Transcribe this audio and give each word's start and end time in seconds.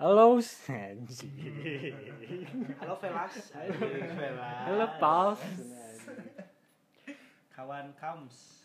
Halo, 0.00 0.40
anjing. 0.40 1.36
Halo 2.80 2.96
Velas. 3.04 3.52
Halo, 4.64 4.86
Pals. 4.96 5.44
Kawan 7.52 7.92
Kams. 8.00 8.64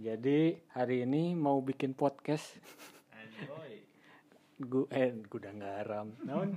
Jadi 0.00 0.56
hari 0.72 1.04
ini 1.04 1.36
mau 1.36 1.60
bikin 1.60 1.92
podcast. 1.92 2.56
Anjoy. 3.12 3.84
Gu 4.64 4.88
eh 4.88 5.12
gudang 5.28 5.60
garam. 5.60 6.16
Naon? 6.24 6.56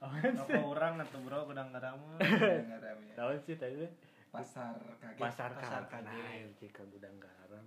Apa 0.00 0.56
orang 0.64 1.04
atau 1.04 1.20
bro 1.20 1.44
kudang 1.44 1.76
karamu? 1.76 2.08
Naon 3.20 3.36
sih 3.44 3.60
tadi? 3.60 3.84
pasar 4.32 4.80
kaget 4.96 5.20
Pasar 5.20 5.50
Pasar 5.52 5.82
kaget. 5.92 6.56
kaget. 6.56 6.72
Nah, 6.72 6.88
gudang 6.88 7.16
garam. 7.20 7.66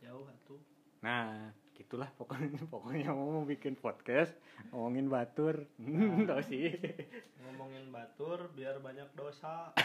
Jauh 0.00 0.24
atuh. 0.24 0.64
Nah, 1.04 1.52
gitulah 1.82 2.06
pokoknya 2.14 2.62
pokoknya 2.72 3.10
mau 3.10 3.42
bikin 3.42 3.74
podcast 3.74 4.30
ngomongin 4.70 5.10
batur. 5.10 5.66
Tahu 6.30 6.42
sih. 6.46 6.70
Ngomongin 7.42 7.90
batur 7.90 8.46
biar 8.54 8.78
banyak 8.78 9.10
dosa. 9.18 9.74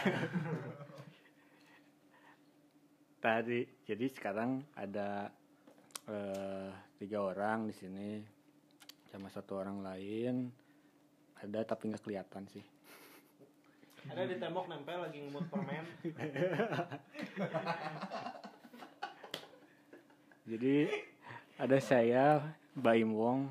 Tadi 3.18 3.66
jadi 3.82 4.06
sekarang 4.06 4.62
ada 4.78 5.26
eh, 6.06 6.70
tiga 7.02 7.18
orang 7.26 7.66
di 7.66 7.74
sini 7.74 8.22
sama 9.10 9.26
satu 9.26 9.58
orang 9.58 9.82
lain 9.82 10.46
ada 11.42 11.64
tapi 11.64 11.90
nggak 11.90 12.04
kelihatan 12.04 12.44
sih 12.50 12.62
Ada 14.08 14.24
di 14.30 14.36
tembok 14.38 14.70
nempel 14.70 15.04
lagi 15.04 15.18
ngemut 15.20 15.46
permen. 15.50 15.84
jadi 20.48 20.76
ada 21.58 21.78
saya 21.78 22.24
Baim 22.72 23.10
Wong 23.12 23.50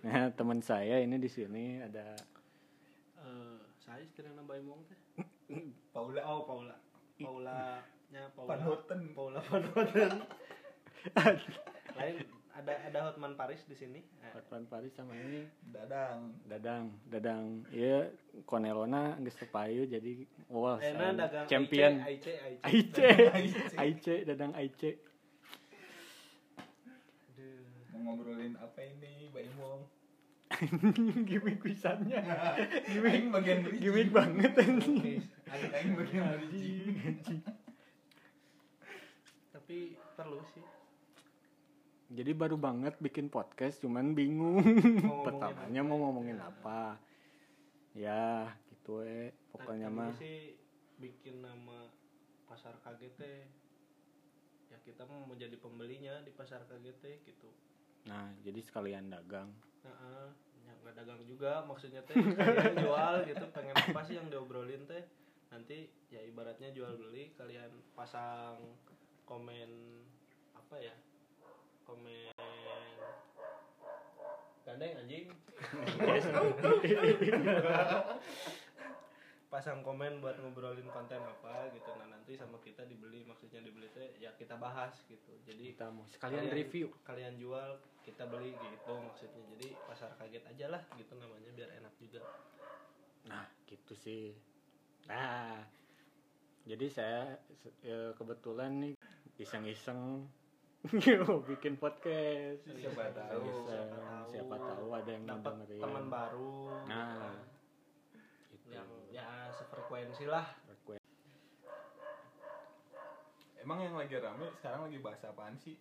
nah 0.00 0.28
teman 0.30 0.60
saya 0.60 1.00
ini 1.00 1.16
di 1.16 1.28
sini 1.28 1.80
ada 1.80 2.16
Eh, 3.16 3.56
saya 3.80 4.04
istilahnya 4.04 4.36
nambah 4.36 4.60
emong 4.60 4.84
teh. 4.84 5.00
Paula 5.96 6.20
Oh, 6.28 6.44
Paula. 6.44 6.76
Paula 7.16 7.80
nya 8.12 8.28
Paula. 8.36 8.48
Panhoten. 8.52 9.00
Paula 9.16 9.40
Panhoten. 9.48 10.12
Lain 11.96 12.16
ada 12.52 12.72
ada 12.84 12.98
Hotman 13.08 13.32
Paris 13.32 13.64
di 13.64 13.72
sini. 13.72 14.04
Eh, 14.20 14.28
Hotman 14.36 14.68
Paris 14.68 14.92
sama 14.92 15.16
ini 15.16 15.48
dadang 15.64 16.36
Dadang 16.44 16.92
Dadang 17.08 17.64
iya 17.72 18.12
Konelona 18.44 19.16
geus 19.24 19.40
payu 19.48 19.88
jadi 19.88 20.28
wah 20.46 20.76
Enak 20.76 20.92
saya 21.00 21.12
dagang 21.16 21.46
champion 21.48 21.92
Aice, 22.04 22.32
Aice, 22.44 22.60
Aice. 22.60 23.00
Aice 23.00 23.08
Aice. 23.40 23.74
Aice 23.80 24.14
Dadang 24.28 24.52
Aice. 24.52 25.00
Mau 27.94 28.10
ngobrolin 28.10 28.58
apa 28.58 28.82
ini 28.82 29.30
Mbak 29.30 29.44
Imong 29.54 29.82
gimmick 31.24 31.62
pisannya 31.62 32.18
Aing 33.06 33.30
bagian 33.30 33.62
bridging. 33.62 33.82
gimmick 33.82 34.10
banget 34.10 34.52
anjing 34.58 34.98
Oke. 34.98 35.66
Aing 35.70 35.92
bagian 35.94 36.26
bridging. 36.50 37.40
Tapi 39.50 39.76
perlu 40.14 40.42
sih. 40.50 40.62
Jadi 42.14 42.30
baru 42.30 42.54
banget 42.54 42.94
bikin 43.00 43.26
podcast, 43.26 43.82
cuman 43.82 44.14
bingung. 44.14 44.62
ngomongin 44.62 45.24
Pertamanya 45.26 45.80
apa? 45.82 45.88
mau 45.88 45.98
ngomongin 46.06 46.38
apa? 46.50 46.98
Ya, 47.94 48.54
gitu 48.70 49.02
eh. 49.02 49.34
Pokoknya 49.50 49.90
mah 49.90 50.14
sih 50.14 50.54
bikin 50.98 51.42
nama 51.42 51.90
pasar 52.46 52.78
KGT 52.78 53.20
ya 54.70 54.78
kita 54.82 55.02
mau 55.06 55.26
menjadi 55.26 55.58
pembelinya 55.58 56.22
di 56.22 56.30
pasar 56.30 56.62
KGT 56.66 57.02
gitu 57.26 57.50
nah, 58.04 58.28
jadi 58.44 58.60
sekalian 58.60 59.08
dagang. 59.12 59.50
nah 59.84 60.32
nggak 60.84 60.94
dagang 61.00 61.22
juga 61.24 61.64
maksudnya 61.64 62.04
teh 62.04 62.12
kalian 62.12 62.76
jual 62.84 63.14
gitu 63.24 63.44
pengen 63.56 63.72
apa 63.72 64.00
sih 64.04 64.20
yang 64.20 64.28
diobrolin 64.28 64.84
teh 64.84 65.00
nanti 65.48 65.88
ya 66.12 66.20
ibaratnya 66.20 66.72
jual 66.76 66.92
beli 67.00 67.32
kalian 67.40 67.72
pasang 67.96 68.60
komen 69.24 70.04
apa 70.52 70.76
ya 70.76 70.92
komen 71.88 72.36
gandeng 74.64 74.92
anjing 75.00 75.32
pasang 79.54 79.80
komen 79.80 80.18
buat 80.18 80.34
ngobrolin 80.34 80.88
konten 80.88 81.20
apa 81.20 81.70
gitu 81.70 81.86
nah 81.94 82.10
nanti 82.10 82.34
sama 82.34 82.58
kita 82.58 82.82
dibeli 82.82 83.22
maksudnya 83.22 83.62
dibeli 83.62 83.86
teh 83.88 84.18
ya 84.18 84.34
kita 84.34 84.56
bahas 84.56 84.90
gitu 85.04 85.30
jadi 85.42 85.70
Kita 85.70 85.86
mau 85.88 86.02
sekalian 86.04 86.44
Kalian- 86.44 86.56
review. 86.56 86.86
kalian 87.02 87.34
jual 87.36 87.70
kita 88.02 88.26
beli 88.26 88.50
gitu 88.52 88.92
maksudnya 88.96 89.42
jadi 89.54 89.68
pasar 89.84 90.10
kaget 90.14 90.42
aja 90.44 90.66
lah 90.68 90.82
gitu 90.92 91.14
namanya 91.14 91.50
biar 91.52 91.70
enak 91.72 91.94
juga 91.96 92.18
Nah, 93.24 93.40
gitu 93.64 93.96
sih. 93.96 94.36
Nah, 95.06 95.56
jadi 96.62 96.86
saya 96.88 97.20
ya, 97.80 98.12
kebetulan 98.12 98.68
nih 98.76 98.92
iseng-iseng 99.38 100.28
bikin 101.48 101.80
podcast. 101.80 102.68
Siapa 102.68 103.16
tahu. 103.16 103.40
Iseng, 103.40 103.88
siapa 104.28 104.56
tahu 104.58 104.86
ada 104.92 105.08
yang 105.08 105.24
dapat 105.24 105.52
dengerin. 105.56 105.80
teman 105.80 106.04
baru 106.06 106.52
Nah, 106.84 107.32
gitu. 108.50 108.68
yang 108.68 108.88
ya 109.14 109.26
sefrekuensi 109.54 110.26
lah. 110.26 110.42
Frekuensi. 110.66 111.06
Emang 113.62 113.78
yang 113.80 113.94
lagi 113.94 114.18
rame 114.18 114.50
sekarang 114.58 114.90
lagi 114.90 114.98
bahas 114.98 115.22
apaan 115.24 115.54
sih? 115.62 115.78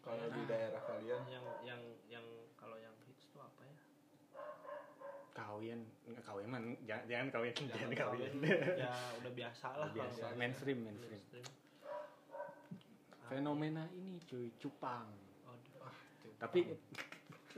Kalau 0.00 0.24
di 0.32 0.42
daerah 0.48 0.80
kalian. 0.88 1.20
yang 1.28 1.44
yang 1.60 1.80
yang 2.08 2.24
kalau 2.56 2.80
yang 2.80 2.96
hits 3.04 3.28
tuh 3.28 3.44
apa 3.44 3.60
ya? 3.62 3.76
Kawin. 5.36 5.84
Nggak 6.08 6.24
kawin 6.24 6.48
man 6.48 6.64
jangan, 6.88 7.04
jangan 7.06 7.26
kawin 7.30 7.52
jangan 7.54 7.90
kawin. 7.92 8.32
ya 8.80 8.92
udah 9.20 9.32
biasa 9.36 9.66
lah 9.76 9.86
Udah 9.92 9.94
biasa. 10.00 10.22
kalau 10.24 10.38
Mainstream, 10.40 10.78
mainstream. 10.82 11.22
fenomena 13.28 13.84
ini 13.92 14.16
cuy 14.24 14.48
cupang 14.56 15.04
Aduh, 15.44 15.84
ah, 15.84 15.92
tapi 16.40 16.64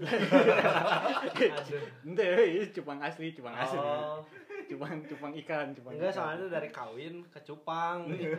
ente 2.06 2.24
ini 2.46 2.66
cupang 2.72 3.00
asli 3.00 3.32
cupang 3.32 3.54
asli 3.54 3.78
Oh, 3.78 4.24
cupang 4.68 5.04
cupang 5.04 5.32
ikan 5.44 5.66
cupang 5.74 5.92
enggak 5.94 6.12
ikan. 6.12 6.16
soalnya 6.16 6.46
dari 6.50 6.68
kawin 6.70 7.14
ke 7.28 7.40
cupang 7.44 8.06
gitu. 8.10 8.36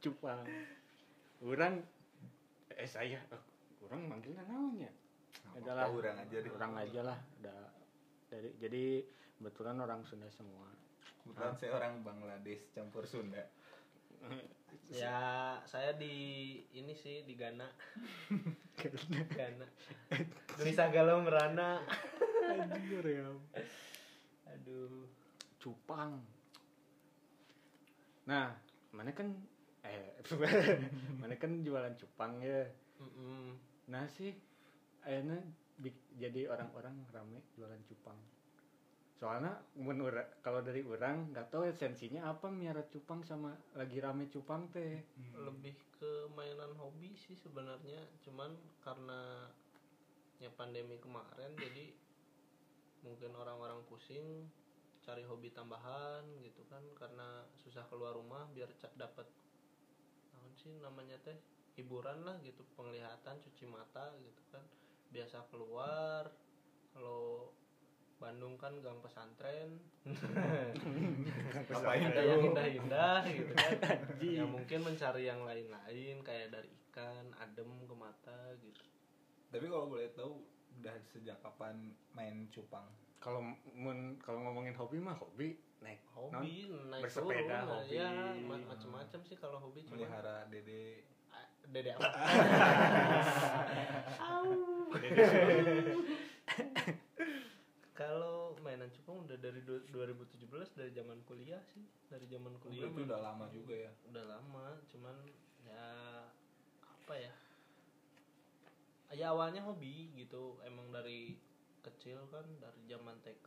cupang 0.00 0.40
orang 1.44 1.74
eh 2.72 2.88
saya 2.88 3.20
eh, 3.20 3.42
orang 3.84 4.08
manggilnya 4.08 4.42
namanya 4.44 4.90
adalah 5.54 5.86
orang 5.86 6.16
aja 6.18 6.36
deh. 6.40 6.50
orang 6.50 6.72
aja 6.80 7.00
lah 7.04 7.18
udah 7.40 7.60
dari 8.26 8.50
jadi 8.58 8.84
kebetulan 9.36 9.76
orang 9.78 10.00
Sunda 10.02 10.26
semua 10.28 10.66
Kebetulan 11.24 11.56
saya 11.56 11.70
orang 11.72 12.04
Bangladesh 12.04 12.68
campur 12.76 13.08
Sunda. 13.08 13.40
Ya 14.90 15.56
saya 15.66 15.94
di 15.96 16.14
ini 16.74 16.94
sih 16.94 17.22
di 17.26 17.34
Ghana. 17.34 17.66
Ghana. 19.34 19.66
Indonesia 20.56 20.86
galau 20.90 21.22
merana. 21.26 21.82
Anjir 22.48 23.04
ya 23.04 23.28
aduh. 24.50 25.08
Cupang. 25.58 26.20
Nah 28.28 28.52
mana 28.94 29.10
kan 29.10 29.32
eh 29.84 30.16
mana 31.20 31.34
kan 31.36 31.60
jualan 31.60 31.94
cupang 31.98 32.40
ya? 32.40 32.64
Mm-mm. 33.02 33.58
nah 33.90 34.06
sih 34.06 34.32
akhirnya 35.02 35.42
jadi 36.16 36.46
orang-orang 36.48 36.94
rame 37.10 37.42
jualan 37.58 37.82
cupang 37.90 38.16
soalnya 39.14 39.54
mun 39.78 40.02
ura- 40.02 40.26
kalau 40.42 40.60
dari 40.60 40.82
orang 40.82 41.30
nggak 41.30 41.48
tahu 41.54 41.70
esensinya 41.70 42.26
apa 42.26 42.50
miara 42.50 42.82
cupang 42.90 43.22
sama 43.22 43.54
lagi 43.78 44.02
rame 44.02 44.26
cupang 44.26 44.66
teh. 44.74 44.98
Lebih 45.38 45.74
ke 45.94 46.26
mainan 46.34 46.74
hobi 46.74 47.14
sih 47.14 47.38
sebenarnya. 47.38 48.02
Cuman 48.26 48.50
karena 48.82 49.46
ya 50.42 50.50
pandemi 50.58 50.98
kemarin 50.98 51.54
jadi 51.54 51.94
mungkin 53.06 53.32
orang-orang 53.38 53.86
pusing 53.86 54.50
cari 55.06 55.22
hobi 55.24 55.54
tambahan 55.54 56.26
gitu 56.42 56.66
kan. 56.66 56.82
Karena 56.98 57.46
susah 57.62 57.86
keluar 57.86 58.18
rumah 58.18 58.50
biar 58.50 58.68
ca- 58.74 58.94
dapat 58.98 59.30
naon 60.34 60.52
sih 60.58 60.74
namanya 60.82 61.16
teh 61.22 61.38
hiburan 61.78 62.26
lah 62.26 62.36
gitu 62.42 62.66
penglihatan 62.74 63.38
cuci 63.38 63.64
mata 63.70 64.10
gitu 64.26 64.42
kan. 64.50 64.64
Biasa 65.14 65.46
keluar 65.54 66.26
kalau 66.90 67.54
Bandung 68.18 68.54
kan 68.56 68.72
gang 68.80 68.98
pesantren. 69.02 69.78
Ngapain 71.70 72.02
ada 72.08 72.22
yang 72.22 72.40
tuh? 72.40 72.50
indah-indah 72.54 73.20
gitu 73.28 73.52
kan. 73.52 73.98
Ya 74.22 74.44
mungkin 74.46 74.80
mencari 74.86 75.28
yang 75.28 75.42
lain-lain 75.44 76.16
kayak 76.22 76.54
dari 76.54 76.70
ikan 76.90 77.26
adem 77.42 77.70
ke 77.84 77.94
mata 77.94 78.54
gitu. 78.62 78.82
Tapi 79.50 79.66
kalau 79.70 79.86
boleh 79.90 80.08
tahu 80.14 80.42
udah 80.80 80.96
sejak 81.10 81.38
kapan 81.42 81.94
main 82.14 82.48
cupang? 82.50 82.86
kalau 83.24 83.40
kalau 84.20 84.44
ngomongin 84.44 84.76
hobi 84.76 85.00
mah 85.00 85.16
hobi 85.16 85.56
naik 85.80 86.04
hobi 86.12 86.68
naik 86.92 87.08
bersepeda, 87.08 87.40
turun, 87.40 87.48
nah, 87.48 87.64
hobi. 87.72 87.96
ya 87.96 88.12
ma- 88.44 88.68
macem-macem 88.68 89.24
sih 89.24 89.40
kalau 89.40 89.56
hobi 89.64 89.80
cuma 89.88 90.04
Melihara 90.04 90.44
dede. 90.52 91.08
Dede 91.64 91.96
apa 91.96 92.04
kalau 97.94 98.58
mainan 98.58 98.90
cupang 98.90 99.22
udah 99.22 99.38
dari 99.38 99.62
du- 99.62 99.86
2017 99.94 100.74
dari 100.74 100.90
zaman 100.90 101.22
kuliah 101.30 101.62
sih. 101.70 101.86
Dari 102.10 102.26
zaman 102.26 102.58
kuliah 102.58 102.90
itu 102.90 103.06
udah 103.06 103.20
lama 103.22 103.46
juga 103.54 103.74
ya? 103.86 103.92
Udah 104.10 104.24
lama 104.26 104.66
cuman 104.90 105.16
ya 105.62 105.86
apa 106.82 107.14
ya? 107.14 107.32
Ya 109.14 109.30
awalnya 109.30 109.62
hobi 109.62 110.10
gitu. 110.18 110.58
Emang 110.66 110.90
dari 110.90 111.38
kecil 111.86 112.18
kan 112.34 112.42
dari 112.58 112.82
zaman 112.90 113.14
TK 113.22 113.46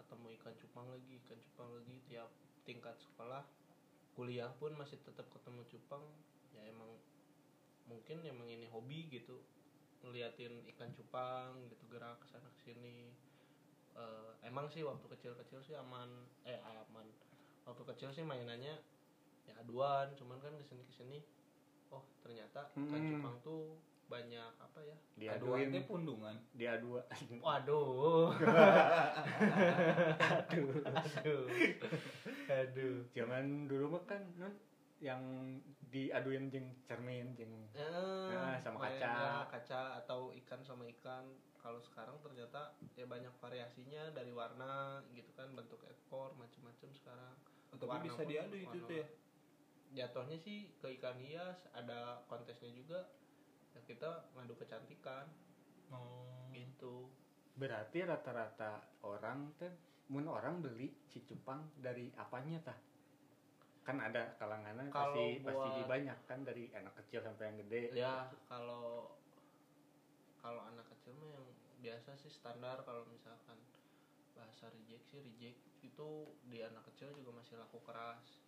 ketemu 0.00 0.32
ikan 0.40 0.54
cupang 0.56 0.86
lagi 0.88 1.20
ikan 1.28 1.38
cupang 1.52 1.68
lagi. 1.76 1.96
Tiap 2.08 2.30
tingkat 2.64 2.96
sekolah 2.96 3.44
kuliah 4.16 4.48
pun 4.56 4.72
masih 4.80 4.96
tetap 5.04 5.28
ketemu 5.28 5.60
cupang. 5.68 6.04
Ya 6.56 6.64
emang 6.72 6.88
mungkin 7.84 8.24
emang 8.24 8.48
ini 8.48 8.64
hobi 8.72 9.12
gitu. 9.12 9.44
Ngeliatin 10.00 10.64
ikan 10.72 10.88
cupang 10.96 11.68
gitu 11.68 11.84
gerak 11.92 12.16
ke 12.24 12.32
sana 12.32 12.48
ke 12.48 12.72
sini 12.72 13.12
Eh, 13.94 14.30
emang 14.42 14.66
sih 14.66 14.82
waktu 14.82 15.06
kecil-kecil 15.06 15.62
sih 15.62 15.74
aman 15.78 16.10
eh 16.42 16.58
aman. 16.58 17.06
Waktu 17.64 17.82
kecil 17.94 18.10
sih 18.10 18.24
mainannya 18.26 18.74
ya 19.44 19.52
aduan 19.60 20.08
cuman 20.16 20.40
kan 20.40 20.56
ke 20.56 20.64
sini 20.64 20.82
ke 20.88 20.92
sini 20.92 21.18
oh 21.92 22.00
ternyata 22.24 22.64
Hmm. 22.74 23.20
cupang 23.20 23.36
tuh 23.44 23.76
banyak 24.04 24.50
apa 24.58 24.80
ya 24.84 24.96
aduan 25.32 25.70
diaduin 25.70 25.84
pundungan. 25.86 26.36
Diadu 26.52 26.98
waduh. 27.44 28.34
Aduh. 30.50 30.72
Aduh. 30.84 31.44
Aduh. 32.50 32.96
Zaman 33.14 33.68
dulu 33.70 33.94
mah 33.94 34.02
kan 34.04 34.22
yang 35.04 35.20
diaduin 35.84 36.48
jeng 36.48 36.72
cermin 36.80 37.36
jeng 37.36 37.52
Eh, 37.76 38.32
Nah, 38.32 38.56
sama 38.56 38.80
kaca. 38.80 39.04
ya, 39.04 39.44
kaca 39.44 40.00
atau 40.00 40.32
ikan 40.34 40.64
sama 40.64 40.88
ikan. 40.90 41.28
Kalau 41.54 41.76
sekarang 41.78 42.16
ternyata 42.20 42.72
ya 42.92 43.04
banyak 43.04 43.32
variasinya 43.36 44.08
dari 44.10 44.32
warna 44.32 44.72
gitu 45.12 45.28
kan 45.32 45.52
bentuk 45.52 45.84
ekor 45.84 46.32
macam-macam 46.34 46.88
sekarang. 46.90 47.34
Tapi 47.70 47.84
Warna 47.84 48.04
bisa 48.06 48.22
diadu 48.24 48.56
itu 48.56 48.68
warna- 48.70 48.88
tuh 48.88 48.96
ya? 48.96 49.06
jatuhnya 49.94 50.36
sih 50.36 50.58
ke 50.74 50.88
ikan 50.94 51.16
hias 51.16 51.68
ada 51.70 52.24
kontesnya 52.24 52.68
juga. 52.70 53.00
Ya 53.70 53.80
kita 53.82 54.08
ngadu 54.32 54.56
kecantikan. 54.56 55.28
Oh. 55.86 56.48
gitu. 56.50 57.10
Berarti 57.54 58.02
rata-rata 58.02 58.72
orang 59.02 59.52
teh 59.54 59.70
mun 60.06 60.24
orang 60.24 60.58
beli 60.58 60.94
si 61.04 61.22
cupang 61.22 61.66
dari 61.76 62.08
apanya 62.14 62.62
tah 62.62 62.78
kan 63.84 64.00
ada 64.00 64.32
kalangannya 64.40 64.88
pasti 64.88 65.44
pasti 65.44 65.68
buat- 65.70 65.88
banyak 65.92 66.18
kan 66.24 66.40
dari 66.42 66.72
anak 66.72 66.96
kecil 67.04 67.20
sampai 67.20 67.44
yang 67.52 67.58
gede. 67.68 67.82
Ya 67.92 68.14
kalau 68.48 69.12
kalau 70.40 70.60
anak 70.64 70.88
kecil 70.96 71.12
mah 71.20 71.28
yang 71.28 71.46
biasa 71.80 72.16
sih 72.16 72.32
standar 72.32 72.80
kalau 72.88 73.04
misalkan 73.12 73.60
bahasa 74.32 74.72
reject 74.72 75.04
sih 75.12 75.20
reject. 75.20 75.60
Itu 75.84 76.32
di 76.48 76.64
anak 76.64 76.88
kecil 76.88 77.12
juga 77.12 77.36
masih 77.36 77.60
laku 77.60 77.78
keras. 77.84 78.40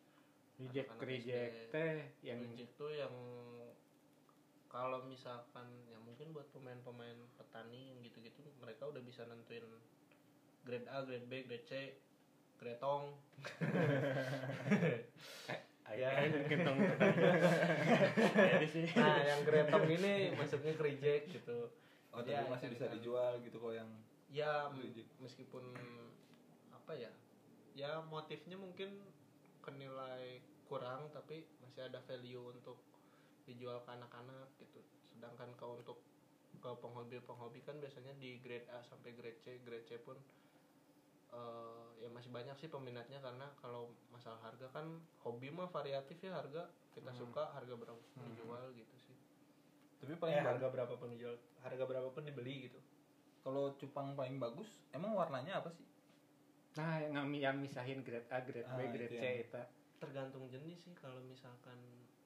Reject 0.56 0.88
anak-anak 0.88 1.08
reject. 1.12 1.52
SD. 1.52 1.72
teh 1.72 1.96
yang 2.24 2.38
reject 2.40 2.72
tuh 2.80 2.90
yang 2.90 3.12
kalau 4.66 5.04
misalkan 5.04 5.68
ya 5.86 6.00
mungkin 6.00 6.32
buat 6.32 6.48
pemain-pemain 6.50 7.16
petani 7.36 7.92
yang 7.92 8.00
gitu-gitu 8.02 8.40
mereka 8.58 8.88
udah 8.88 9.00
bisa 9.00 9.24
nentuin 9.24 9.64
grade 10.66 10.88
A, 10.90 11.06
grade 11.06 11.28
B, 11.30 11.46
grade 11.46 11.66
C, 11.68 11.72
grade 12.56 12.78
tong. 12.78 13.04
Ya. 15.96 16.12
sini 18.68 18.84
Nah, 18.92 19.16
yang 19.24 19.40
grade 19.48 19.70
tong 19.72 19.88
ini 19.88 20.28
masuknya 20.36 20.76
ke 20.76 20.82
reject 20.84 21.24
gitu. 21.32 21.72
oh 22.12 22.20
tapi 22.20 22.36
Ya, 22.36 22.44
masih 22.44 22.68
ikan- 22.68 22.74
bisa 22.76 22.84
dijual 22.92 23.32
gitu 23.40 23.56
kok 23.56 23.72
yang 23.72 23.88
Ya 24.28 24.68
Reject. 24.74 25.08
meskipun 25.16 25.64
apa 26.70 26.92
ya? 26.92 27.08
Ya 27.72 28.02
motifnya 28.02 28.58
mungkin 28.58 29.00
kenilai 29.62 30.42
kurang 30.66 31.08
tapi 31.10 31.48
masih 31.62 31.86
ada 31.86 32.02
value 32.02 32.50
untuk 32.50 32.76
dijual 33.46 33.80
ke 33.80 33.90
anak-anak 33.90 34.52
gitu. 34.58 34.82
Sedangkan 35.08 35.54
kalau 35.54 35.78
untuk 35.78 36.02
ke 36.56 36.70
penghobi-penghobi 36.76 37.62
kan 37.62 37.78
biasanya 37.78 38.12
di 38.18 38.36
grade 38.42 38.66
A 38.68 38.82
sampai 38.82 39.14
grade 39.14 39.38
C, 39.38 39.62
grade 39.62 39.86
C 39.86 39.96
pun 39.96 40.18
eh, 41.36 41.86
ya 41.98 42.08
masih 42.08 42.30
banyak 42.30 42.56
sih 42.56 42.66
peminatnya 42.66 43.20
karena 43.20 43.44
kalau 43.54 43.82
masalah 44.08 44.40
harga 44.40 44.72
kan 44.72 44.88
hobi 45.20 45.48
mah 45.48 45.68
variatif 45.68 46.16
ya 46.18 46.32
harga 46.32 46.64
kita 46.90 47.12
Hmm. 47.12 47.20
suka 47.22 47.52
harga 47.52 47.74
berapa 47.76 48.00
pun 48.00 48.16
Hmm. 48.16 48.32
dijual 48.32 48.64
gitu 48.72 48.96
sih. 48.96 49.16
tapi 49.96 50.12
Eh, 50.12 50.18
paling 50.18 50.36
bagus 50.38 50.48
harga 50.50 50.66
berapa 50.70 50.94
pun 50.94 51.08
dijual, 51.08 51.36
harga 51.58 51.84
berapa 51.84 52.08
pun 52.10 52.22
dibeli 52.22 52.68
gitu. 52.68 52.80
kalau 53.40 53.72
cupang 53.76 54.12
paling 54.12 54.36
bagus 54.36 54.68
emang 54.90 55.12
warnanya 55.12 55.60
apa 55.60 55.70
sih 55.70 55.86
nah 56.74 57.00
yang 57.00 57.32
yang 57.32 57.56
misahin 57.56 58.04
grade 58.04 58.28
A 58.28 58.42
grade 58.42 58.66
B 58.66 58.76
Ah, 58.76 58.90
grade 58.90 59.08
itu 59.08 59.16
C 59.16 59.24
yang- 59.24 59.40
itu 59.40 59.60
tergantung 59.96 60.44
jenis 60.46 60.76
sih 60.82 60.92
kalau 60.92 61.24
misalkan 61.24 61.78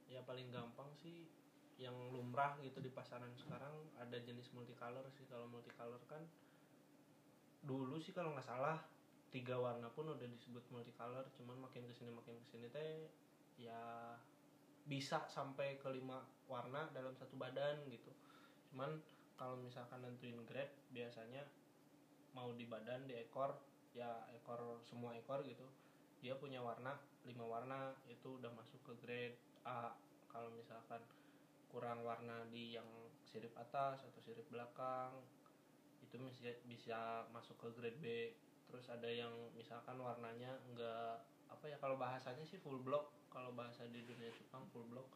ya 0.07 0.19
paling 0.27 0.51
gampang 0.51 0.91
sih 0.97 1.31
yang 1.79 1.95
lumrah 2.11 2.59
gitu 2.59 2.83
di 2.83 2.91
pasaran 2.91 3.31
sekarang 3.33 3.71
ada 3.95 4.19
jenis 4.19 4.51
multicolor 4.51 5.07
sih 5.09 5.23
kalau 5.25 5.47
multicolor 5.47 6.03
kan 6.11 6.27
dulu 7.63 7.97
sih 7.97 8.11
kalau 8.11 8.35
nggak 8.35 8.45
salah 8.45 8.81
tiga 9.31 9.57
warna 9.59 9.87
pun 9.95 10.11
udah 10.11 10.27
disebut 10.27 10.63
multicolor 10.75 11.23
cuman 11.39 11.63
makin 11.63 11.87
ke 11.87 11.95
sini 11.95 12.11
makin 12.11 12.35
ke 12.43 12.47
sini 12.51 12.67
teh 12.71 13.07
ya 13.55 13.79
bisa 14.91 15.23
sampai 15.31 15.79
ke 15.79 15.87
lima 15.93 16.19
warna 16.51 16.91
dalam 16.91 17.15
satu 17.15 17.39
badan 17.39 17.87
gitu. 17.87 18.11
Cuman 18.73 18.99
kalau 19.39 19.55
misalkan 19.63 20.03
nentuin 20.03 20.43
grade 20.43 20.75
biasanya 20.91 21.47
mau 22.35 22.51
di 22.55 22.67
badan 22.67 23.07
di 23.07 23.15
ekor 23.15 23.55
ya 23.95 24.27
ekor 24.35 24.83
semua 24.87 25.15
ekor 25.19 25.43
gitu 25.43 25.67
dia 26.23 26.39
punya 26.39 26.63
warna 26.63 26.95
lima 27.25 27.43
warna 27.43 27.97
itu 28.07 28.39
udah 28.39 28.53
masuk 28.53 28.81
ke 28.85 28.93
grade 29.01 29.37
A. 29.65 29.95
Kalau 30.31 30.51
misalkan 30.55 31.03
kurang 31.71 32.03
warna 32.07 32.47
di 32.51 32.75
yang 32.75 32.87
sirip 33.27 33.55
atas 33.55 34.03
atau 34.03 34.21
sirip 34.23 34.47
belakang 34.51 35.15
itu 36.03 36.19
bisa 36.19 36.51
bisa 36.67 37.01
masuk 37.31 37.55
ke 37.63 37.69
grade 37.79 37.99
B 38.03 38.07
terus 38.71 38.87
ada 38.89 39.11
yang 39.11 39.31
misalkan 39.59 39.99
warnanya 39.99 40.55
enggak 40.71 41.27
apa 41.51 41.65
ya 41.67 41.77
kalau 41.83 41.99
bahasanya 41.99 42.47
sih 42.47 42.63
full 42.63 42.81
block. 42.81 43.13
Kalau 43.31 43.55
bahasa 43.55 43.87
di 43.87 44.03
dunia 44.03 44.31
Jepang 44.35 44.67
full 44.75 44.87
block. 44.91 45.07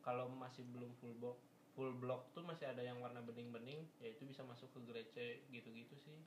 Kalau 0.00 0.28
masih 0.32 0.64
belum 0.72 0.92
full 1.00 1.16
block 1.20 1.36
full 1.78 1.94
block 1.94 2.34
tuh 2.34 2.42
masih 2.42 2.66
ada 2.66 2.82
yang 2.82 2.98
warna 2.98 3.22
bening-bening 3.22 3.86
ya 4.02 4.10
itu 4.10 4.26
bisa 4.26 4.42
masuk 4.42 4.66
ke 4.74 4.82
grade 4.82 5.10
C 5.14 5.46
gitu-gitu 5.54 5.94
sih. 5.94 6.18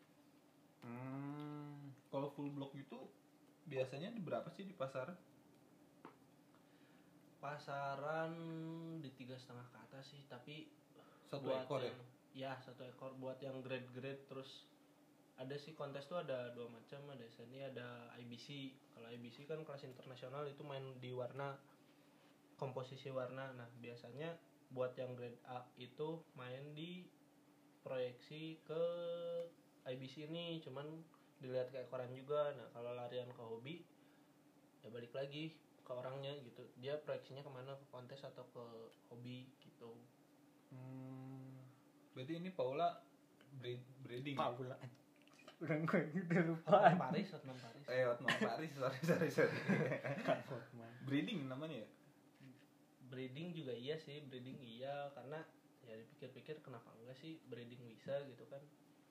Hmm. 0.81 1.91
kalau 2.07 2.31
full 2.33 2.49
block 2.55 2.71
itu 2.73 2.95
biasanya 3.69 4.15
di 4.15 4.23
berapa 4.23 4.49
sih 4.49 4.65
di 4.65 4.73
pasar 4.73 5.13
pasaran 7.37 8.33
di 8.97 9.11
tiga 9.13 9.37
setengah 9.37 9.67
ke 9.69 9.77
atas 9.77 10.09
sih 10.09 10.23
tapi 10.25 10.71
satu 11.29 11.45
buat 11.45 11.67
ekor 11.67 11.83
ya 11.83 11.91
yang, 11.91 11.99
ya? 12.31 12.53
satu 12.63 12.87
ekor. 12.87 13.11
Buat 13.19 13.43
yang 13.43 13.59
grade 13.59 13.91
grade 13.91 14.23
terus 14.31 14.70
ada 15.41 15.57
sih 15.57 15.73
kontes 15.73 16.05
tuh 16.05 16.21
ada 16.21 16.53
dua 16.53 16.69
macam. 16.69 17.01
Ada 17.09 17.25
SNI 17.25 17.73
ada 17.73 18.13
IBC 18.21 18.77
kalau 18.93 19.09
IBC 19.09 19.49
kan 19.49 19.65
kelas 19.65 19.89
internasional 19.89 20.45
itu 20.45 20.61
main 20.61 20.85
di 21.01 21.09
warna 21.09 21.57
komposisi 22.61 23.09
warna. 23.09 23.49
Nah 23.57 23.65
biasanya 23.81 24.37
buat 24.69 24.93
yang 24.95 25.17
grade 25.17 25.41
A 25.49 25.65
itu 25.81 26.21
main 26.37 26.77
di 26.77 27.09
proyeksi 27.81 28.61
ke 28.61 28.83
IBC 29.89 30.29
ini. 30.29 30.61
Cuman 30.61 30.85
dilihat 31.41 31.73
ke 31.73 31.81
ekoran 31.81 32.13
juga. 32.13 32.53
Nah 32.53 32.69
kalau 32.77 32.93
larian 32.93 33.33
ke 33.33 33.41
hobi 33.41 33.81
ya 34.85 34.93
balik 34.93 35.13
lagi 35.17 35.57
ke 35.81 35.91
orangnya 35.91 36.37
gitu. 36.45 36.69
Dia 36.77 37.01
proyeksinya 37.01 37.41
ke 37.41 37.49
mana? 37.49 37.73
Ke 37.81 37.85
kontes 37.89 38.21
atau 38.21 38.45
ke 38.53 38.65
hobi 39.09 39.49
gitu. 39.57 39.97
Hmm. 40.71 41.59
berarti 42.15 42.39
ini 42.39 42.47
Paula 42.47 43.03
breed, 43.59 43.83
breeding 44.03 44.39
ya? 44.39 44.55
Paula 44.55 44.79
udah 45.61 45.77
gue 45.85 46.01
udah 46.25 46.43
lupa 46.49 46.69
Hotman 46.73 46.97
Paris 46.97 47.27
Hotman 47.37 47.57
Paris. 47.61 47.85
Eh 47.85 48.03
Hotman 48.09 48.33
Paris 48.41 48.71
sorry 48.73 48.99
sorry 49.05 49.29
sorry. 49.29 49.57
Hotman. 50.25 50.91
breeding 51.05 51.45
namanya 51.45 51.85
ya? 51.85 51.89
Breeding 53.13 53.53
juga 53.53 53.73
iya 53.77 53.95
sih 54.01 54.25
breeding 54.25 54.57
iya. 54.57 55.13
Karena 55.13 55.37
ya 55.85 55.93
dipikir-pikir 56.01 56.65
kenapa 56.65 56.89
enggak 56.97 57.13
sih 57.13 57.37
breeding 57.45 57.77
bisa 57.85 58.25
gitu 58.25 58.41
kan. 58.49 58.61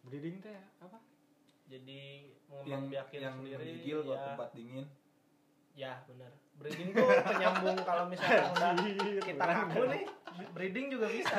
Breeding 0.02 0.42
teh 0.42 0.58
apa? 0.82 0.98
Jadi 1.70 2.34
yang 2.66 2.90
yang 2.90 3.06
sendiri 3.38 3.54
menggigil 3.62 3.98
kalau 4.02 4.18
ya, 4.18 4.26
tempat 4.34 4.50
dingin. 4.58 4.86
Ya 5.78 5.92
benar. 6.10 6.34
Breeding 6.58 6.90
tuh 6.90 7.06
penyambung 7.30 7.78
kalau 7.86 8.04
misalnya 8.10 8.50
udah 8.58 8.70
kita 9.22 9.44
kaku 9.46 9.82
nih 9.86 10.02
breeding 10.50 10.86
juga 10.98 11.06
bisa. 11.14 11.38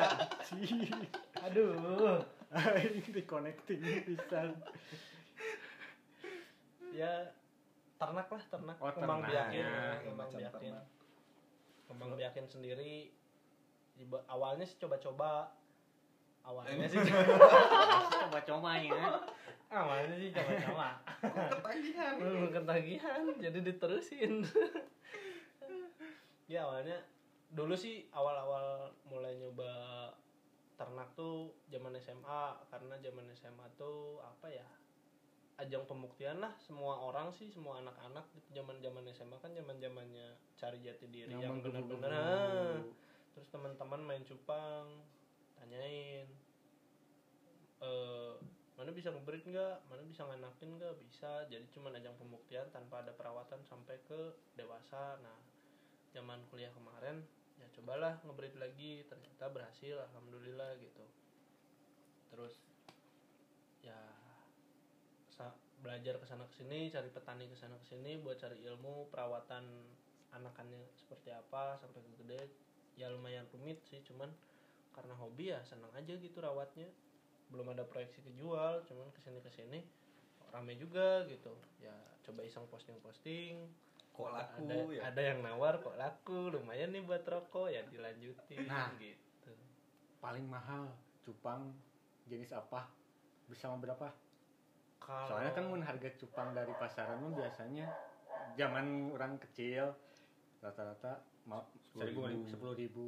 Aduh 1.44 2.24
di 3.16 3.24
connecting 3.24 3.80
bisa. 4.04 4.52
Ya 6.92 7.32
ternak 7.96 8.28
lah 8.28 8.44
ternak, 8.50 8.78
Oh, 8.82 8.90
ternak. 8.92 8.98
kembang 8.98 9.22
biakin 9.24 9.62
Ya, 9.62 9.96
kembang 10.02 10.28
macam 10.28 10.40
biakin. 10.42 10.72
Ternak. 10.74 10.86
kembang 11.88 12.12
biakin 12.16 12.46
sendiri. 12.48 13.12
Awalnya 14.28 14.66
sih 14.66 14.80
coba-coba. 14.80 15.52
Awalnya 16.42 16.88
sih 16.90 17.00
coba-coba. 17.00 18.70
Ya. 18.82 19.04
Awalnya 19.72 20.16
sih 20.18 20.30
coba-coba. 20.34 20.88
Ketagihan. 21.22 22.14
belum 22.20 22.50
ketagihan? 22.52 23.22
Jadi 23.38 23.60
diterusin. 23.62 24.34
Ya 26.52 26.68
awalnya 26.68 27.00
dulu 27.52 27.76
sih 27.76 28.08
awal-awal 28.12 28.92
mulai 29.08 29.36
nyoba 29.40 29.72
ternak 30.82 31.14
tuh 31.14 31.54
zaman 31.70 31.94
SMA 32.02 32.66
karena 32.74 32.98
zaman 32.98 33.30
SMA 33.38 33.70
tuh 33.78 34.18
apa 34.26 34.50
ya 34.50 34.66
ajang 35.62 35.86
pembuktian 35.86 36.42
lah 36.42 36.58
semua 36.58 36.98
orang 36.98 37.30
sih 37.30 37.54
semua 37.54 37.86
anak-anak 37.86 38.26
zaman 38.50 38.82
zaman 38.82 39.06
SMA 39.14 39.38
kan 39.38 39.54
zaman 39.54 39.78
zamannya 39.78 40.34
cari 40.58 40.82
jati 40.82 41.06
diri 41.06 41.38
yang, 41.38 41.62
benar-benar 41.62 42.10
ah. 42.10 42.82
terus 43.38 43.46
teman-teman 43.54 44.02
main 44.02 44.26
cupang 44.26 45.06
tanyain 45.62 46.26
eh 47.86 48.34
mana 48.82 48.98
bisa 48.98 49.14
ngebreed 49.14 49.46
nggak? 49.46 49.94
Mana 49.94 50.02
bisa 50.10 50.26
nganakin 50.26 50.82
nggak? 50.82 50.98
Bisa. 50.98 51.46
Jadi 51.54 51.70
cuma 51.70 51.94
ajang 51.94 52.18
pembuktian 52.18 52.66
tanpa 52.74 53.06
ada 53.06 53.14
perawatan 53.14 53.62
sampai 53.62 54.02
ke 54.10 54.34
dewasa. 54.58 55.22
Nah 55.22 55.38
zaman 56.18 56.42
kuliah 56.50 56.74
kemarin 56.74 57.22
ya 57.62 57.68
cobalah 57.78 58.18
ngebreed 58.26 58.58
lagi 58.58 59.06
ternyata 59.06 59.54
berhasil 59.54 60.02
alhamdulillah 60.10 60.74
gitu. 60.82 61.06
Terus 62.34 62.58
ya 63.86 63.98
belajar 65.82 66.22
ke 66.22 66.26
sana 66.30 66.46
ke 66.46 66.54
sini 66.62 66.94
cari 66.94 67.10
petani 67.10 67.50
ke 67.50 67.58
sana 67.58 67.74
ke 67.82 67.86
sini 67.90 68.22
buat 68.22 68.38
cari 68.38 68.62
ilmu 68.70 69.10
perawatan 69.10 69.66
anakannya 70.30 70.78
seperti 70.94 71.34
apa 71.34 71.78
sampai 71.82 72.02
ke 72.02 72.12
gede. 72.22 72.42
Ya 72.98 73.10
lumayan 73.10 73.50
rumit 73.50 73.82
sih 73.90 74.02
cuman 74.06 74.30
karena 74.94 75.18
hobi 75.18 75.54
ya 75.54 75.62
senang 75.66 75.90
aja 75.94 76.18
gitu 76.18 76.38
rawatnya. 76.42 76.90
Belum 77.50 77.70
ada 77.74 77.86
proyeksi 77.86 78.22
kejual 78.22 78.86
cuman 78.86 79.10
ke 79.14 79.20
sini 79.22 79.40
ke 79.42 79.50
sini 79.54 79.80
rame 80.54 80.78
juga 80.78 81.26
gitu. 81.26 81.54
Ya 81.82 81.94
coba 82.26 82.46
iseng 82.46 82.70
posting 82.70 82.98
posting 83.02 83.66
Kok 84.22 84.32
laku 84.32 84.62
ada 84.62 84.76
ya? 84.94 85.02
ada 85.04 85.22
yang 85.24 85.40
nawar 85.42 85.74
kok 85.78 85.96
laku 85.96 86.38
lumayan 86.50 86.94
nih 86.94 87.02
buat 87.02 87.24
rokok 87.24 87.68
ya 87.68 87.82
dilanjutin 87.86 88.66
Nah. 88.66 88.94
gitu 88.98 89.54
paling 90.18 90.46
mahal 90.46 90.86
cupang 91.20 91.74
jenis 92.26 92.54
apa 92.54 92.86
bersama 93.46 93.82
berapa 93.82 94.08
kalau 94.98 95.34
soalnya 95.34 95.52
kan 95.52 95.66
mun 95.66 95.82
harga 95.82 96.10
cupang 96.16 96.54
dari 96.54 96.70
pasaran 96.78 97.18
mah 97.18 97.34
biasanya 97.34 97.90
zaman 98.54 99.10
orang 99.10 99.42
kecil 99.42 99.98
rata-rata 100.62 101.26
mau 101.44 101.66
seribu 101.90 102.30
sepuluh 102.46 102.78
ribu 102.78 103.06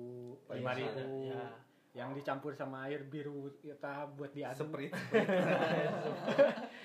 lima 0.50 0.74
Iya, 0.74 0.90
ribu 0.90 1.30
ya. 1.30 1.46
Yang 1.94 2.10
dicampur 2.12 2.50
sama 2.52 2.90
air 2.90 3.06
biru 3.06 3.54
kita 3.56 4.10
buat 4.18 4.34
diaduk 4.34 4.66
Seprit. 4.66 4.90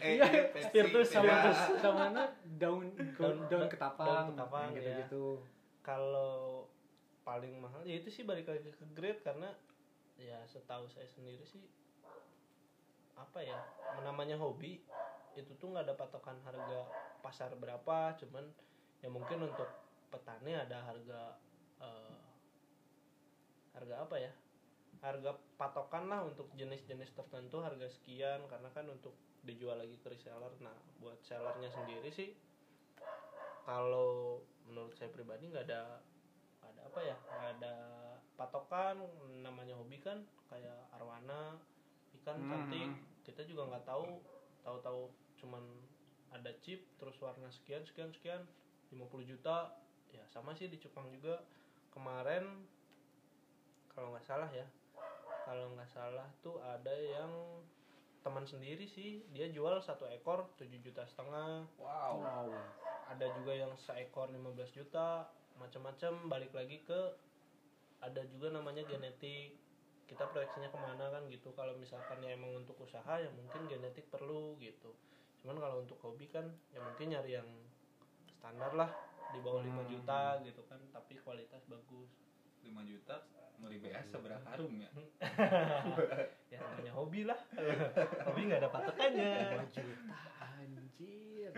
eh, 0.04 0.20
Iya, 0.20 0.24
eh, 0.52 0.60
spiritus 0.60 1.08
sama 1.08 1.32
terus 1.42 1.60
sama 1.80 2.04
na, 2.12 2.24
daun 2.44 2.92
daun, 3.16 3.36
Daun- 3.48 3.72
ketapang, 3.72 4.06
daun 4.06 4.36
ketapang, 4.36 4.68
gitu 4.76 4.84
ya. 4.84 4.98
gitu 5.02 5.24
kalau 5.80 6.68
paling 7.24 7.56
mahal 7.56 7.80
ya 7.82 7.96
itu 7.96 8.08
sih 8.08 8.24
balik 8.24 8.44
lagi 8.46 8.68
ke 8.68 8.84
grade 8.92 9.20
karena 9.20 9.48
ya 10.16 10.44
setahu 10.44 10.84
saya 10.86 11.08
sendiri 11.08 11.40
sih 11.42 11.64
apa 13.14 13.40
ya 13.40 13.56
namanya 14.00 14.36
hobi 14.36 14.80
itu 15.32 15.52
tuh 15.56 15.72
nggak 15.72 15.88
ada 15.88 15.94
patokan 15.96 16.36
harga 16.44 16.84
pasar 17.20 17.52
berapa 17.56 18.12
cuman 18.16 18.44
ya 19.00 19.08
mungkin 19.08 19.44
untuk 19.44 19.68
petani 20.08 20.52
ada 20.52 20.84
harga 20.84 21.36
eh, 21.80 22.20
harga 23.72 23.94
apa 24.04 24.16
ya 24.18 24.32
harga 24.98 25.30
patokan 25.54 26.10
lah 26.10 26.26
untuk 26.26 26.50
jenis-jenis 26.58 27.14
tertentu 27.14 27.62
harga 27.62 27.86
sekian 27.86 28.42
karena 28.50 28.66
kan 28.74 28.86
untuk 28.90 29.14
dijual 29.46 29.78
lagi 29.78 29.94
ke 30.02 30.10
reseller. 30.10 30.50
Nah 30.58 30.74
buat 30.98 31.18
sellernya 31.22 31.70
sendiri 31.70 32.10
sih 32.10 32.34
kalau 33.62 34.42
menurut 34.66 34.96
saya 34.96 35.12
pribadi 35.12 35.52
nggak 35.52 35.68
ada 35.68 36.00
ada 36.64 36.80
apa 36.88 37.00
ya 37.04 37.16
nggak 37.16 37.52
ada 37.60 37.74
patokan 38.34 38.96
namanya 39.44 39.76
hobi 39.76 40.00
kan 40.00 40.24
kayak 40.50 40.88
arwana 40.96 41.58
ikan 42.22 42.38
Hmm. 42.42 42.50
cantik. 42.50 42.90
Kita 43.22 43.44
juga 43.44 43.68
nggak 43.70 43.84
tahu 43.86 44.18
tahu-tahu 44.64 45.12
cuman 45.38 45.62
ada 46.34 46.50
chip 46.60 46.82
terus 46.98 47.16
warna 47.22 47.48
sekian 47.48 47.86
sekian 47.86 48.10
sekian 48.10 48.42
50 48.90 49.22
juta. 49.24 49.70
Ya 50.10 50.24
sama 50.32 50.56
sih 50.56 50.66
di 50.66 50.80
Jepang 50.80 51.06
juga. 51.12 51.44
Kemarin 51.92 52.66
kalau 53.92 54.14
nggak 54.14 54.26
salah 54.26 54.48
ya 54.54 54.64
kalau 55.48 55.72
nggak 55.72 55.88
salah 55.88 56.28
tuh 56.44 56.60
ada 56.60 56.92
yang 56.92 57.32
teman 58.20 58.44
sendiri 58.44 58.84
sih. 58.84 59.24
Dia 59.32 59.48
jual 59.48 59.80
satu 59.80 60.04
ekor 60.12 60.52
7 60.60 60.68
juta 60.84 61.08
setengah. 61.08 61.64
Wow. 61.80 62.20
wow. 62.20 62.52
Ada 63.08 63.32
juga 63.40 63.56
yang 63.56 63.72
seekor 63.80 64.28
15 64.28 64.76
juta. 64.76 65.24
Macam-macam. 65.56 66.28
Balik 66.28 66.52
lagi 66.52 66.84
ke 66.84 67.00
ada 68.04 68.20
juga 68.28 68.52
namanya 68.52 68.84
genetik. 68.84 69.56
Kita 70.04 70.28
proyeksinya 70.28 70.68
ke 70.68 70.76
mana 70.76 71.08
kan 71.08 71.24
gitu. 71.32 71.56
Kalau 71.56 71.72
misalkan 71.80 72.20
ya 72.20 72.36
emang 72.36 72.52
untuk 72.52 72.76
usaha 72.84 73.16
ya 73.16 73.32
mungkin 73.32 73.64
genetik 73.72 74.12
perlu 74.12 74.60
gitu. 74.60 74.92
Cuman 75.40 75.56
kalau 75.56 75.80
untuk 75.80 75.96
hobi 76.04 76.28
kan 76.28 76.44
ya 76.76 76.84
mungkin 76.84 77.16
nyari 77.16 77.40
yang 77.40 77.48
standar 78.36 78.76
lah. 78.76 78.92
Di 79.32 79.40
bawah 79.40 79.64
5 79.64 79.72
Hmm. 79.72 79.88
juta 79.88 80.44
gitu 80.44 80.60
kan. 80.68 80.80
Tapi 80.92 81.16
kualitas 81.24 81.64
bagus 81.64 82.27
5 82.62 82.70
juta 82.84 83.16
beli 83.58 83.76
BS 83.78 84.06
seberapa 84.08 84.38
karung 84.44 84.78
ya? 84.78 84.90
ya 86.54 86.58
namanya 86.62 86.92
hobi 86.94 87.26
lah 87.26 87.38
hobi 88.24 88.40
nggak 88.46 88.60
ada 88.62 88.70
patokannya 88.70 89.32
5 89.58 89.74
juta 89.74 90.18
anjir 90.56 91.52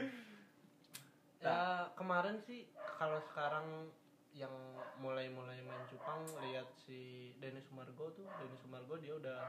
ya 1.40 1.60
kemarin 1.92 2.36
sih 2.40 2.68
kalau 2.96 3.20
sekarang 3.22 3.88
yang 4.30 4.52
mulai-mulai 4.96 5.58
main 5.60 5.84
cupang 5.86 6.22
lihat 6.40 6.68
si 6.76 7.32
Denny 7.36 7.60
Sumargo 7.60 8.12
tuh 8.12 8.28
Denny 8.38 8.56
Sumargo 8.56 8.94
dia 8.96 9.16
udah 9.16 9.40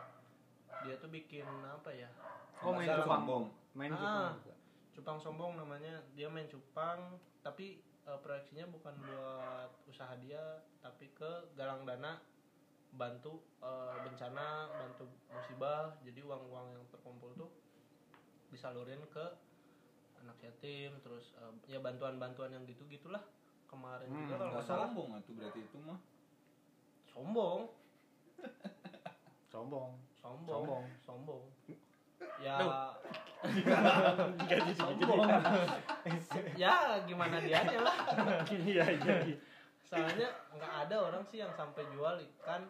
dia 0.81 0.95
tuh 0.97 1.07
bikin 1.07 1.45
apa 1.63 1.91
ya 1.91 2.09
Oh, 2.61 2.77
main 2.77 2.85
cupang. 2.87 3.25
sombong. 3.25 3.45
main 3.73 3.91
Ah. 3.91 3.97
cupang 3.97 4.37
juga. 4.37 4.55
cupang 4.91 5.17
sombong 5.19 5.51
namanya 5.57 5.93
dia 6.13 6.27
main 6.27 6.45
cupang 6.45 6.99
tapi 7.41 7.81
eh, 8.03 8.19
proyeksinya 8.19 8.65
bukan 8.67 8.93
buat 8.99 9.71
usaha 9.85 10.13
dia 10.17 10.41
tapi 10.79 11.09
ke 11.11 11.29
galang 11.53 11.85
dana 11.85 12.17
bantu 12.91 13.39
eh, 13.59 13.95
bencana 14.01 14.45
bantu 14.69 15.05
musibah. 15.27 15.95
Jadi 16.01 16.19
uang-uang 16.21 16.67
yang 16.71 16.85
terkumpul 16.89 17.31
tuh 17.35 17.49
disalurin 18.49 18.99
ke 19.07 19.25
anak 20.19 20.37
yatim 20.39 20.91
terus 21.01 21.33
eh, 21.35 21.53
ya 21.67 21.79
bantuan-bantuan 21.79 22.51
yang 22.51 22.63
gitu 22.65 22.83
gitulah 22.85 23.23
kemarin 23.65 24.05
Hmm, 24.05 24.27
juga 24.27 24.35
kalau 24.35 24.51
Nggak 24.51 24.53
nggak 24.53 24.67
salah. 24.67 24.87
sombong 24.91 25.09
atuh 25.15 25.33
berarti 25.33 25.59
itu 25.63 25.77
mah. 25.79 25.99
sombong. 27.07 27.61
Sombong. 29.47 29.91
Sombong. 30.15 30.63
Sombong. 30.63 30.85
sombong. 31.01 31.43
Ya 32.39 32.57
ya 36.61 37.01
gimana 37.09 37.41
dia 37.41 37.65
lah. 37.81 37.97
Iya 38.69 38.85
jadi 39.01 39.33
soalnya 39.81 40.29
nggak 40.55 40.73
ada 40.87 40.95
orang 41.11 41.23
sih 41.27 41.41
yang 41.41 41.51
sampai 41.57 41.83
jual 41.91 42.21
ikan 42.21 42.69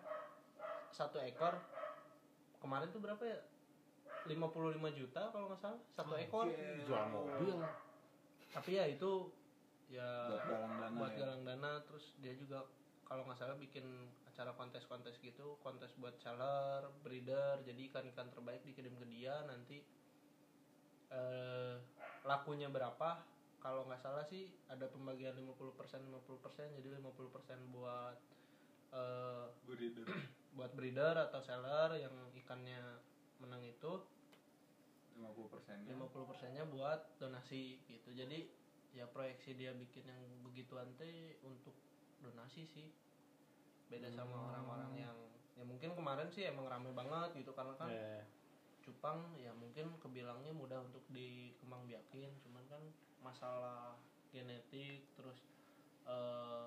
satu 0.92 1.20
ekor. 1.22 1.60
Kemarin 2.62 2.94
tuh 2.94 3.02
berapa 3.02 3.24
ya? 3.26 3.40
55 4.30 5.00
juta 5.00 5.22
kalau 5.34 5.46
nggak 5.50 5.62
salah 5.62 5.80
satu 5.92 6.14
ekor. 6.16 6.48
Anjir. 6.48 6.86
jual 6.88 7.06
mobil. 7.10 7.58
Tapi 8.52 8.72
ya 8.78 8.86
itu 8.88 9.32
ya 9.92 10.08
Buat 10.32 10.44
galang 10.48 10.74
dana 10.80 10.96
buat 10.96 11.12
ya. 11.12 11.18
galang 11.20 11.42
dana. 11.44 11.72
Terus 11.84 12.06
dia 12.24 12.34
juga 12.38 12.64
kalau 13.04 13.28
nggak 13.28 13.40
salah 13.40 13.58
bikin 13.60 13.84
acara 14.24 14.56
kontes-kontes 14.56 15.20
gitu 15.20 15.60
kontes 15.60 15.92
buat 16.00 16.16
seller 16.22 16.88
breeder. 17.04 17.60
Jadi 17.68 17.92
ikan-ikan 17.92 18.32
terbaik 18.32 18.64
dikirim 18.64 18.96
ke 18.96 19.06
dia 19.10 19.44
nanti 19.50 19.84
eh, 21.12 21.76
lakunya 22.24 22.68
berapa 22.68 23.20
kalau 23.62 23.86
nggak 23.86 24.02
salah 24.02 24.26
sih 24.26 24.50
ada 24.68 24.90
pembagian 24.90 25.38
50% 25.38 26.08
50% 26.08 26.78
jadi 26.80 26.88
50% 26.98 27.76
buat 27.76 28.18
eh, 28.92 29.46
Breeder. 29.68 30.06
buat 30.58 30.72
breeder 30.76 31.16
atau 31.16 31.40
seller 31.40 31.96
yang 31.96 32.12
ikannya 32.36 33.00
menang 33.40 33.64
itu 33.64 34.04
50 35.16 35.54
persennya. 35.54 35.92
50 35.96 36.52
nya 36.52 36.64
buat 36.68 37.00
donasi 37.16 37.80
gitu 37.88 38.10
jadi 38.12 38.48
ya 38.92 39.08
proyeksi 39.08 39.56
dia 39.56 39.72
bikin 39.72 40.04
yang 40.04 40.20
begituan 40.44 40.92
teh 41.00 41.40
untuk 41.48 41.72
donasi 42.20 42.68
sih 42.68 42.92
beda 43.88 44.12
sama 44.12 44.36
Hmm. 44.36 44.48
orang-orang 44.52 45.08
yang 45.08 45.18
ya 45.56 45.64
mungkin 45.64 45.96
kemarin 45.96 46.28
sih 46.28 46.48
emang 46.48 46.68
rame 46.68 46.92
banget 46.92 47.44
gitu 47.44 47.52
karena 47.52 47.76
kan 47.76 47.88
Eh, 47.88 48.24
cupang 48.82 49.20
ya 49.36 49.54
mungkin 49.54 49.94
kebilangnya 49.98 50.52
mudah 50.52 50.82
untuk 50.82 51.06
dikembangbiakin 51.08 52.30
cuman 52.40 52.64
kan 52.66 52.82
masalah 53.20 53.96
genetik 54.30 55.06
terus 55.14 55.46
eh, 56.04 56.66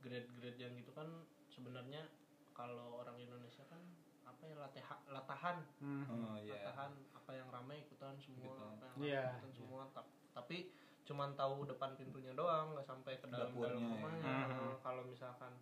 grade-grade 0.00 0.60
yang 0.60 0.72
gitu 0.74 0.92
kan 0.92 1.08
sebenarnya 1.48 2.04
kalau 2.52 3.00
orang 3.00 3.16
Indonesia 3.16 3.64
kan 3.64 3.80
apa 4.22 4.42
ya 4.44 4.56
latihan 4.58 4.98
latahan 5.06 5.56
Hmm. 5.78 6.04
oh 6.06 6.36
iya 6.38 6.60
latahan 6.62 6.92
apa 7.12 7.30
yang 7.32 7.48
ramai 7.48 7.80
ikutan 7.80 8.12
semua 8.18 8.52
Ikutan. 8.52 8.68
apa 8.70 8.84
yang 8.84 8.96
Iya. 9.00 9.20
ramai 9.22 9.32
ikutan 9.34 9.52
semua 9.54 9.82
Ta- 9.90 10.08
tapi 10.32 10.56
cuman 11.02 11.32
tahu 11.32 11.64
depan 11.64 11.92
pintunya 11.94 12.32
doang 12.32 12.72
nggak 12.72 12.84
sampai 12.84 13.16
ke 13.16 13.26
dalam 13.26 13.48
dalam 13.50 13.76
ya. 13.76 13.88
rumahnya 13.88 14.36
Hmm. 14.50 14.76
kalau 14.80 15.02
misalkan 15.02 15.52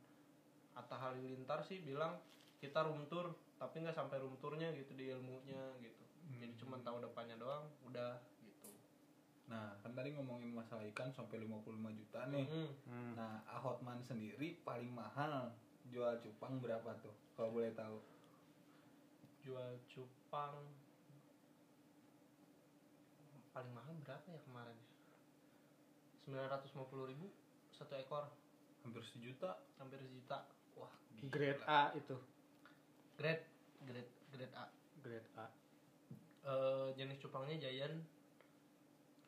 Atta 0.72 0.96
Halilintar 0.96 1.60
sih 1.60 1.78
bilang 1.80 2.18
kita 2.62 2.86
room 2.86 3.10
tour 3.10 3.34
tapi 3.58 3.82
nggak 3.82 3.98
sampai 3.98 4.22
room 4.22 4.38
tournya 4.38 4.70
gitu 4.70 4.94
di 4.94 5.10
ilmunya 5.10 5.74
gitu. 5.82 6.04
Jadi 6.38 6.54
cuman 6.62 6.78
tahu 6.86 7.02
depannya 7.02 7.34
doang 7.34 7.66
udah 7.82 8.22
gitu. 8.46 8.70
Nah 9.50 9.74
kan 9.82 9.90
tadi 9.98 10.14
ngomongin 10.14 10.54
masalah 10.54 10.86
ikan 10.94 11.10
sampai 11.10 11.42
55 11.42 11.98
juta 11.98 12.20
nih. 12.30 12.46
Mm. 12.46 12.70
Hmm. 12.86 13.12
nah 13.18 13.42
Ahotman 13.50 13.98
sendiri 14.06 14.62
paling 14.62 14.94
mahal 14.94 15.50
jual 15.90 16.14
cupang 16.22 16.62
berapa 16.62 16.94
tuh 17.02 17.10
kalau 17.34 17.50
boleh 17.50 17.74
tahu? 17.74 17.98
Jual 19.42 19.82
cupang 19.90 20.54
paling 23.50 23.72
mahal 23.74 23.92
berapa 24.06 24.26
ya 24.30 24.40
kemarin? 24.46 24.78
sembilan 26.22 26.46
ratus 26.54 26.70
ribu 27.10 27.26
satu 27.74 27.98
ekor. 27.98 28.30
Hampir 28.86 29.02
sejuta. 29.02 29.58
Hampir 29.82 29.98
sejuta. 29.98 30.46
Wah 30.78 30.94
Grade 31.26 31.62
A 31.66 31.90
itu. 31.98 32.14
Grade 33.18 33.44
grade 33.84 34.10
grade 34.32 34.54
A. 34.56 34.64
Grade 35.02 35.28
A. 35.38 35.46
Eh, 36.42 36.86
jenis 36.98 37.18
cupangnya 37.22 37.56
giant. 37.58 38.02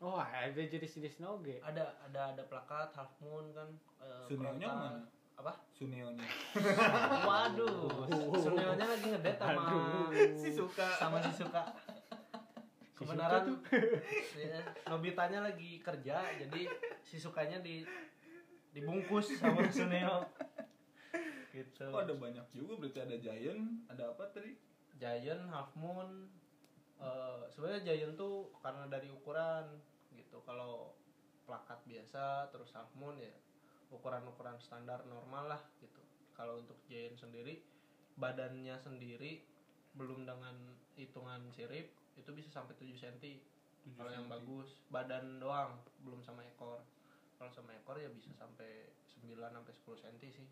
Oh, 0.02 0.18
ada 0.20 0.50
jenis-jenis 0.50 1.22
noge. 1.22 1.62
ada 1.64 1.96
ada 2.04 2.34
ada 2.36 2.42
plakat 2.44 2.92
half 2.92 3.14
moon 3.24 3.48
kan 3.56 3.70
eh, 4.02 4.26
Sunionya 4.28 4.68
mana? 4.68 5.00
apa? 5.38 5.52
Sunionya. 5.72 6.26
Waduh 7.30 8.04
Sunionya 8.36 8.84
lagi 8.84 9.06
ngedate 9.14 9.38
sama 9.40 9.64
si 10.36 10.50
suka. 10.52 10.88
sama 11.00 11.16
si 11.24 11.32
suka. 11.32 11.62
Si 12.84 12.92
kebenaran. 13.00 13.48
Suka 13.48 13.48
tuh. 13.48 13.58
ya, 14.36 14.60
Nobitanya 14.90 15.40
lagi 15.46 15.80
kerja 15.80 16.20
jadi 16.42 16.62
si 17.00 17.16
sukanya 17.16 17.62
di 17.64 17.86
dibungkus 18.74 19.38
sama 19.38 19.64
Suneo 19.70 20.26
gitu. 21.54 21.86
Oh 21.94 22.02
ada 22.02 22.14
banyak 22.18 22.46
juga 22.50 22.74
berarti 22.82 23.00
ada 23.06 23.16
Giant 23.22 23.86
ada 23.86 24.10
apa 24.10 24.26
tadi? 24.34 24.52
Giant 24.98 25.46
Half 25.48 25.78
Moon 25.78 26.26
eh, 26.98 27.42
sebenarnya 27.54 27.94
Giant 27.94 28.18
tuh 28.18 28.50
karena 28.58 28.90
dari 28.90 29.08
ukuran 29.08 29.78
gitu. 30.18 30.42
Kalau 30.42 30.98
plakat 31.46 31.78
biasa 31.86 32.50
terus 32.50 32.74
Half 32.74 32.90
Moon 32.98 33.14
ya 33.22 33.30
ukuran-ukuran 33.94 34.58
standar 34.58 35.06
normal 35.06 35.54
lah 35.54 35.62
gitu. 35.78 36.02
Kalau 36.34 36.58
untuk 36.58 36.82
Giant 36.90 37.14
sendiri 37.14 37.62
badannya 38.18 38.74
sendiri 38.78 39.46
belum 39.94 40.26
dengan 40.26 40.54
hitungan 40.98 41.50
sirip 41.54 41.90
itu 42.14 42.30
bisa 42.30 42.46
sampai 42.62 42.78
7 42.78 42.94
cm 42.94 43.18
kalau 43.98 44.10
yang 44.10 44.30
bagus 44.30 44.82
badan 44.90 45.38
doang 45.38 45.78
belum 46.02 46.22
sama 46.24 46.42
ekor. 46.42 46.82
Kalau 47.38 47.50
sama 47.50 47.74
ekor 47.76 47.98
ya 48.00 48.10
bisa 48.10 48.32
sampai 48.34 48.90
9 49.22 49.38
sampai 49.38 49.72
10 49.74 50.02
cm 50.02 50.16
sih 50.30 50.46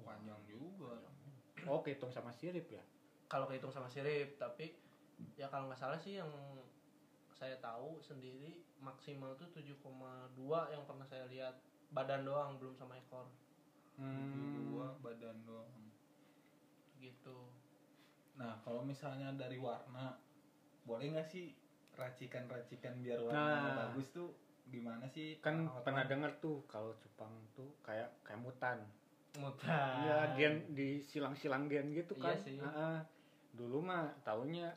panjang 0.00 0.40
juga 0.44 0.98
Oh, 1.64 1.80
kehitung 1.80 2.10
sama 2.10 2.28
sirip 2.30 2.66
ya. 2.68 2.82
kalau 3.24 3.46
kehitung 3.46 3.70
sama 3.70 3.86
sirip 3.86 4.36
tapi 4.36 4.74
ya 5.32 5.46
kalau 5.46 5.66
nggak 5.66 5.78
salah 5.78 5.96
sih 5.96 6.18
yang 6.18 6.28
saya 7.30 7.56
tahu 7.56 7.98
sendiri 7.98 8.62
maksimal 8.76 9.34
tuh 9.34 9.48
7,2 9.48 9.80
yang 10.68 10.82
pernah 10.82 11.02
saya 11.02 11.24
lihat 11.26 11.54
badan 11.88 12.22
doang 12.22 12.58
belum 12.58 12.74
sama 12.74 12.96
ekor 12.96 13.30
Hmm. 13.94 14.66
dua 14.66 14.90
badan 14.98 15.38
doang 15.44 15.70
gitu 16.96 17.46
nah 18.34 18.58
kalau 18.60 18.82
misalnya 18.82 19.30
dari 19.32 19.54
warna 19.54 20.18
boleh 20.82 21.14
nggak 21.14 21.22
sih 21.24 21.54
racikan-racikan 21.94 22.98
biar 22.98 23.22
warnanya 23.22 23.70
Nah. 23.70 23.76
bagus 23.86 24.10
tuh 24.10 24.34
gimana 24.66 25.06
sih 25.06 25.38
Kan 25.38 25.70
pernah 25.80 26.02
dengar 26.02 26.34
tuh 26.36 26.66
kalau 26.66 26.90
cupang 26.96 27.30
tuh 27.52 27.70
kayak 27.80 28.10
kayak 28.20 28.40
mutan. 28.40 28.82
Mutan 29.34 29.94
Iya, 30.00 30.18
gen 30.34 30.54
di 30.70 30.98
silang-silang 31.00 31.66
gen 31.66 31.90
gitu 31.90 32.14
Iya 32.14 32.22
kan. 32.24 32.36
sih. 32.38 32.56
Heeh. 32.56 32.96
Dulu 33.52 33.78
mah 33.80 34.06
taunya 34.20 34.70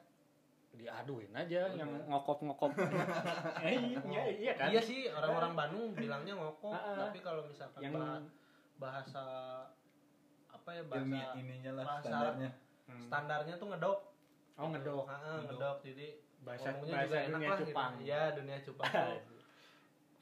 diaduin 0.72 1.30
aja 1.32 1.62
Iya. 1.68 1.74
yang 1.76 1.90
ngokop-ngokop. 2.08 2.70
eh, 2.78 3.78
iya, 4.14 4.24
iya 4.30 4.54
kan? 4.54 4.70
iya 4.70 4.78
sih 4.80 5.10
orang-orang 5.10 5.54
Bandung 5.56 5.86
bilangnya 5.92 6.34
ngokok 6.34 6.70
Ah, 6.70 6.82
ah. 6.84 6.98
tapi 7.04 7.20
kalau 7.20 7.42
misalkan 7.44 7.82
yang 7.82 7.94
bah- 7.94 8.22
bahasa 8.78 9.24
apa 10.48 10.70
ya 10.72 10.84
bahasa 10.86 11.02
ilmiah 11.02 11.32
ininya 11.36 11.72
lah 11.74 11.86
bahasa- 11.88 12.06
standarnya 12.06 12.50
Hmm. 12.86 13.02
standarnya 13.04 13.56
tuh 13.56 13.68
ngedok 13.68 14.00
Oh, 14.58 14.68
ngedok. 14.70 15.06
Ah, 15.06 15.38
Ngedok. 15.38 15.50
ngedok 15.52 15.78
jadi 15.84 16.08
bahasa 16.40 16.68
bahasa 16.72 17.04
juga 17.04 17.18
enak 17.20 17.30
dunia 17.32 17.46
lah 17.48 17.58
cupang. 17.60 17.92
gitu. 17.94 18.06
Iya, 18.06 18.22
dunia 18.34 18.58
cupang. 18.60 18.94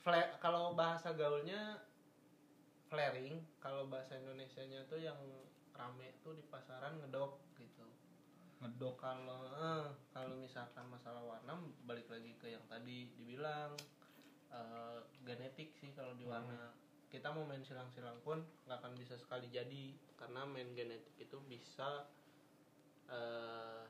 kalau 0.43 0.63
bahasa 0.73 1.09
gaulnya 1.11 1.61
flaring, 2.95 3.43
kalau 3.59 3.91
bahasa 3.91 4.15
Indonesianya 4.15 4.87
tuh 4.87 5.03
yang 5.03 5.19
rame 5.75 6.15
tuh 6.23 6.31
di 6.31 6.43
pasaran 6.47 6.95
ngedok 7.03 7.43
gitu. 7.59 7.83
ngedok 8.63 8.95
Kalau 8.95 9.51
eh, 9.51 9.91
kalau 10.15 10.39
misalkan 10.39 10.87
masalah 10.87 11.19
warna 11.19 11.59
balik 11.83 12.07
lagi 12.07 12.31
ke 12.39 12.55
yang 12.55 12.63
tadi 12.71 13.11
dibilang 13.19 13.75
eh, 14.47 15.03
genetik 15.27 15.75
sih 15.75 15.91
kalau 15.91 16.15
di 16.15 16.23
warna. 16.23 16.71
Kita 17.11 17.35
mau 17.35 17.43
main 17.43 17.67
silang-silang 17.67 18.23
pun 18.23 18.39
nggak 18.63 18.79
akan 18.79 18.95
bisa 18.95 19.19
sekali 19.19 19.51
jadi 19.51 19.91
karena 20.15 20.47
main 20.47 20.71
genetik 20.71 21.19
itu 21.19 21.35
bisa 21.51 22.07
eh, 23.11 23.83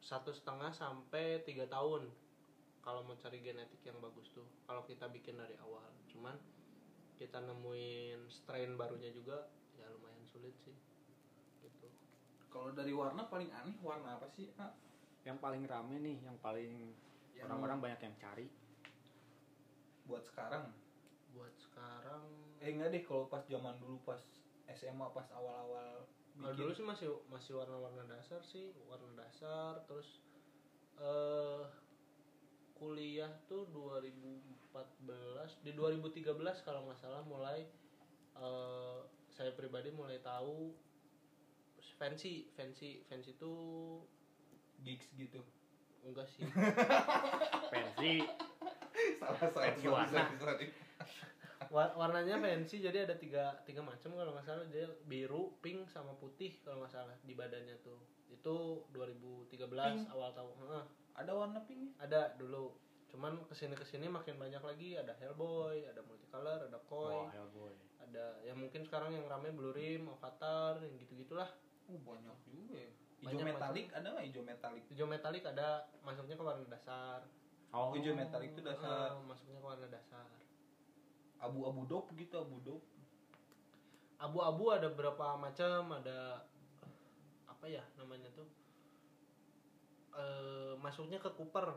satu 0.00 0.32
setengah 0.32 0.72
sampai 0.72 1.44
tiga 1.44 1.68
tahun 1.68 2.08
kalau 2.80 3.04
mau 3.04 3.16
cari 3.20 3.40
genetik 3.40 3.80
yang 3.84 4.00
bagus 4.00 4.32
tuh 4.32 4.44
kalau 4.64 4.84
kita 4.84 5.08
bikin 5.08 5.40
dari 5.40 5.56
awal 5.64 5.80
cuman 6.12 6.36
kita 7.24 7.40
nemuin 7.40 8.28
strain 8.28 8.76
barunya 8.76 9.08
juga 9.08 9.48
ya 9.74 9.88
lumayan 9.88 10.20
sulit 10.28 10.52
sih 10.60 10.76
gitu 11.64 11.88
kalau 12.52 12.70
dari 12.70 12.92
warna 12.92 13.24
paling 13.26 13.48
aneh 13.50 13.74
warna 13.80 14.20
apa 14.20 14.28
sih 14.30 14.52
ah? 14.60 14.70
Yang 15.24 15.40
paling 15.40 15.64
rame 15.64 15.96
nih, 16.04 16.20
yang 16.20 16.36
paling 16.38 16.92
Yang- 17.32 17.48
orang-orang 17.48 17.80
banyak 17.80 18.00
yang 18.04 18.16
cari. 18.20 18.46
buat 20.04 20.20
sekarang 20.20 20.68
buat 21.32 21.56
sekarang 21.56 22.28
eh 22.60 22.76
enggak 22.76 22.92
deh 22.92 23.02
kalau 23.02 23.24
pas 23.24 23.40
zaman 23.48 23.72
dulu 23.80 23.96
pas 24.04 24.20
SMA 24.68 25.08
pas 25.16 25.24
awal-awal 25.32 26.04
kalau 26.36 26.52
bikin 26.52 26.60
dulu 26.60 26.72
sih 26.76 26.84
masih 26.84 27.08
masih 27.32 27.56
warna-warna 27.56 28.04
dasar 28.04 28.44
sih 28.44 28.68
warna 28.84 29.08
dasar 29.16 29.80
terus 29.88 30.20
eh 31.00 31.64
kuliah 32.84 33.32
tuh 33.48 33.64
2014 33.72 35.64
di 35.64 35.72
2013 35.72 36.20
kalau 36.60 36.84
nggak 36.84 37.00
salah 37.00 37.24
mulai 37.24 37.64
eh 38.36 39.00
saya 39.32 39.56
pribadi 39.56 39.88
mulai 39.88 40.20
tahu 40.20 40.76
fancy 41.96 42.44
fancy 42.52 43.00
fancy 43.08 43.32
tuh 43.40 44.04
gigs 44.84 45.08
gitu 45.16 45.40
enggak 46.04 46.28
sih 46.28 46.44
Pensi. 47.72 48.20
salah 49.16 49.48
Fancy 49.48 49.88
warna. 49.88 50.22
Wa- 51.72 51.94
warnanya 51.96 52.36
fancy 52.36 52.84
jadi 52.84 53.08
ada 53.08 53.16
tiga 53.16 53.56
tiga 53.64 53.80
macam 53.80 54.12
kalau 54.12 54.36
nggak 54.36 54.44
salah 54.44 54.68
dia 54.68 54.84
biru 55.08 55.56
pink 55.64 55.88
sama 55.88 56.12
putih 56.20 56.60
kalau 56.60 56.84
nggak 56.84 56.92
salah 56.92 57.16
di 57.24 57.32
badannya 57.32 57.80
tuh 57.80 57.96
itu 58.28 58.56
2013 58.92 59.56
Pink? 59.56 60.04
awal 60.12 60.30
tahun 60.36 60.52
Heeh. 60.60 60.84
Ada 61.14 61.32
warna 61.34 61.62
pink 61.62 61.94
ada 62.02 62.34
dulu. 62.34 62.74
Cuman 63.10 63.38
ke 63.46 63.54
sini 63.54 63.78
ke 63.78 63.86
sini 63.86 64.10
makin 64.10 64.34
banyak 64.34 64.62
lagi. 64.62 64.98
Ada 64.98 65.14
Hellboy 65.22 65.86
ada 65.86 66.02
multicolor 66.02 66.66
ada 66.66 66.78
Koi. 66.90 67.14
Wah, 67.14 67.30
Hellboy. 67.30 67.74
ada 68.04 68.36
ya 68.44 68.52
mungkin 68.52 68.84
sekarang 68.84 69.16
yang 69.16 69.24
rame 69.30 69.48
Blue 69.54 69.72
Rim 69.72 70.12
Avatar 70.12 70.76
yang 70.84 70.94
gitu 71.00 71.16
gitulah 71.16 71.48
oh 71.88 71.98
banyak 72.02 72.36
juga 72.46 72.78
ya. 72.84 72.92
Hijau 73.24 73.40
metalik 73.40 73.86
ada 73.96 74.06
nggak? 74.12 74.24
Hijau 74.28 74.44
metalik. 74.44 74.82
Hijau 74.92 75.06
metalik 75.08 75.42
ada. 75.48 75.88
Masuknya 76.04 76.36
ke 76.36 76.44
warna 76.44 76.66
dasar. 76.68 77.24
Oh, 77.72 77.90
hijau 77.96 78.12
metalik 78.12 78.52
itu 78.52 78.60
dasar. 78.60 79.16
Eh, 79.16 79.24
masuknya 79.24 79.58
ke 79.58 79.66
warna 79.66 79.86
dasar. 79.88 80.28
Abu-abu 81.40 81.88
dop 81.88 82.12
gitu 82.12 82.36
abu 82.36 82.60
dop. 82.60 82.82
Abu-abu 84.20 84.64
ada 84.76 84.88
berapa 84.92 85.40
macam 85.40 85.96
ada 85.96 86.44
apa 87.48 87.64
ya 87.68 87.80
namanya 87.96 88.28
tuh 88.36 88.44
eh 90.14 90.72
masuknya 90.78 91.18
ke 91.18 91.30
Cooper. 91.34 91.74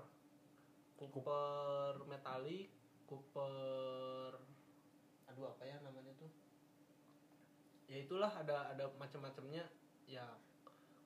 Cooper 0.98 2.02
metalik 2.10 2.74
Cooper 3.06 4.34
aduh 5.30 5.54
apa 5.54 5.64
ya 5.66 5.78
namanya 5.86 6.14
tuh? 6.18 6.32
Ya 7.88 8.04
itulah 8.04 8.32
ada 8.34 8.74
ada 8.74 8.90
macam-macamnya. 8.98 9.66
Ya 10.10 10.26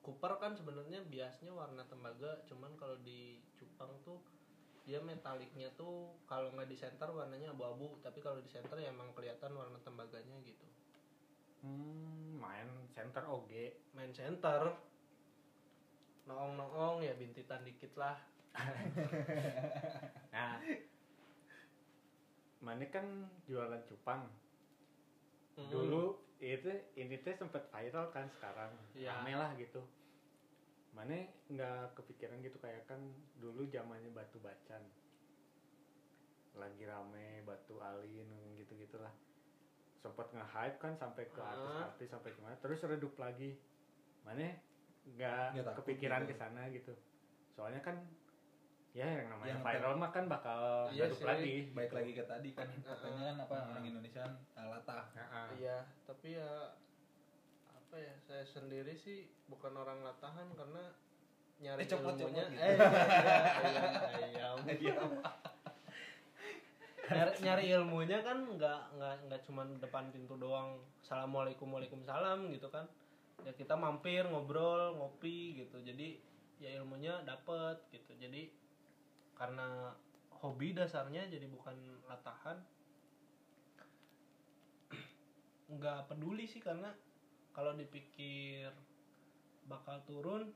Cooper 0.01 0.41
kan 0.41 0.57
sebenarnya 0.57 1.05
biasanya 1.05 1.53
warna 1.53 1.85
tembaga 1.85 2.41
cuman 2.49 2.73
kalau 2.73 2.97
di 3.05 3.37
cupang 3.53 3.93
tuh 4.01 4.17
dia 4.81 4.97
metaliknya 4.97 5.69
tuh 5.77 6.17
kalau 6.25 6.49
nggak 6.57 6.65
di 6.65 6.73
center 6.73 7.13
warnanya 7.13 7.53
abu-abu 7.53 8.01
tapi 8.01 8.17
kalau 8.17 8.41
di 8.41 8.49
center 8.49 8.81
ya 8.81 8.89
emang 8.89 9.13
kelihatan 9.13 9.53
warna 9.53 9.77
tembaganya 9.85 10.41
gitu. 10.41 10.65
Hmm, 11.61 12.41
main 12.41 12.65
center 12.89 13.21
oge 13.29 13.77
main 13.93 14.09
center 14.09 14.73
noong 16.31 16.55
noong 16.55 16.95
ya 17.03 17.11
bintitan 17.19 17.61
dikit 17.67 17.91
lah. 17.99 18.15
Nah. 20.31 20.55
Mana 22.61 22.85
kan 22.87 23.05
jualan 23.49 23.83
cupang 23.83 24.29
Hmm. 25.51 25.67
dulu 25.67 26.15
itu 26.39 26.71
ini 26.95 27.19
teh 27.19 27.35
sempet 27.35 27.67
viral 27.67 28.07
kan 28.09 28.23
sekarang. 28.31 28.71
Iya. 28.95 29.19
rame 29.19 29.35
lah 29.35 29.51
gitu. 29.59 29.83
Mana 30.95 31.27
nggak 31.51 31.91
kepikiran 31.99 32.39
gitu 32.39 32.55
kayak 32.57 32.87
kan 32.87 32.99
dulu 33.35 33.67
zamannya 33.67 34.07
batu 34.15 34.39
bacan. 34.39 34.79
Lagi 36.55 36.87
rame 36.87 37.43
batu 37.43 37.83
alin 37.83 38.31
gitu 38.55 38.73
gitulah 38.79 39.11
sempet 40.01 40.33
nge-hype 40.33 40.81
kan 40.81 40.97
sampai 40.97 41.29
ke 41.29 41.37
artis-artis 41.37 42.09
sampai 42.09 42.31
ke 42.33 42.39
mana 42.41 42.55
terus 42.57 42.81
redup 42.87 43.13
lagi. 43.19 43.59
Mana 44.23 44.55
nggak 45.03 45.75
kepikiran 45.77 46.21
gitu. 46.23 46.29
ke 46.29 46.35
sana 46.35 46.61
gitu. 46.69 46.93
Soalnya 47.51 47.81
kan 47.81 47.95
ya 48.91 49.07
yang 49.07 49.31
namanya 49.31 49.55
Yang 49.55 49.63
viral 49.63 49.93
mah 49.95 50.11
kan 50.11 50.25
bakal 50.27 50.61
Iya 50.89 51.05
sih. 51.09 51.23
lagi. 51.23 51.55
Baik 51.71 51.91
lagi 51.91 52.11
ke 52.11 52.23
tadi 52.23 52.49
kan 52.51 52.67
katanya 52.77 53.21
kan 53.23 53.37
apa 53.41 53.55
orang 53.71 53.85
Indonesia 53.85 54.21
kan 54.21 54.33
ah, 54.53 54.65
latah. 54.69 55.03
Heeh. 55.13 55.47
iya 55.59 55.77
tapi 56.03 56.35
ya 56.35 56.51
apa 57.67 57.95
ya 57.97 58.13
saya 58.21 58.43
sendiri 58.45 58.93
sih 58.93 59.27
bukan 59.45 59.75
orang 59.75 59.99
latahan 60.01 60.47
karena 60.53 60.83
nyari 61.57 61.83
Eh, 61.83 61.87
ilmunya 61.87 61.93
copot 61.93 62.15
gitu. 62.15 62.27
eh 62.57 62.73
iya, 62.73 63.83
ayam 64.15 64.57
ayam 64.65 65.09
nyari, 67.11 67.31
nyari 67.43 67.65
ilmunya 67.69 68.19
kan 68.23 68.37
nggak 68.49 68.81
nggak 68.95 69.15
nggak 69.27 69.41
cuman 69.43 69.67
depan 69.77 70.07
pintu 70.09 70.35
doang. 70.35 70.79
Assalamualaikum 71.01 71.67
waalaikumsalam 71.67 72.47
gitu 72.49 72.67
kan 72.67 72.87
ya 73.45 73.53
kita 73.57 73.73
mampir 73.73 74.25
ngobrol 74.29 74.97
ngopi 74.97 75.57
gitu. 75.57 75.81
Jadi 75.81 76.19
ya 76.61 76.77
ilmunya 76.81 77.25
dapet 77.25 77.81
gitu. 77.89 78.13
Jadi 78.17 78.51
karena 79.33 79.95
hobi 80.41 80.73
dasarnya 80.73 81.29
jadi 81.29 81.45
bukan 81.49 81.77
latahan 82.05 82.61
nggak 85.75 86.11
peduli 86.11 86.45
sih. 86.45 86.61
Karena 86.61 86.93
kalau 87.51 87.73
dipikir 87.75 88.69
bakal 89.65 90.01
turun 90.05 90.53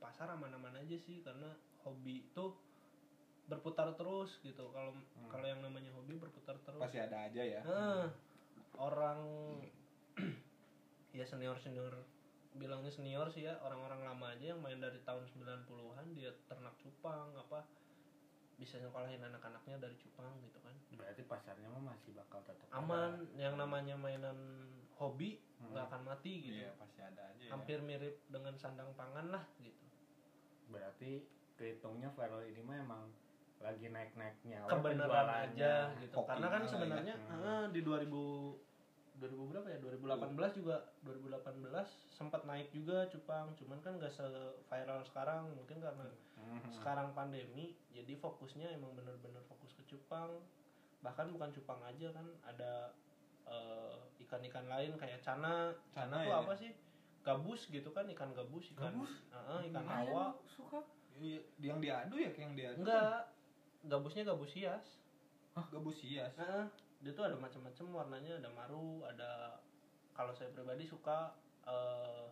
pasar 0.00 0.32
aman-aman 0.32 0.80
aja 0.80 0.96
sih. 0.96 1.20
Karena 1.20 1.52
hobi 1.84 2.24
itu 2.24 2.44
berputar 3.50 3.92
terus 3.98 4.40
gitu. 4.40 4.72
Kalau 4.72 4.96
kalau 5.28 5.46
yang 5.46 5.60
namanya 5.60 5.92
hobi 5.92 6.16
berputar 6.16 6.56
terus. 6.64 6.80
Pasti 6.80 6.98
ada 7.02 7.28
aja 7.28 7.42
ya. 7.42 7.60
Nah, 7.66 8.08
orang 8.80 9.20
ya 11.12 11.24
senior 11.28 11.56
senior 11.60 11.92
bilangnya 12.52 12.92
senior 12.92 13.28
sih 13.32 13.48
ya 13.48 13.56
orang-orang 13.64 14.04
lama 14.04 14.26
aja 14.36 14.52
yang 14.52 14.60
main 14.60 14.76
dari 14.76 15.00
tahun 15.04 15.24
90-an 15.24 16.06
dia 16.12 16.32
ternak 16.48 16.76
cupang 16.76 17.32
apa 17.32 17.64
bisa 18.60 18.76
nyekolahin 18.76 19.24
anak-anaknya 19.24 19.80
dari 19.80 19.96
cupang 19.96 20.28
gitu 20.44 20.60
kan 20.60 20.76
berarti 20.92 21.22
pasarnya 21.24 21.68
mah 21.72 21.96
masih 21.96 22.12
bakal 22.12 22.44
tetap 22.44 22.68
aman 22.76 23.24
yang 23.40 23.56
namanya 23.56 23.96
mainan 23.96 24.36
hobi 25.00 25.40
nggak 25.72 25.88
akan 25.88 26.02
mati 26.04 26.32
gitu 26.44 26.60
iya 26.60 26.70
pasti 26.76 27.00
ada 27.00 27.22
aja 27.32 27.42
ya. 27.42 27.50
hampir 27.56 27.80
mirip 27.80 28.20
dengan 28.28 28.54
sandang 28.60 28.92
pangan 28.92 29.32
lah 29.32 29.44
gitu 29.64 29.86
berarti 30.68 31.24
kehitungnya 31.56 32.12
viral 32.12 32.44
ini 32.44 32.60
mah 32.60 32.76
emang 32.80 33.02
lagi 33.62 33.86
naik 33.88 34.12
naiknya 34.18 34.66
kebenaran 34.66 35.28
aja 35.48 35.94
gitu 36.02 36.14
karena 36.26 36.48
kan 36.50 36.62
ya. 36.62 36.68
sebenarnya 36.68 37.14
Hmm. 37.16 37.42
ah, 37.46 37.64
di 37.70 37.80
2000 37.80 38.71
2000 39.22 39.46
berapa 39.46 39.66
ya? 39.70 39.78
2018 39.78 40.50
juga. 40.58 40.76
2018 41.06 41.86
sempat 42.10 42.42
naik 42.42 42.74
juga 42.74 43.06
cupang 43.06 43.54
cuman 43.54 43.78
kan 43.78 44.02
gak 44.02 44.10
se 44.10 44.26
viral 44.66 45.06
sekarang. 45.06 45.54
Mungkin 45.54 45.78
karena 45.78 46.10
Mhm. 46.34 46.74
sekarang 46.74 47.14
pandemi 47.14 47.70
jadi 47.94 48.18
fokusnya 48.18 48.74
emang 48.74 48.98
bener-bener 48.98 49.42
fokus 49.46 49.70
ke 49.78 49.82
cupang 49.86 50.42
bahkan 51.02 51.26
bukan 51.30 51.50
cupang 51.54 51.82
aja 51.82 52.10
kan 52.14 52.26
ada 52.42 52.90
eh, 53.46 53.94
ikan-ikan 54.26 54.66
lain 54.70 54.94
kayak 54.98 55.18
cana 55.22 55.74
cana, 55.90 56.10
Cana 56.10 56.16
tuh 56.22 56.30
ya? 56.30 56.38
apa 56.42 56.52
sih? 56.58 56.72
Gabus 57.22 57.70
gitu 57.70 57.90
kan 57.94 58.06
ikan 58.10 58.34
gabus 58.34 58.74
ikan 58.74 58.90
Gabus? 58.94 59.12
Heeh, 59.30 59.58
ikan 59.70 59.82
Lumayan 59.86 60.06
hawa 60.10 60.24
suka. 60.46 60.80
Iya, 61.18 61.38
yang 61.62 61.78
diadu 61.78 62.16
ya 62.18 62.30
kayak 62.34 62.46
yang 62.50 62.54
diadu 62.58 62.78
enggak 62.82 63.22
gabusnya 63.86 64.22
gabus 64.26 64.52
hias. 64.54 64.86
Hah, 65.54 65.66
gabus 65.70 65.98
hias? 66.02 66.32
Heeh, 66.38 66.66
dia 67.02 67.12
tuh 67.12 67.26
ada 67.26 67.36
macam-macam 67.36 67.86
warnanya, 67.90 68.38
ada 68.38 68.50
maru, 68.54 69.02
ada 69.02 69.58
kalau 70.14 70.30
saya 70.30 70.54
pribadi 70.54 70.86
suka 70.86 71.34
eh, 71.66 72.26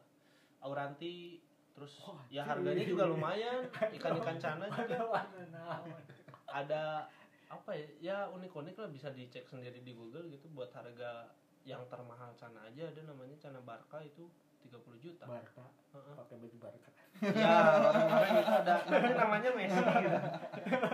auranti, 0.62 1.42
terus 1.74 1.98
Oh, 2.06 2.18
ya 2.30 2.46
harganya 2.46 2.86
juga 2.86 3.10
lumayan, 3.10 3.66
ikan-ikan 3.98 4.38
cana 4.38 4.66
juga. 4.70 5.26
ada 6.50 7.10
apa 7.50 7.70
ya, 7.74 7.86
ya 7.98 8.18
unik-unik 8.30 8.78
lah 8.78 8.90
bisa 8.94 9.10
dicek 9.10 9.50
sendiri 9.50 9.82
di 9.82 9.90
Google 9.90 10.30
gitu 10.30 10.46
buat 10.54 10.70
harga 10.70 11.34
yang 11.66 11.82
termahal 11.90 12.30
cana 12.38 12.62
aja 12.70 12.88
ada 12.88 13.00
namanya 13.04 13.34
cana 13.42 13.58
barca 13.60 13.98
itu 14.06 14.30
30 14.70 15.02
juta. 15.02 15.24
Barca? 15.26 15.64
Heeh. 15.90 16.14
pakai 16.14 16.36
baju 16.38 16.56
Barca. 16.62 16.90
Ya 17.34 17.54
itu 18.30 18.52
ada 18.54 18.74
namanya 19.18 19.50
Messi 19.56 19.80
gitu. 19.82 20.18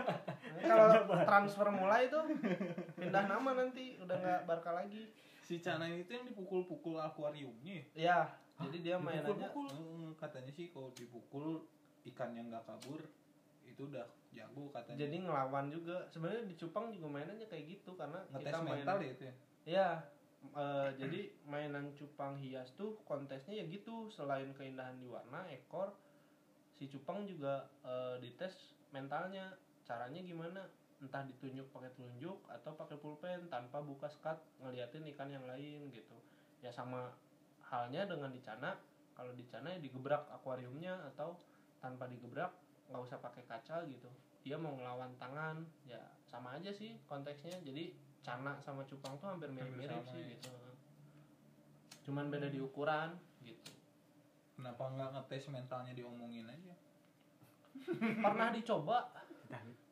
Kalau 0.70 0.86
transfer 1.28 1.68
mulai 1.74 2.08
itu 2.08 2.20
pindah 2.96 3.24
nama 3.28 3.50
nanti 3.52 4.00
udah 4.00 4.16
nggak 4.16 4.40
Barca 4.48 4.72
lagi. 4.72 5.12
si 5.46 5.62
Cana 5.62 5.87
itu 5.87 6.11
yang 6.11 6.26
dipukul-pukul 6.26 6.98
akuariumnya 6.98 7.78
ya? 7.78 7.85
Ya, 7.94 8.18
jadi 8.66 8.76
dia 8.82 8.96
mainannya 8.98 9.30
Dipukul-pukul. 9.30 9.66
Heeh, 9.70 10.09
katanya 10.18 10.50
sih 10.50 10.66
kalau 10.74 10.90
dipukul 10.98 11.46
ikan 12.11 12.35
yang 12.35 12.50
nggak 12.50 12.66
kabur 12.66 12.98
itu 13.62 13.82
udah 13.87 14.06
jago 14.35 14.74
katanya 14.74 15.06
jadi 15.06 15.16
ngelawan 15.22 15.70
juga. 15.70 16.09
Sebenarnya 16.11 16.50
di 16.50 16.54
Cupang 16.59 16.90
juga 16.90 17.06
mainannya 17.06 17.46
kayak 17.46 17.78
gitu 17.78 17.94
karena 17.94 18.18
ngetes 18.35 18.50
kita 18.50 18.59
main 18.64 18.82
mental 18.82 18.98
ya 18.98 19.11
itu 19.12 19.24
ya 19.24 19.35
Ya, 19.66 19.88
eh, 20.54 20.88
jadi 20.94 21.20
mainan 21.42 21.90
cupang 21.98 22.38
hias 22.38 22.70
tuh 22.78 23.02
kontesnya 23.02 23.62
ya 23.62 23.64
gitu. 23.66 24.06
Selain 24.14 24.46
keindahan 24.54 24.94
di 25.02 25.11
warna, 25.11 25.42
ekor, 25.50 25.90
si 26.78 26.87
cupang 26.87 27.26
juga 27.26 27.66
eh, 27.82 28.18
dites 28.22 28.78
mentalnya. 28.94 29.59
Caranya 29.87 30.22
gimana? 30.22 30.66
Entah 30.96 31.22
ditunjuk 31.28 31.68
pakai 31.70 31.92
telunjuk 31.92 32.40
atau 32.48 32.72
pakai 32.72 32.96
pulpen 32.96 33.52
tanpa 33.52 33.85
buka 33.85 34.09
skat 34.09 34.40
ngeliatin 34.64 35.04
ikan 35.12 35.28
yang 35.28 35.44
lain 35.44 35.92
gitu. 35.92 36.16
Ya 36.64 36.72
sama 36.72 37.12
halnya 37.68 38.09
dengan 38.09 38.32
di 38.32 38.40
cana. 38.40 38.76
Kalau 39.16 39.32
di 39.32 39.44
cana 39.48 39.72
ya 39.72 39.80
digebrak 39.80 40.28
akuariumnya 40.32 40.96
atau 41.12 41.37
tanpa 41.80 42.09
digebrak 42.09 42.52
nggak 42.88 43.02
usah 43.02 43.18
pakai 43.20 43.44
kaca 43.44 43.85
gitu. 43.88 44.09
Dia 44.46 44.54
mau 44.54 44.78
ngelawan 44.78 45.11
tangan, 45.18 45.66
ya 45.85 45.98
sama 46.24 46.54
aja 46.54 46.70
sih 46.70 46.96
konteksnya. 47.11 47.61
Jadi 47.61 47.92
cana 48.24 48.59
sama 48.62 48.82
cupang 48.88 49.18
tuh 49.18 49.30
hampir 49.30 49.50
mirip-mirip 49.52 50.02
sih 50.11 50.22
ya. 50.22 50.30
gitu. 50.35 50.50
Cuman 52.06 52.30
beda 52.30 52.48
di 52.50 52.62
ukuran 52.62 53.14
gitu. 53.42 53.70
kenapa 54.56 54.88
nggak 54.88 55.11
ngetes 55.12 55.52
mentalnya 55.52 55.92
diomongin 55.92 56.48
aja 56.48 56.74
Pernah 58.24 58.48
dicoba, 58.56 59.12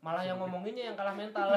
malah 0.04 0.22
yang 0.26 0.36
ngomonginnya 0.40 0.92
yang 0.92 0.96
kalah 0.96 1.16
mental. 1.16 1.48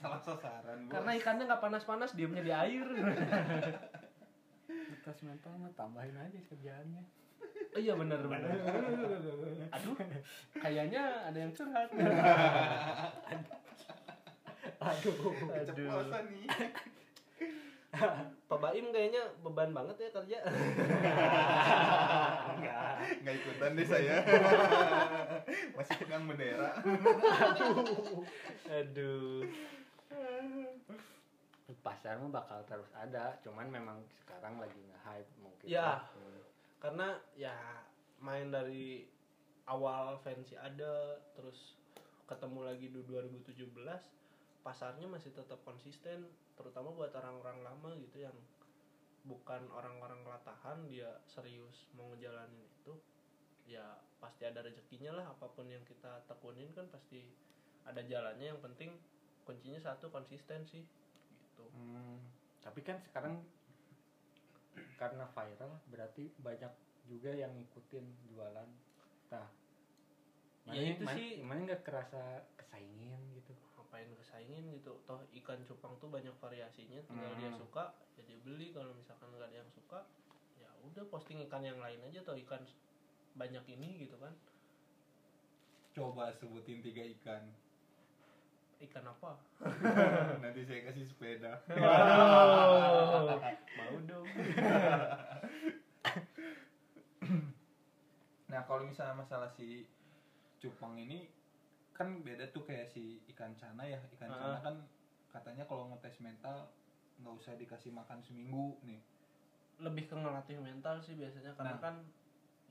salah 0.00 0.20
sasaran 0.24 0.88
bos. 0.88 0.92
Karena 0.96 1.10
ikannya 1.14 1.44
nggak 1.44 1.62
panas-panas, 1.62 2.16
diemnya 2.16 2.42
di 2.42 2.52
air. 2.52 2.86
tes 5.00 5.18
mental 5.24 5.56
mah 5.56 5.72
tambahin 5.72 6.12
aja 6.12 6.38
kerjaannya 6.44 7.00
Oh 7.70 7.80
iya 7.80 7.94
bener 7.94 8.20
bener. 8.26 8.50
Aduh, 9.72 9.94
kayaknya 10.58 11.02
ada 11.24 11.38
yang 11.38 11.52
curhat. 11.54 11.88
aduh 14.80 15.12
Aduh. 15.12 15.36
keceplosan 15.52 16.24
nih 16.32 16.48
Pak 18.50 18.58
Baim 18.62 18.94
kayaknya 18.94 19.22
beban 19.42 19.74
banget 19.74 19.96
ya 19.98 20.10
kerja. 20.14 20.38
enggak 22.60 22.92
nggak 23.24 23.34
ikutan 23.40 23.70
deh 23.74 23.86
saya 23.88 24.16
masih 25.76 25.96
pegang 26.04 26.28
bendera 26.28 26.76
Aduh. 28.68 29.48
pasar 31.80 32.20
mah 32.20 32.28
bakal 32.28 32.60
terus 32.68 32.92
ada 32.92 33.40
cuman 33.40 33.72
memang 33.72 33.96
sekarang 34.20 34.60
lagi 34.60 34.76
nge-hype 34.84 35.30
mungkin 35.40 35.64
Ya. 35.64 36.04
Hmm. 36.12 36.40
Karena 36.80 37.16
ya 37.36 37.56
main 38.20 38.52
dari 38.52 39.04
awal 39.68 40.18
fancy 40.20 40.56
ada, 40.56 41.20
terus 41.36 41.76
ketemu 42.26 42.60
lagi 42.66 42.86
di 42.90 43.00
2017, 43.06 43.70
pasarnya 44.60 45.08
masih 45.08 45.32
tetap 45.32 45.60
konsisten, 45.64 46.28
terutama 46.54 46.92
buat 46.92 47.10
orang-orang 47.12 47.64
lama 47.64 47.90
gitu 47.96 48.20
yang 48.20 48.36
bukan 49.20 49.68
orang-orang 49.72 50.24
latahan 50.24 50.88
dia 50.88 51.20
serius 51.28 51.92
mau 51.92 52.08
ngejalanin 52.12 52.64
itu 52.80 52.96
ya 53.68 53.84
pasti 54.16 54.48
ada 54.48 54.64
rezekinya 54.64 55.12
lah 55.12 55.26
apa 55.28 55.46
pun 55.52 55.68
yang 55.68 55.84
kita 55.84 56.24
tekunin 56.24 56.72
kan 56.72 56.88
pasti 56.88 57.20
ada 57.84 58.00
jalannya. 58.02 58.52
Yang 58.52 58.60
penting 58.64 58.90
kuncinya 59.44 59.80
satu 59.80 60.08
konsisten 60.08 60.64
sih 60.66 60.84
gitu. 60.84 61.64
Hmm, 61.72 62.20
tapi 62.60 62.80
kan 62.80 63.00
sekarang 63.00 63.40
karena 64.96 65.24
viral 65.32 65.80
berarti 65.88 66.28
banyak 66.38 66.72
juga 67.08 67.32
yang 67.32 67.52
ngikutin 67.56 68.04
jualan. 68.28 68.68
Nah 69.32 69.46
Ya 70.68 70.76
mana- 70.76 70.92
itu 70.92 71.02
mana- 71.04 71.16
sih. 71.16 71.30
mana 71.40 71.60
nggak 71.64 71.82
kerasa 71.82 72.20
kesaingin 72.54 73.16
gitu 73.34 73.52
ngapain 73.90 74.06
kesaingin 74.14 74.70
gitu. 74.78 74.94
Toh 75.02 75.18
ikan 75.42 75.58
cupang 75.66 75.98
tuh 75.98 76.06
banyak 76.06 76.30
variasinya 76.38 77.02
tinggal 77.10 77.34
dia 77.34 77.50
Hmm. 77.50 77.58
suka 77.58 77.90
ya 78.14 78.22
dia 78.22 78.38
beli. 78.46 78.70
Kalau 78.70 78.94
misalkan 78.94 79.34
nggak 79.34 79.50
ada 79.50 79.66
yang 79.66 79.72
suka 79.74 80.06
ya 80.62 80.70
udah 80.86 81.02
posting 81.10 81.42
ikan 81.50 81.66
yang 81.66 81.82
lain 81.82 81.98
aja 82.06 82.22
atau 82.22 82.38
ikan 82.38 82.62
banyak 83.34 83.66
ini 83.66 84.06
gitu 84.06 84.14
kan. 84.22 84.30
Coba 85.90 86.30
sebutin 86.30 86.86
tiga 86.86 87.02
ikan. 87.18 87.50
Ikan 88.78 89.10
apa? 89.10 89.42
Nanti 90.46 90.62
saya 90.62 90.86
kasih 90.86 91.10
sepeda. 91.10 91.58
Mau 93.74 93.96
dong. 94.06 94.26
Nah 98.46 98.60
kalau 98.66 98.82
misalnya 98.86 99.18
masalah 99.18 99.50
si 99.50 99.86
cupang 100.62 100.94
ini 100.94 101.26
kan 102.00 102.24
beda 102.24 102.48
tuh 102.48 102.64
kayak 102.64 102.88
si 102.88 103.20
ikan 103.28 103.52
cana 103.52 103.84
ya. 103.84 104.00
Ikan 104.16 104.32
Ah. 104.32 104.36
cana 104.40 104.56
kan 104.64 104.76
katanya 105.28 105.68
kalau 105.68 105.92
ngetes 105.92 106.16
mental 106.18 106.72
nggak 107.20 107.34
usah 107.36 107.52
dikasih 107.60 107.92
makan 107.92 108.24
seminggu 108.24 108.80
nih. 108.80 109.04
Lebih 109.76 110.08
ke 110.08 110.16
ngelatih 110.16 110.56
mental 110.56 110.96
sih 111.04 111.12
biasanya 111.12 111.52
karena 111.52 111.76
Nah. 111.76 111.82
kan 111.84 111.94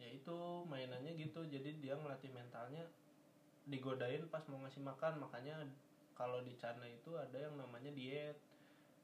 ya 0.01 0.09
itu 0.09 0.37
mainannya 0.65 1.13
gitu. 1.13 1.45
Jadi 1.45 1.77
dia 1.77 1.93
ngelatih 1.93 2.33
mentalnya 2.33 2.81
digodain 3.69 4.25
pas 4.33 4.41
mau 4.49 4.65
ngasih 4.65 4.81
makan. 4.81 5.21
Makanya 5.21 5.61
kalau 6.17 6.41
di 6.41 6.57
Cana 6.57 6.89
itu 6.89 7.13
ada 7.13 7.37
yang 7.37 7.53
namanya 7.53 7.93
diet. 7.93 8.41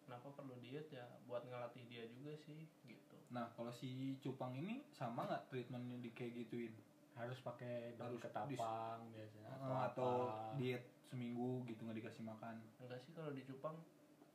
Kenapa 0.05 0.33
perlu 0.33 0.57
diet? 0.57 0.89
Ya 0.89 1.05
buat 1.25 1.45
ngelatih 1.45 1.85
dia 1.85 2.09
juga 2.09 2.33
sih 2.35 2.65
gitu. 2.83 3.17
Nah 3.29 3.45
kalau 3.53 3.69
si 3.69 4.17
cupang 4.17 4.57
ini 4.57 4.81
sama 4.89 5.29
nggak 5.29 5.53
treatmentnya 5.53 6.01
di 6.01 6.09
kayak 6.09 6.33
gituin 6.45 6.73
harus 7.15 7.39
pakai 7.39 7.95
daun 7.95 8.11
Harus 8.11 8.21
ketapang 8.21 8.99
biasanya 9.09 9.51
Ah, 9.57 9.87
atau 9.87 10.27
apa. 10.27 10.59
diet 10.59 10.83
seminggu 11.01 11.63
gitu 11.63 11.81
nggak 11.81 11.97
dikasih 11.99 12.23
makan 12.23 12.59
enggak 12.77 12.99
sih 12.99 13.11
kalau 13.11 13.31
di 13.31 13.41
Jepang 13.41 13.75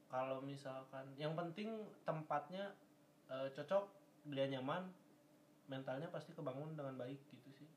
kalau 0.07 0.40
misalkan 0.40 1.07
yang 1.14 1.35
penting 1.35 1.69
tempatnya 2.03 2.73
eh, 3.27 3.49
cocok 3.51 3.85
dia 4.27 4.49
nyaman 4.49 4.88
mentalnya 5.66 6.09
pasti 6.09 6.33
kebangun 6.33 6.75
dengan 6.75 6.97
baik 6.97 7.21
gitu 7.29 7.53
sih 7.53 7.69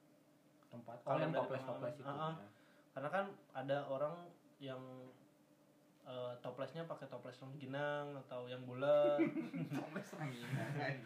tempat 0.67 0.97
Kalau 1.03 1.15
oh 1.15 1.21
yang 1.21 1.29
toples 1.31 1.61
toples 1.61 1.93
itu. 1.93 2.03
Ah, 2.03 2.33
ya. 2.33 2.47
karena 2.91 3.09
kan 3.11 3.25
ada 3.53 3.77
orang 3.85 4.15
yang 4.57 4.81
eh, 6.01 6.33
toplesnya 6.39 6.83
pakai 6.83 7.05
toples 7.05 7.37
rengginang 7.37 8.17
atau 8.23 8.47
yang 8.47 8.63
bulat 8.63 9.19
toples 9.77 10.09
ranginang 10.15 10.97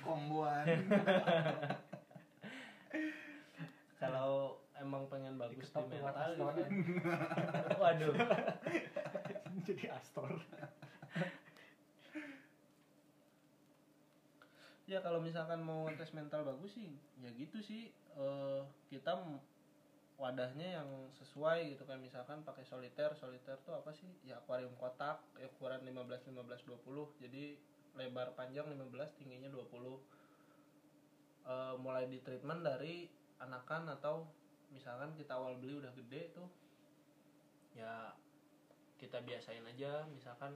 komboan 0.00 0.66
kalau 4.10 4.58
emang 4.76 5.06
pengen 5.08 5.38
bagus 5.38 5.56
di 5.56 5.64
Diketok 5.64 5.84
keluar 5.88 6.14
mental 6.14 6.30
gitu. 6.30 6.42
astornya. 6.44 6.66
waduh. 7.82 8.14
Jadi 9.66 9.84
astor. 9.88 10.30
Ya 14.84 15.00
kalau 15.00 15.24
misalkan 15.24 15.64
mau 15.64 15.88
tes 15.96 16.12
mental 16.12 16.44
bagus 16.44 16.76
sih 16.76 16.92
ya 17.22 17.30
gitu 17.32 17.58
sih. 17.64 17.88
Eh, 18.18 18.62
kita 18.92 19.16
wadahnya 20.20 20.82
yang 20.82 20.88
sesuai 21.16 21.72
gitu 21.72 21.88
kan. 21.88 21.98
Misalkan 22.02 22.44
pakai 22.44 22.66
soliter 22.68 23.14
soliter 23.16 23.56
tuh 23.64 23.78
apa 23.80 23.94
sih? 23.96 24.10
Ya 24.26 24.42
akuarium 24.42 24.74
kotak 24.76 25.24
ya 25.40 25.48
ukuran 25.48 25.80
15 25.86 26.34
15 26.34 26.68
20 26.84 27.22
jadi 27.24 27.56
lebar 27.94 28.34
panjang 28.34 28.66
15 28.66 29.18
tingginya 29.22 29.48
20 29.48 30.02
Eh, 31.44 31.74
mulai 31.76 32.08
di 32.08 32.24
treatment 32.24 32.64
dari 32.64 33.04
anakan 33.42 33.90
atau 33.90 34.28
misalkan 34.70 35.14
kita 35.14 35.38
awal 35.38 35.54
beli 35.58 35.78
udah 35.78 35.92
gede 35.94 36.34
tuh 36.34 36.48
ya 37.74 38.14
kita 38.98 39.20
biasain 39.22 39.64
aja. 39.66 40.06
Misalkan 40.10 40.54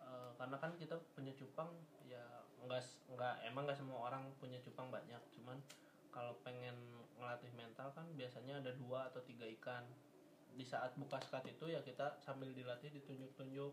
eh, 0.00 0.30
karena 0.36 0.56
kan 0.56 0.72
kita 0.80 0.96
punya 1.14 1.32
cupang 1.36 1.70
ya 2.08 2.24
enggak 2.60 2.82
enggak 3.08 3.34
emang 3.46 3.64
enggak 3.68 3.78
semua 3.78 3.98
orang 4.10 4.24
punya 4.40 4.58
cupang 4.64 4.88
banyak. 4.88 5.20
Cuman 5.36 5.60
kalau 6.10 6.34
pengen 6.42 6.74
ngelatih 7.20 7.52
mental 7.54 7.94
kan 7.94 8.06
biasanya 8.18 8.58
ada 8.58 8.72
dua 8.74 9.12
atau 9.12 9.22
tiga 9.22 9.46
ikan. 9.60 9.84
Di 10.50 10.66
saat 10.66 10.98
buka 10.98 11.22
skat 11.22 11.46
itu 11.46 11.70
ya 11.70 11.78
kita 11.86 12.18
sambil 12.18 12.50
dilatih 12.50 12.90
ditunjuk-tunjuk. 12.90 13.72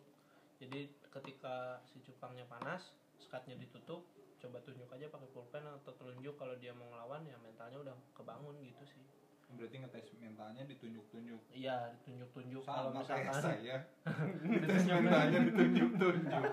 Jadi 0.58 0.90
ketika 1.10 1.82
si 1.86 2.02
cupangnya 2.02 2.46
panas 2.50 2.94
skatnya 3.20 3.58
ditutup 3.58 4.06
coba 4.38 4.62
tunjuk 4.62 4.86
aja 4.94 5.10
pakai 5.10 5.30
pulpen 5.34 5.66
atau 5.66 5.94
telunjuk 5.98 6.38
kalau 6.38 6.54
dia 6.62 6.70
mau 6.72 6.86
ngelawan 6.94 7.26
ya 7.26 7.38
mentalnya 7.42 7.78
udah 7.82 7.96
kebangun 8.14 8.56
gitu 8.62 8.86
sih. 8.86 9.04
Berarti 9.48 9.80
ngetes 9.80 10.12
mentalnya 10.20 10.64
ditunjuk-tunjuk. 10.68 11.42
Iya 11.56 11.90
ditunjuk-tunjuk 11.98 12.64
kalau 12.68 12.92
misalkan. 12.94 13.34
saya. 13.42 13.78
Tes 14.70 14.86
mentalnya 14.86 15.40
ditunjuk-tunjuk. 15.42 16.44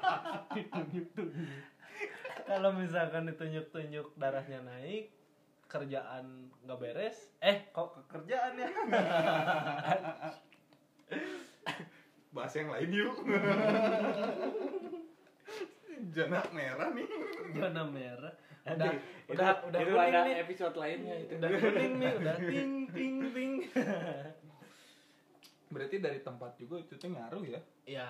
Ditunjuk-tunjuk. 0.56 1.48
Kalau 2.48 2.70
misalkan 2.74 3.30
ditunjuk-tunjuk 3.30 4.06
darahnya 4.18 4.58
naik 4.66 5.14
kerjaan 5.70 6.50
nggak 6.66 6.78
beres 6.82 7.30
eh 7.38 7.70
kok 7.70 7.94
kerjaan 8.10 8.58
ya? 8.58 8.68
Bahas 12.34 12.54
yang 12.58 12.74
lain 12.74 12.90
yuk 12.90 13.14
jana 16.10 16.40
merah 16.50 16.88
nih. 16.90 17.06
Zona 17.52 17.82
merah. 17.84 18.32
Udah 18.60 18.76
Nanti, 18.76 18.96
udah 19.32 19.48
itu- 19.48 19.64
udah 19.66 19.80
itu 19.80 19.90
kuning 19.90 20.10
ada 20.12 20.20
nih. 20.22 20.34
episode 20.38 20.76
lainnya 20.76 21.14
itu. 21.16 21.32
Udah 21.34 21.50
kuning 21.50 21.92
nih 21.96 22.12
udah 22.14 22.36
ting 22.38 22.72
ting 22.88 23.14
ting. 23.32 23.52
Berarti 25.72 25.96
dari 25.98 26.20
tempat 26.20 26.58
juga 26.58 26.76
itu 26.76 26.94
tuh 26.94 27.08
ngaruh 27.08 27.44
ya? 27.46 27.60
Ya 27.86 28.08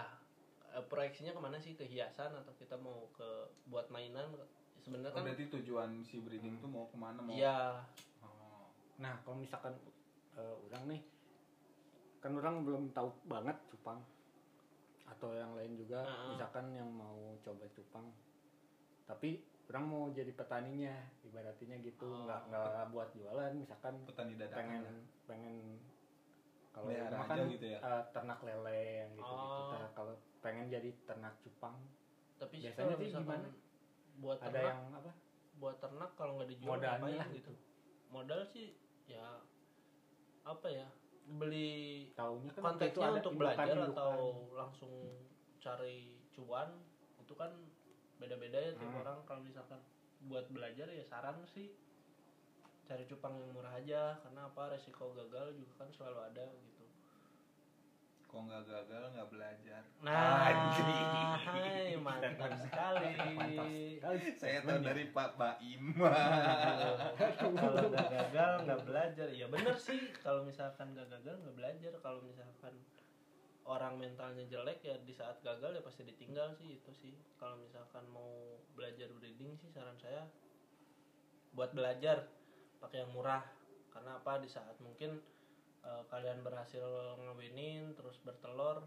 eh, 0.71 0.83
proyeksinya 0.83 1.31
ke 1.31 1.41
mana 1.41 1.57
sih? 1.57 1.77
Ke 1.77 1.85
hiasan 1.85 2.33
atau 2.33 2.53
kita 2.57 2.75
mau 2.77 3.09
ke 3.13 3.29
buat 3.69 3.87
mainan? 3.91 4.33
Sebenarnya 4.81 5.13
kan 5.13 5.23
berarti 5.23 5.53
tujuan 5.53 6.01
si 6.01 6.19
breeding 6.19 6.57
tuh 6.59 6.67
mau 6.67 6.89
ke 6.89 6.97
mana 6.97 7.21
mau? 7.21 7.31
Iya. 7.31 7.85
Oh. 8.21 8.65
nah 8.97 9.17
kalau 9.23 9.37
misalkan 9.37 9.77
eh, 10.35 10.57
orang 10.67 10.85
nih 10.89 11.01
kan 12.19 12.33
orang 12.33 12.65
belum 12.65 12.93
tahu 12.93 13.09
banget 13.25 13.57
cupang 13.69 14.01
atau 15.11 15.31
yang 15.33 15.53
lain 15.53 15.75
juga 15.75 16.01
Ah. 16.01 16.31
misalkan 16.31 16.71
yang 16.71 16.89
mau 16.89 17.15
coba 17.41 17.67
cupang 17.69 18.07
tapi 19.05 19.43
orang 19.67 19.85
mau 19.85 20.05
jadi 20.09 20.31
petaninya 20.31 20.95
ibaratnya 21.21 21.77
gitu 21.81 22.07
Oh. 22.07 22.25
nggak 22.25 22.41
nggak 22.47 22.87
buat 22.89 23.09
jualan 23.13 23.53
misalkan 23.55 23.95
petani 24.03 24.35
dadakan 24.35 24.57
pengen 24.57 24.83
lah. 24.83 24.95
pengen 25.27 25.57
kalau 26.71 26.87
Melihara 26.87 27.11
rumah 27.13 27.27
kan 27.27 27.37
aja 27.37 27.45
gitu 27.49 27.67
ya? 27.69 27.79
eh, 27.81 28.03
ternak 28.11 28.41
lele 28.41 28.81
yang 29.01 29.11
gitu 29.13 29.27
gitu 29.27 29.51
Oh. 29.61 29.75
Nah, 29.75 29.91
kalau 29.93 30.15
pengen 30.41 30.67
jadi 30.69 30.91
ternak 31.05 31.35
cupang 31.41 31.77
tapi 32.37 32.55
Biasanya 32.59 32.95
sih 32.97 33.11
gimana? 33.13 33.49
buat 34.17 34.39
ada 34.39 34.49
ternak 34.49 34.71
yang 34.71 34.81
apa 34.95 35.13
buat 35.55 35.77
ternak 35.77 36.11
kalau 36.15 36.33
nggak 36.35 36.49
dijual 36.49 36.71
Modalnya 36.73 37.17
lah 37.17 37.29
gitu 37.31 37.53
modal 38.09 38.41
sih 38.45 38.69
ya 39.07 39.39
apa 40.43 40.67
ya 40.67 40.89
beli 41.33 41.71
taunya 42.13 42.51
kan 42.51 42.59
itu 42.59 42.67
konteksnya 42.67 43.05
ada 43.05 43.13
untuk 43.17 43.33
indukan- 43.33 43.39
belajar 43.39 43.77
indukan. 43.77 43.93
atau 43.93 44.15
langsung 44.53 44.93
cari 45.59 45.99
cuan 46.31 46.69
itu 47.17 47.33
kan 47.33 47.51
beda-beda 48.17 48.59
ya 48.59 48.73
tiap 48.75 48.91
Hmm. 48.91 49.01
orang 49.01 49.19
kalau 49.23 49.41
misalkan 49.41 49.79
buat 50.21 50.45
belajar 50.47 50.87
ya 50.87 51.03
saran 51.03 51.47
sih 51.47 51.71
cari 52.85 53.05
cupang 53.05 53.33
yang 53.33 53.49
murah 53.51 53.73
aja 53.73 54.19
karena 54.19 54.45
apa 54.45 54.71
resiko 54.71 55.15
gagal 55.15 55.55
juga 55.55 55.73
kan 55.79 55.89
selalu 55.91 56.19
ada 56.21 56.45
gitu 56.59 56.80
kok 58.31 58.47
nggak 58.47 58.63
gagal 58.63 59.03
nggak 59.11 59.29
belajar? 59.35 59.83
Nah 60.07 60.55
hai, 61.43 61.99
mantap 61.99 62.55
sekali. 62.63 63.11
Mantap 63.35 63.67
sekali. 63.67 64.39
saya 64.39 64.63
tahu 64.63 64.79
dari 64.87 65.05
Pak 65.11 65.35
Baim 65.35 65.99
kalau 67.59 67.91
nggak 67.91 68.09
gagal 68.15 68.53
nggak 68.71 68.83
belajar. 68.87 69.29
Ya 69.35 69.51
bener 69.51 69.75
sih 69.75 70.15
kalau 70.23 70.47
misalkan 70.47 70.95
nggak 70.95 71.11
gagal 71.11 71.43
nggak 71.43 71.57
belajar. 71.59 71.93
Kalau 71.99 72.23
misalkan 72.23 72.79
orang 73.67 73.99
mentalnya 73.99 74.47
jelek 74.47 74.79
ya 74.87 74.95
di 75.03 75.11
saat 75.11 75.43
gagal 75.43 75.75
ya 75.75 75.83
pasti 75.83 76.07
ditinggal 76.07 76.55
sih 76.55 76.79
itu 76.79 76.95
sih. 76.95 77.19
Kalau 77.35 77.59
misalkan 77.59 78.07
mau 78.15 78.63
belajar 78.79 79.11
breeding 79.11 79.59
sih 79.59 79.75
saran 79.75 79.99
saya 79.99 80.31
buat 81.51 81.75
belajar 81.75 82.31
pakai 82.79 83.03
yang 83.03 83.11
murah. 83.11 83.43
Karena 83.91 84.23
apa? 84.23 84.39
Di 84.39 84.47
saat 84.47 84.79
mungkin 84.79 85.19
eh, 85.83 86.03
kalian 86.07 86.41
berhasil 86.41 86.85
ngewinin 87.19 87.93
terus 87.95 88.21
bertelur 88.21 88.85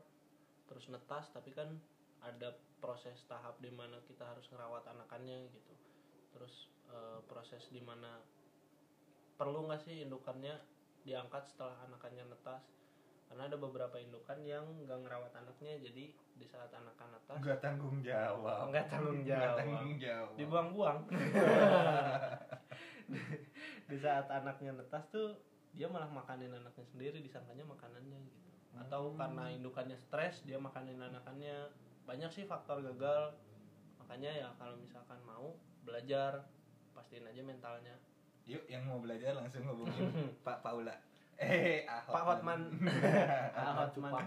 terus 0.66 0.88
netas 0.88 1.30
tapi 1.30 1.52
kan 1.52 1.70
ada 2.24 2.56
proses 2.80 3.20
tahap 3.28 3.60
di 3.60 3.70
mana 3.70 4.00
kita 4.04 4.24
harus 4.24 4.48
ngerawat 4.50 4.88
anakannya 4.88 5.50
gitu 5.50 5.74
terus 6.32 6.54
eh, 6.88 7.20
proses 7.26 7.68
di 7.70 7.80
mana 7.80 8.20
perlu 9.34 9.66
nggak 9.66 9.82
sih 9.82 10.02
indukannya 10.02 10.56
diangkat 11.04 11.44
setelah 11.46 11.76
anakannya 11.84 12.24
netas 12.28 12.64
karena 13.28 13.50
ada 13.50 13.58
beberapa 13.58 13.98
indukan 13.98 14.40
yang 14.46 14.62
nggak 14.86 15.00
ngerawat 15.00 15.34
anaknya 15.34 15.82
jadi 15.82 16.06
di 16.14 16.46
saat 16.46 16.70
anak-anak 16.70 17.18
netas 17.24 17.38
Enggak 17.42 17.60
tanggung 17.60 17.98
jawab. 18.02 18.70
nggak 18.70 18.86
tanggung 18.88 19.20
Nggak 19.22 19.42
jawab 19.42 19.58
tanggung 19.58 19.94
jawab. 19.98 20.34
dibuang-buang 20.38 21.00
di 23.90 23.98
saat 23.98 24.28
anaknya 24.30 24.72
netas 24.74 25.04
tuh 25.10 25.34
dia 25.74 25.90
malah 25.90 26.06
makanin 26.08 26.50
anaknya 26.50 26.86
sendiri 26.86 27.18
disangkanya 27.20 27.66
makanannya 27.66 28.20
gitu. 28.22 28.40
Atau 28.74 29.14
karena 29.14 29.50
indukannya 29.50 29.98
stres 29.98 30.42
dia 30.42 30.58
makanin 30.58 30.98
anakannya 30.98 31.70
banyak 32.04 32.30
sih 32.30 32.46
faktor 32.46 32.82
gagal. 32.82 33.34
Makanya 33.98 34.32
ya 34.32 34.50
kalau 34.56 34.78
misalkan 34.78 35.18
mau 35.24 35.54
belajar. 35.82 36.46
Pastiin 36.94 37.26
aja 37.26 37.42
mentalnya. 37.42 37.98
Yuk 38.46 38.70
yang 38.70 38.86
mau 38.86 39.02
belajar 39.02 39.34
langsung 39.34 39.66
hubungin 39.66 40.14
Pak 40.46 40.62
Paula. 40.62 40.94
Eh, 41.36 41.82
ah, 41.90 42.06
Pak 42.06 42.24
Hotman. 42.24 42.70
Ah, 43.52 43.74
Hotman. 43.82 44.14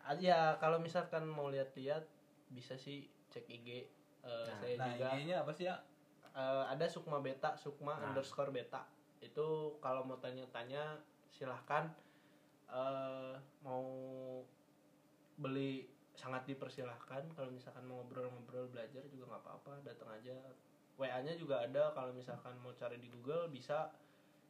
Ah, 0.00 0.16
ya 0.16 0.56
kalau 0.56 0.80
misalkan 0.80 1.28
mau 1.28 1.52
lihat-lihat 1.52 2.00
bisa 2.48 2.72
sih 2.74 3.04
cek 3.28 3.44
IG 3.44 3.68
Eh, 4.18 4.48
Nah, 4.48 4.56
saya 4.56 4.74
Nah, 4.74 4.86
juga. 4.88 5.06
Ininya 5.12 5.36
apa 5.44 5.52
sih 5.52 5.68
ya? 5.68 5.76
Eh, 6.32 6.64
ada 6.66 6.88
Sukma 6.88 7.20
Beta, 7.20 7.52
Sukma 7.54 7.92
Nah. 7.94 8.08
underscore 8.08 8.48
Beta. 8.48 8.88
Itu 9.20 9.78
kalau 9.82 10.04
mau 10.06 10.18
tanya-tanya 10.18 11.00
silahkan. 11.32 11.90
Eh, 12.68 13.34
mau 13.64 13.84
beli 15.38 15.88
sangat 16.14 16.44
dipersilahkan. 16.50 17.30
Kalau 17.32 17.50
misalkan 17.52 17.84
mau 17.86 18.02
ngobrol-ngobrol 18.02 18.68
belajar 18.70 19.02
juga 19.08 19.34
nggak 19.34 19.42
apa-apa, 19.44 19.72
datang 19.86 20.10
aja. 20.14 20.36
WA-nya 20.98 21.38
juga 21.38 21.62
ada. 21.62 21.94
Kalau 21.94 22.10
misalkan 22.10 22.58
mau 22.60 22.74
cari 22.74 22.98
di 22.98 23.08
Google 23.08 23.50
bisa. 23.50 23.90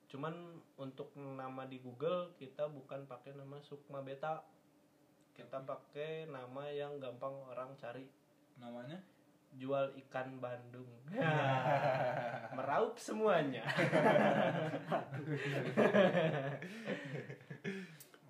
Cuman 0.09 0.57
untuk 0.81 1.13
nama 1.17 1.69
di 1.69 1.77
Google 1.85 2.33
kita 2.41 2.65
bukan 2.73 3.05
pakai 3.05 3.37
nama 3.37 3.61
Sukma 3.61 4.01
Beta. 4.01 4.41
Kita 5.37 5.63
pakai 5.63 6.27
nama 6.27 6.67
yang 6.73 6.99
gampang 6.99 7.31
orang 7.47 7.77
cari 7.79 8.09
Namanya? 8.59 8.99
Jual 9.57 9.95
ikan 10.07 10.37
Bandung. 10.43 10.89
Meraup 12.57 12.99
semuanya. 13.01 13.65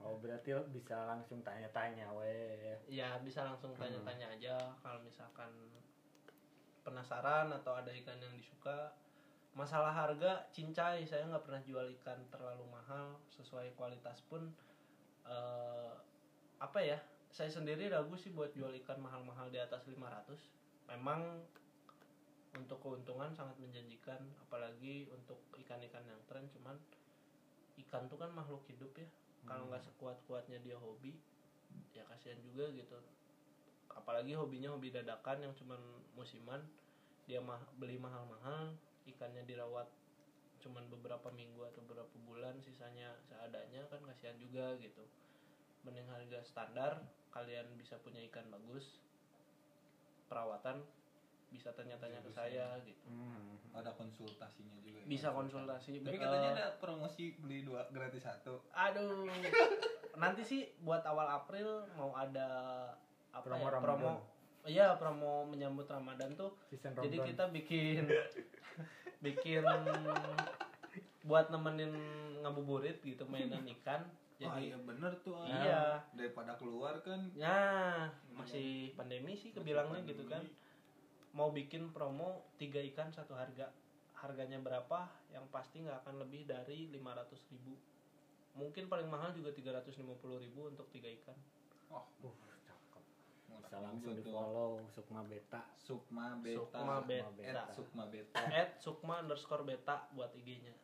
oh 0.05 0.17
berarti 0.23 0.57
bisa 0.73 1.05
langsung 1.05 1.45
tanya-tanya 1.45 2.09
weh 2.17 2.81
ya 2.89 3.21
bisa 3.21 3.45
langsung 3.45 3.77
tanya-tanya 3.77 4.33
aja 4.33 4.57
kalau 4.81 5.05
misalkan 5.05 5.53
penasaran 6.81 7.53
atau 7.53 7.77
ada 7.77 7.93
ikan 7.93 8.17
yang 8.17 8.33
disuka. 8.33 8.97
Masalah 9.53 9.91
harga 9.91 10.47
cincai 10.55 11.03
saya 11.05 11.27
nggak 11.29 11.45
pernah 11.45 11.63
jual 11.67 11.87
ikan 12.01 12.17
terlalu 12.31 12.65
mahal 12.71 13.19
sesuai 13.35 13.75
kualitas 13.75 14.23
pun 14.31 14.49
eh, 15.29 15.93
apa 16.63 16.81
ya? 16.81 16.97
Saya 17.29 17.53
sendiri 17.53 17.93
ragu 17.93 18.17
sih 18.17 18.33
buat 18.33 18.57
jual 18.57 18.73
ikan 18.83 18.97
mahal-mahal 19.05 19.53
di 19.53 19.61
atas 19.61 19.85
500. 19.85 20.58
Memang 20.89 21.45
untuk 22.57 22.81
keuntungan 22.81 23.31
sangat 23.37 23.61
menjanjikan 23.61 24.19
apalagi 24.41 25.07
untuk 25.13 25.39
ikan-ikan 25.61 26.03
yang 26.09 26.19
tren 26.25 26.49
cuman 26.49 26.75
ikan 27.87 28.09
tuh 28.09 28.17
kan 28.17 28.33
makhluk 28.33 28.65
hidup 28.67 28.91
ya. 28.97 29.09
Kalau 29.45 29.69
nggak 29.71 29.85
sekuat-kuatnya 29.85 30.59
dia 30.65 30.75
hobi 30.81 31.15
ya 31.93 32.03
kasihan 32.09 32.41
juga 32.41 32.73
gitu. 32.73 32.99
Apalagi 33.93 34.33
hobinya 34.35 34.73
hobi 34.73 34.89
dadakan 34.91 35.45
yang 35.45 35.55
cuman 35.55 35.79
musiman 36.17 36.65
dia 37.29 37.45
mah 37.45 37.61
beli 37.77 38.01
mahal-mahal 38.01 38.73
ikannya 39.05 39.45
dirawat 39.45 39.87
cuman 40.59 40.91
beberapa 40.91 41.31
minggu 41.31 41.63
atau 41.71 41.85
beberapa 41.87 42.11
bulan 42.27 42.59
sisanya 42.65 43.15
seadanya 43.23 43.87
kan 43.93 44.01
kasihan 44.09 44.35
juga 44.41 44.75
gitu. 44.81 45.05
Mending 45.87 46.09
harga 46.11 46.43
standar 46.43 47.07
kalian 47.31 47.77
bisa 47.79 48.01
punya 48.03 48.25
ikan 48.33 48.49
bagus 48.51 48.99
perawatan 50.29 50.85
bisa 51.49 51.73
tanya-tanya 51.73 52.21
ke 52.21 52.31
saya 52.31 52.77
gitu 52.83 53.01
Hmm. 53.05 53.57
Ada 53.71 53.93
konsultasinya 53.93 54.77
juga. 54.79 54.99
ya? 54.99 55.05
bisa 55.07 55.29
konsultasi 55.31 55.99
Tapi 55.99 56.11
Eh, 56.11 56.21
katanya 56.21 56.51
ada 56.53 56.67
promosi 56.77 57.33
beli 57.37 57.63
dua 57.63 57.89
gratis 57.89 58.21
satu. 58.23 58.61
aduh 58.71 59.25
nanti 60.19 60.43
sih 60.43 60.63
buat 60.79 61.01
awal 61.03 61.29
April 61.35 61.65
mau 61.95 62.13
ada 62.13 62.49
apa 63.31 63.41
Promo 63.41 63.57
ya, 63.59 63.71
Ramadan. 63.71 63.83
promo 63.83 64.13
iya 64.67 64.87
promo 64.95 65.33
menyambut 65.47 65.87
Ramadan 65.87 66.35
tuh 66.35 66.53
season 66.67 66.93
jadi 66.95 67.17
kita 67.25 67.45
bikin 67.49 68.05
bikin 69.25 69.65
buat 71.23 71.49
nemenin 71.49 71.93
ngabuburit 72.39 73.01
gitu 73.01 73.25
mainan 73.25 73.63
ikan 73.75 74.05
Jadi 74.39 74.71
iya 74.71 74.79
bener 74.79 75.13
tuh. 75.21 75.35
ah. 75.35 75.47
Iya. 75.47 75.83
Daripada 76.15 76.55
keluar 76.55 77.03
kan. 77.03 77.27
ya 77.35 78.07
masih 78.33 78.95
pandemi 78.95 79.35
sih 79.35 79.51
kebilangnya 79.51 80.07
gitu 80.07 80.23
kan 80.25 80.47
mau 81.35 81.51
bikin 81.51 81.91
promo 81.91 82.47
tiga 82.57 82.79
ikan 82.95 83.11
satu 83.11 83.35
harga 83.35 83.69
harganya 84.15 84.59
berapa 84.59 85.07
yang 85.31 85.47
pasti 85.51 85.83
nggak 85.83 86.03
akan 86.03 86.23
lebih 86.23 86.47
dari 86.47 86.91
500.000 86.91 87.55
ribu 87.55 87.75
mungkin 88.55 88.91
paling 88.91 89.07
mahal 89.07 89.31
juga 89.31 89.55
350.000 89.55 90.03
ribu 90.43 90.61
untuk 90.67 90.87
tiga 90.91 91.07
ikan 91.23 91.37
Oh, 91.89 92.05
uh 92.23 92.35
cakep 92.63 93.03
mau 93.47 93.59
bisa 93.59 93.79
langsung 93.79 94.13
di 94.13 94.25
follow 94.25 94.83
Sukma 94.91 95.23
Beta 95.25 95.63
Sukma 95.79 96.37
Beta. 96.37 96.79
Sukma 96.79 96.97
Beta. 97.03 97.31
At 97.55 97.71
Sukma 97.73 98.05
Beta. 98.11 98.39
at 98.45 98.71
sukma 98.77 99.15
underscore 99.23 99.63
beta 99.63 100.05
buat 100.13 100.31
IG-nya 100.35 100.75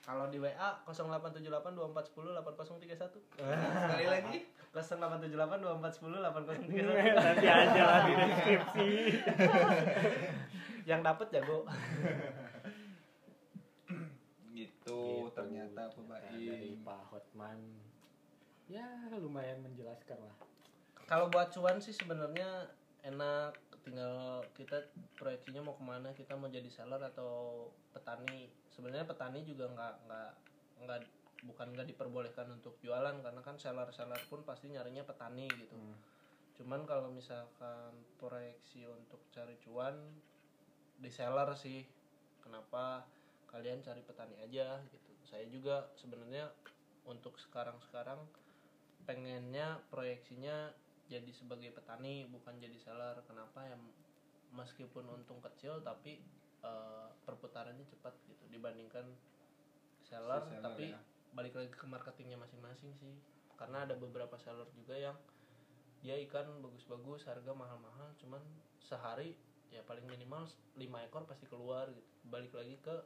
kalau 0.00 0.26
di 0.32 0.40
WA 0.40 0.80
0878 0.88 1.76
2410 1.76 2.40
8031 2.40 3.20
Sekali 3.36 4.06
lagi. 4.08 4.38
0878 4.70 5.60
2410 5.60 6.24
8031 6.24 7.18
nanti 7.18 7.46
aja 7.50 7.82
lah 7.84 8.00
di 8.06 8.12
deskripsi. 8.14 8.88
Yang 10.90 11.00
dapat 11.04 11.26
jago. 11.34 11.58
Gitu, 14.54 15.02
ternyata 15.34 15.88
Pak 15.90 16.04
Nah, 16.06 16.18
dari. 16.20 16.76
Pak 16.82 17.00
Hotman. 17.10 17.58
Ya 18.70 18.86
lumayan 19.18 19.58
menjelaskan 19.66 20.18
lah. 20.22 20.36
Kalau 21.10 21.26
buat 21.26 21.50
cuan 21.50 21.82
sih 21.82 21.90
sebenarnya 21.90 22.70
enak 23.02 23.58
tinggal 23.80 24.44
kita 24.52 24.92
proyeksinya 25.16 25.64
mau 25.64 25.74
ke 25.76 25.84
mana 25.84 26.12
kita 26.12 26.36
mau 26.36 26.48
jadi 26.52 26.68
seller 26.68 27.00
atau 27.00 27.66
petani. 27.92 28.48
Sebenarnya 28.72 29.08
petani 29.08 29.44
juga 29.44 29.68
nggak 29.72 29.94
nggak 30.06 30.30
nggak 30.84 31.00
bukan 31.48 31.66
nggak 31.72 31.88
diperbolehkan 31.88 32.52
untuk 32.52 32.76
jualan 32.84 33.16
karena 33.24 33.40
kan 33.40 33.56
seller 33.56 33.88
seller 33.96 34.20
pun 34.28 34.44
pasti 34.44 34.68
nyarinya 34.68 35.04
petani 35.04 35.48
gitu. 35.48 35.76
Hmm. 35.76 35.96
cuman 36.60 36.84
kalau 36.84 37.08
misalkan 37.08 37.96
proyeksi 38.20 38.84
untuk 38.84 39.24
cari 39.32 39.56
cuan 39.64 39.96
di 41.00 41.08
seller 41.08 41.56
sih. 41.56 41.88
Kenapa? 42.44 43.08
Kalian 43.48 43.80
cari 43.80 44.04
petani 44.04 44.36
aja 44.44 44.76
gitu. 44.92 45.12
Saya 45.24 45.48
juga 45.48 45.88
sebenarnya 45.96 46.52
untuk 47.08 47.40
sekarang 47.40 47.80
sekarang 47.88 48.20
pengennya 49.08 49.80
proyeksinya 49.88 50.68
jadi 51.10 51.30
sebagai 51.34 51.74
petani 51.74 52.30
bukan 52.30 52.54
jadi 52.62 52.78
seller. 52.78 53.18
Kenapa? 53.26 53.66
Ya 53.66 53.74
meskipun 54.54 55.10
untung 55.10 55.42
kecil 55.42 55.82
tapi 55.82 56.22
eh, 56.62 57.08
perputarannya 57.26 57.82
cepat 57.90 58.14
gitu 58.30 58.44
dibandingkan 58.54 59.10
seller, 60.06 60.42
Si 60.46 60.54
seller, 60.54 60.62
tapi 60.62 60.84
ya. 60.94 61.00
balik 61.34 61.58
lagi 61.58 61.74
ke 61.74 61.86
marketingnya 61.90 62.38
masing-masing 62.38 62.94
sih. 63.02 63.14
Karena 63.58 63.84
ada 63.84 63.98
beberapa 63.98 64.38
seller 64.38 64.70
juga 64.72 64.94
yang 64.94 65.18
dia 66.00 66.16
ikan 66.30 66.46
bagus-bagus 66.64 67.28
harga 67.28 67.52
mahal-mahal 67.52 68.08
cuman 68.16 68.40
sehari 68.80 69.36
ya 69.68 69.84
paling 69.84 70.08
minimal 70.08 70.48
5 70.78 70.80
ekor 71.10 71.26
pasti 71.26 71.44
keluar 71.50 71.90
gitu. 71.90 72.06
Balik 72.30 72.54
lagi 72.54 72.78
ke 72.80 72.96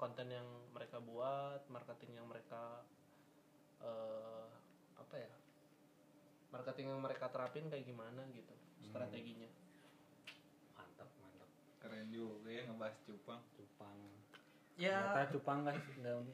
konten 0.00 0.32
yang 0.32 0.48
mereka 0.72 0.96
buat 0.98 1.60
marketing 1.68 2.16
yang 2.16 2.26
mereka 2.26 2.80
eh 3.80 4.48
apa 4.96 5.16
ya 5.16 5.32
marketing 6.50 6.86
yang 6.90 7.00
mereka 7.02 7.30
terapin 7.30 7.70
kayak 7.70 7.86
gimana 7.86 8.26
gitu 8.34 8.54
strateginya. 8.86 9.50
Mantap 10.74 11.08
mantap. 11.22 11.50
Keren 11.78 12.10
juga 12.10 12.50
ya 12.50 12.62
ngebahas 12.66 12.96
cupang. 13.06 13.40
cupang 13.54 13.98
ya 14.80 15.12
ternyata 15.12 15.36
cupang 15.36 15.60
guys 15.68 15.84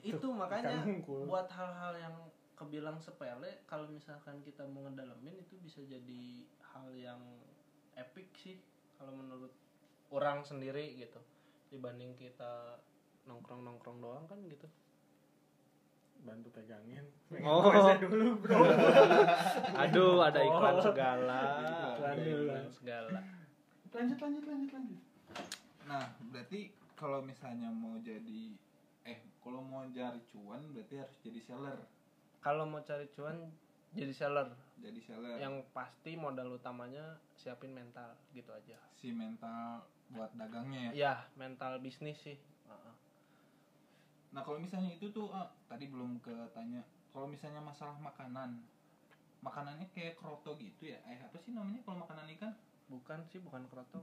itu 0.06 0.28
makanya 0.40 0.86
buat 1.02 1.50
hal-hal 1.50 1.98
yang 1.98 2.16
kebilang 2.54 3.02
sepele 3.02 3.66
kalau 3.66 3.90
misalkan 3.90 4.38
kita 4.46 4.62
mau 4.70 4.86
ngedalamin 4.86 5.34
itu 5.34 5.58
bisa 5.58 5.82
jadi 5.82 6.46
hal 6.62 6.94
yang 6.94 7.20
epic 7.98 8.30
sih 8.38 8.56
kalau 8.96 9.12
menurut 9.12 9.52
orang 10.14 10.46
sendiri 10.46 10.96
gitu. 10.96 11.18
Dibanding 11.68 12.14
kita 12.14 12.78
nongkrong 13.26 13.66
nongkrong 13.66 13.98
doang 13.98 14.24
kan 14.30 14.38
gitu 14.46 14.70
bantu 16.22 16.48
pegangin 16.50 17.04
Oh. 17.38 17.66
Dulu 17.98 18.38
bro 18.38 18.62
aduh 19.82 20.22
ada 20.22 20.40
iklan 20.40 20.74
Oh. 20.74 20.84
segala 20.84 21.42
Iklan 21.92 22.12
ada 22.12 22.22
dulu. 22.22 22.44
iklan 22.46 22.66
segala 22.70 23.18
lanjut 23.90 24.18
lanjut 24.18 24.44
lanjut 24.44 24.70
lanjut 24.72 25.02
Nah, 25.86 26.02
berarti 26.24 26.60
kalau 26.92 27.20
misalnya 27.20 27.68
mau 27.68 27.94
jadi 27.96 28.54
eh 29.02 29.18
kalau 29.38 29.60
mau 29.60 29.86
cari 29.86 30.18
cuan 30.26 30.58
berarti 30.70 30.94
harus 30.96 31.16
jadi 31.20 31.40
seller. 31.40 31.78
kalau 32.38 32.64
mau 32.64 32.80
cari 32.80 33.06
cuan 33.08 33.38
jadi 33.92 34.10
seller 34.10 34.50
jadi 34.76 34.98
seller 35.00 35.38
yang 35.38 35.62
pasti 35.70 36.14
modal 36.14 36.50
utamanya 36.52 37.04
siapin 37.32 37.70
mental 37.70 38.12
gitu 38.30 38.50
aja 38.50 38.74
si 38.92 39.08
mental 39.08 39.82
buat 40.08 40.30
dagangnya 40.32 40.90
ya 40.90 40.90
ya 40.92 41.14
mental 41.34 41.78
bisnis 41.78 42.18
sih. 42.20 42.36
Nah 44.36 44.44
kalau 44.44 44.60
misalnya 44.60 44.92
itu 44.92 45.08
tuh 45.16 45.32
ah, 45.32 45.48
tadi 45.64 45.88
belum 45.88 46.20
ke 46.20 46.52
tanya 46.52 46.84
kalau 47.08 47.24
misalnya 47.24 47.64
masalah 47.64 47.96
makanan 47.96 48.60
makanannya 49.46 49.86
kayak 49.94 50.18
kroto 50.18 50.58
gitu 50.58 50.90
ya? 50.90 50.98
Eh 51.06 51.22
apa 51.22 51.38
sih 51.38 51.54
namanya 51.54 51.78
kalau 51.86 52.02
makanan 52.02 52.26
ikan? 52.34 52.52
Bukan 52.90 53.22
sih 53.30 53.38
bukan 53.38 53.62
kroto. 53.70 54.02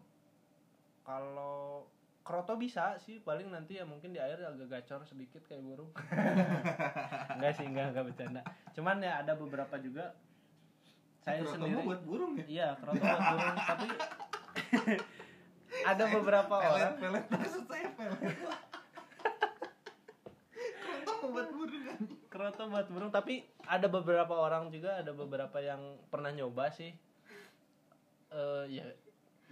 Kalau 1.04 1.88
kroto 2.24 2.56
bisa 2.56 2.96
sih 3.04 3.20
paling 3.20 3.52
nanti 3.52 3.76
ya 3.76 3.84
mungkin 3.84 4.16
di 4.16 4.20
air 4.24 4.40
agak 4.40 4.72
gacor 4.72 5.04
sedikit 5.04 5.44
kayak 5.44 5.64
burung. 5.64 5.92
Enggak 7.36 7.54
sih 7.60 7.68
enggak 7.68 7.92
enggak 7.92 8.06
bercanda. 8.08 8.42
Cuman 8.72 9.04
ya 9.04 9.20
ada 9.20 9.36
beberapa 9.36 9.76
juga. 9.78 10.16
Saya 11.24 11.40
Kroto 11.40 11.56
sendiri 11.56 11.88
buat 11.88 12.02
burung 12.04 12.36
ya? 12.36 12.46
Iya 12.52 12.68
kroto 12.84 13.00
buat 13.00 13.24
burung 13.32 13.56
tapi 13.64 13.88
ada 15.92 16.04
beberapa 16.12 16.56
pelet 16.60 16.76
orang 16.76 16.96
pelet 17.00 17.26
maksud 17.32 17.64
saya 17.64 17.88
pelet 17.96 18.36
kroto 21.24 21.28
mah 21.32 21.48
buat 21.56 21.93
kroto 22.28 22.70
buat 22.70 22.88
burung 22.89 23.12
tapi 23.14 23.43
ada 23.68 23.88
beberapa 23.88 24.34
orang 24.34 24.70
juga 24.74 24.99
ada 24.99 25.12
beberapa 25.12 25.58
yang 25.60 25.99
pernah 26.08 26.32
nyoba 26.34 26.70
sih. 26.74 26.91
Eh 28.34 28.66
ya 28.70 28.86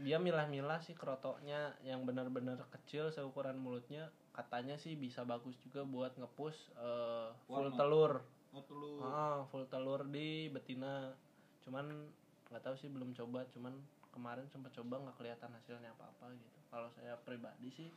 dia 0.01 0.17
milah-milah 0.17 0.81
sih 0.81 0.97
krotonya 0.97 1.77
yang 1.85 2.07
benar-benar 2.07 2.57
kecil 2.73 3.13
seukuran 3.13 3.59
mulutnya. 3.59 4.09
Katanya 4.31 4.79
sih 4.79 4.95
bisa 4.95 5.27
bagus 5.27 5.59
juga 5.61 5.83
buat 5.83 6.15
ngepush 6.15 6.59
eh, 6.79 7.29
full 7.45 7.69
Warna. 7.69 7.77
telur. 7.77 8.13
Oh 8.55 8.63
telur. 8.65 8.99
Ah 9.05 9.39
full 9.51 9.67
telur 9.67 10.07
di 10.07 10.47
betina. 10.49 11.13
Cuman 11.61 12.07
nggak 12.49 12.63
tahu 12.63 12.75
sih 12.79 12.89
belum 12.89 13.13
coba. 13.13 13.45
Cuman 13.53 13.75
kemarin 14.11 14.47
sempat 14.51 14.75
coba 14.75 14.99
nggak 15.03 15.17
kelihatan 15.19 15.51
hasilnya 15.55 15.91
apa-apa 15.95 16.33
gitu. 16.35 16.59
Kalau 16.71 16.89
saya 16.95 17.15
pribadi 17.21 17.69
sih 17.71 17.89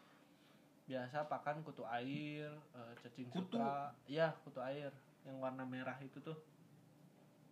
biasa 0.85 1.25
pakan 1.25 1.65
kutu 1.65 1.81
air 1.89 2.53
eh, 2.77 2.93
cacing 3.01 3.29
Kutu? 3.33 3.57
sutra. 3.57 3.93
Ya 4.05 4.37
kutu 4.45 4.61
air. 4.61 4.93
Yang 5.25 5.37
warna 5.41 5.65
merah 5.65 5.97
itu 6.05 6.21
tuh. 6.21 6.37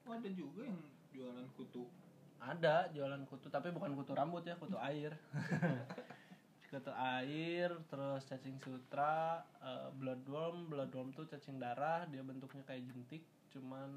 Oh, 0.04 0.12
ada 0.12 0.28
juga 0.28 0.66
yang 0.66 0.80
jualan 1.14 1.46
kutu. 1.56 1.88
Ada 2.42 2.90
jualan 2.92 3.22
kutu. 3.24 3.48
Tapi 3.48 3.72
bukan 3.72 3.96
kutu 3.96 4.12
rambut 4.12 4.44
ya 4.44 4.54
kutu 4.60 4.76
air. 4.80 5.16
Kutu 6.72 6.88
air 6.88 7.68
terus 7.92 8.24
cacing 8.24 8.56
sutra 8.56 9.44
eh, 9.60 9.92
bloodworm 9.92 10.72
bloodworm 10.72 11.12
tuh 11.12 11.28
cacing 11.28 11.60
darah. 11.60 12.08
Dia 12.08 12.24
bentuknya 12.24 12.64
kayak 12.64 12.88
jentik 12.88 13.20
cuman 13.52 13.92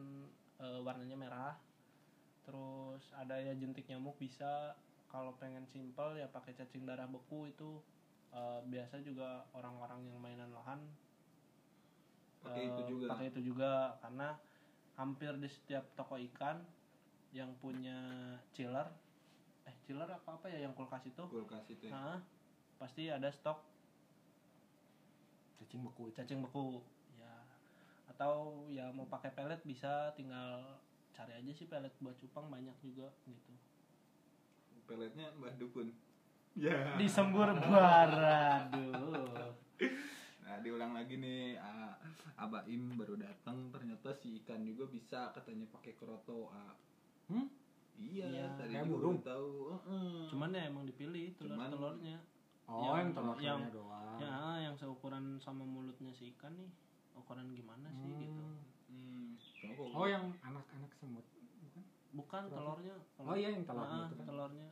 eh, 0.59 0.79
warnanya 0.83 1.15
merah. 1.15 1.55
Terus 2.43 2.99
ada 3.15 3.39
ya 3.39 3.55
jentik 3.55 3.87
nyamuk 3.87 4.19
bisa. 4.19 4.75
Kalau 5.07 5.31
pengen 5.39 5.63
simple 5.71 6.19
ya 6.19 6.27
pakai 6.27 6.51
cacing 6.51 6.83
darah 6.83 7.07
beku 7.07 7.47
itu 7.47 7.79
eh, 8.35 8.59
biasa 8.67 8.99
juga 8.99 9.47
orang-orang 9.55 10.11
yang 10.11 10.19
mainan 10.19 10.51
lahan 10.51 10.83
pakai 12.43 12.69
itu 12.69 12.81
eh, 12.83 12.87
juga. 12.91 13.05
pakai 13.15 13.27
itu 13.31 13.41
juga 13.41 13.71
karena 14.03 14.37
hampir 14.99 15.31
di 15.39 15.49
setiap 15.49 15.83
toko 15.97 16.19
ikan 16.31 16.61
yang 17.35 17.51
punya 17.59 17.97
chiller 18.55 18.87
eh 19.65 19.75
chiller 19.83 20.07
apa 20.07 20.37
apa 20.37 20.47
ya 20.51 20.67
yang 20.67 20.73
kulkas 20.77 21.03
itu? 21.09 21.23
Kulkas 21.25 21.65
itu 21.73 21.89
ya. 21.89 21.91
Nah, 21.91 22.19
pasti 22.77 23.09
ada 23.09 23.27
stok 23.33 23.59
cacing 25.57 25.81
beku. 25.81 26.13
cacing 26.13 26.39
beku 26.45 26.85
ya. 27.17 27.33
Atau 28.13 28.67
ya 28.69 28.93
mau 28.93 29.09
pakai 29.09 29.33
pelet 29.33 29.59
bisa 29.65 30.13
tinggal 30.13 30.79
cari 31.15 31.33
aja 31.33 31.51
sih 31.55 31.65
pelet 31.65 31.91
buat 31.97 32.13
cupang 32.21 32.47
banyak 32.53 32.75
juga 32.85 33.09
gitu. 33.25 33.53
Peletnya 34.85 35.33
mbah 35.41 35.57
dukun 35.57 35.89
ya 36.55 36.95
di 36.95 37.05
sembur 37.05 37.51
bara 37.61 38.65
aduh 38.65 39.53
Nah, 40.45 40.63
diulang 40.63 40.93
lagi 40.93 41.17
nih, 41.17 41.57
ah, 41.57 41.97
Abah 42.37 42.63
Im 42.65 42.95
baru 42.95 43.17
datang 43.17 43.67
ternyata 43.69 44.13
si 44.13 44.39
ikan 44.39 44.61
juga 44.61 44.87
bisa 44.87 45.27
katanya 45.29 45.67
pakai 45.67 45.91
kroto. 45.93 46.47
Ah. 46.47 46.71
Hmm? 47.27 47.49
Iya, 47.97 48.29
Iya, 48.29 48.45
tadi 48.55 48.71
kayak 48.71 48.85
juga 48.85 48.95
burung. 48.95 49.19
tahu. 49.19 49.51
Heeh. 49.73 50.15
cuman 50.29 50.49
ya 50.49 50.63
emang 50.65 50.83
dipilih 50.85 51.31
telur 51.33 51.49
Cuman- 51.49 51.71
telurnya 51.71 52.17
oh 52.65 52.81
Yang- 52.81 52.95
yang 52.95 53.09
telur 53.11 53.37
yang- 53.37 53.63
doang 53.69 54.17
ya 54.17 54.35
yang 54.61 54.75
seukuran 54.75 55.25
sama 55.37 55.63
mulutnya 55.63 56.11
si 56.11 56.31
ikan 56.31 56.53
nih 56.53 56.71
ukuran 57.13 57.47
gimana 57.49 57.87
sih 57.89 58.03
Hmm. 58.05 58.21
gitu 58.21 58.43
Hmm. 58.85 59.31
Oh 59.91 60.05
yang 60.05 60.31
anak-anak 60.39 60.91
semut 60.93 61.23
bukan 61.25 61.83
bukan 62.13 62.41
telurnya 62.49 62.95
oh 63.17 63.33
iya 63.33 63.49
yang 63.49 63.63
telurnya 63.63 63.97
Ah, 63.97 64.05
itu 64.05 64.15
kan 64.17 64.25
telurnya 64.25 64.67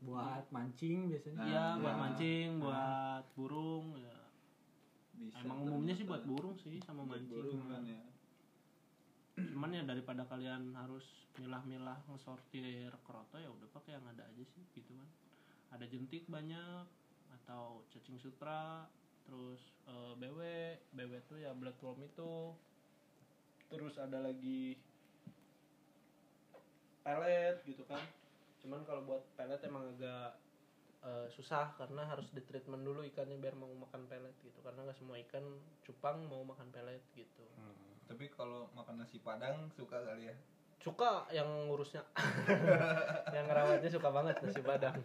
buat 0.00 0.44
mancing 0.48 1.08
biasanya 1.08 1.36
Nah, 1.36 1.44
Iya, 1.44 1.60
iya. 1.60 1.66
buat 1.76 1.96
mancing, 1.98 2.48
buat 2.58 3.24
burung 3.34 3.86
ya. 3.96 4.16
bisa 5.12 5.36
Emang 5.38 5.58
umumnya 5.60 5.92
sih 5.92 6.08
buat 6.08 6.24
burung 6.24 6.56
sih 6.56 6.80
sama 6.80 7.04
Buat 7.04 7.20
mancing. 7.20 7.28
burung 7.30 7.60
kan 7.68 7.82
ya. 7.84 8.02
Cuman 9.36 9.70
ya 9.70 9.82
daripada 9.84 10.24
kalian 10.24 10.72
harus 10.74 11.04
milah-milah 11.36 11.96
ngesortir 12.06 12.88
kroto 13.00 13.36
ya 13.36 13.48
udah 13.48 13.68
pakai 13.70 13.96
yang 13.96 14.06
ada 14.06 14.24
aja 14.24 14.44
sih 14.46 14.64
gitu 14.72 14.90
kan. 14.90 15.08
Ada 15.70 15.84
jentik 15.86 16.24
banyak 16.26 16.84
atau 17.30 17.84
cacing 17.86 18.16
sutra, 18.16 18.88
terus 19.22 19.60
eh, 19.86 20.12
BW, 20.16 20.40
BW 20.90 21.12
tuh 21.22 21.38
ya 21.38 21.52
bloodworm 21.52 22.00
itu. 22.02 22.56
Terus 23.68 23.94
ada 23.96 24.18
lagi 24.18 24.80
pelet 27.00 27.56
gitu 27.64 27.84
kan. 27.84 28.02
Cuman 28.60 28.84
kalau 28.84 29.02
buat 29.08 29.24
pelet 29.34 29.60
emang 29.64 29.88
agak 29.96 30.36
eh, 31.00 31.26
susah 31.32 31.72
karena 31.80 32.04
harus 32.04 32.28
di 32.30 32.44
treatment 32.44 32.84
dulu 32.84 33.00
ikannya 33.08 33.40
biar 33.40 33.56
mau 33.56 33.72
makan 33.72 34.04
pelet 34.06 34.36
gitu. 34.44 34.60
Karena 34.60 34.84
nggak 34.84 34.98
semua 35.00 35.16
ikan 35.28 35.44
cupang 35.84 36.28
mau 36.28 36.44
makan 36.44 36.68
pelet 36.68 37.00
gitu. 37.16 37.44
Hmm. 37.56 37.96
Tapi 38.06 38.28
kalau 38.32 38.68
makan 38.76 39.00
nasi 39.00 39.22
padang 39.22 39.72
suka 39.74 40.02
kali 40.02 40.28
ya. 40.28 40.36
suka 40.80 41.28
yang 41.28 41.44
ngurusnya. 41.68 42.00
Yang 43.36 43.46
ngerawatnya 43.52 43.90
suka 43.92 44.08
banget 44.08 44.40
nasi 44.40 44.64
padang. 44.64 44.96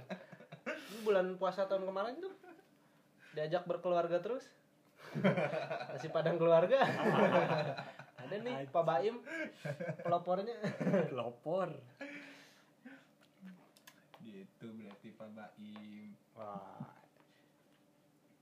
Ini 0.64 1.04
bulan 1.04 1.36
puasa 1.36 1.68
tahun 1.68 1.84
kemarin 1.84 2.16
tuh 2.24 2.32
diajak 3.36 3.68
berkeluarga 3.68 4.24
terus. 4.24 4.48
Nasi 5.92 6.08
padang 6.08 6.40
keluarga. 6.40 6.80
Ada 8.24 8.36
nih 8.40 8.72
Pak 8.72 8.84
Baim 8.88 9.20
pelopornya. 10.00 10.56
Pelopor 11.12 11.76
Gitu 14.66 14.74
berarti 14.76 15.08
Pak 15.14 15.30
Baim. 15.32 16.10
wah 16.34 16.82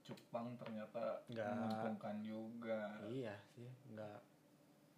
Cupang 0.01 0.55
ternyata 0.55 1.19
Nggak. 1.26 1.51
menguntungkan 1.53 2.15
juga. 2.21 2.80
iya 3.05 3.36
sih 3.49 3.67
nggak 3.89 4.19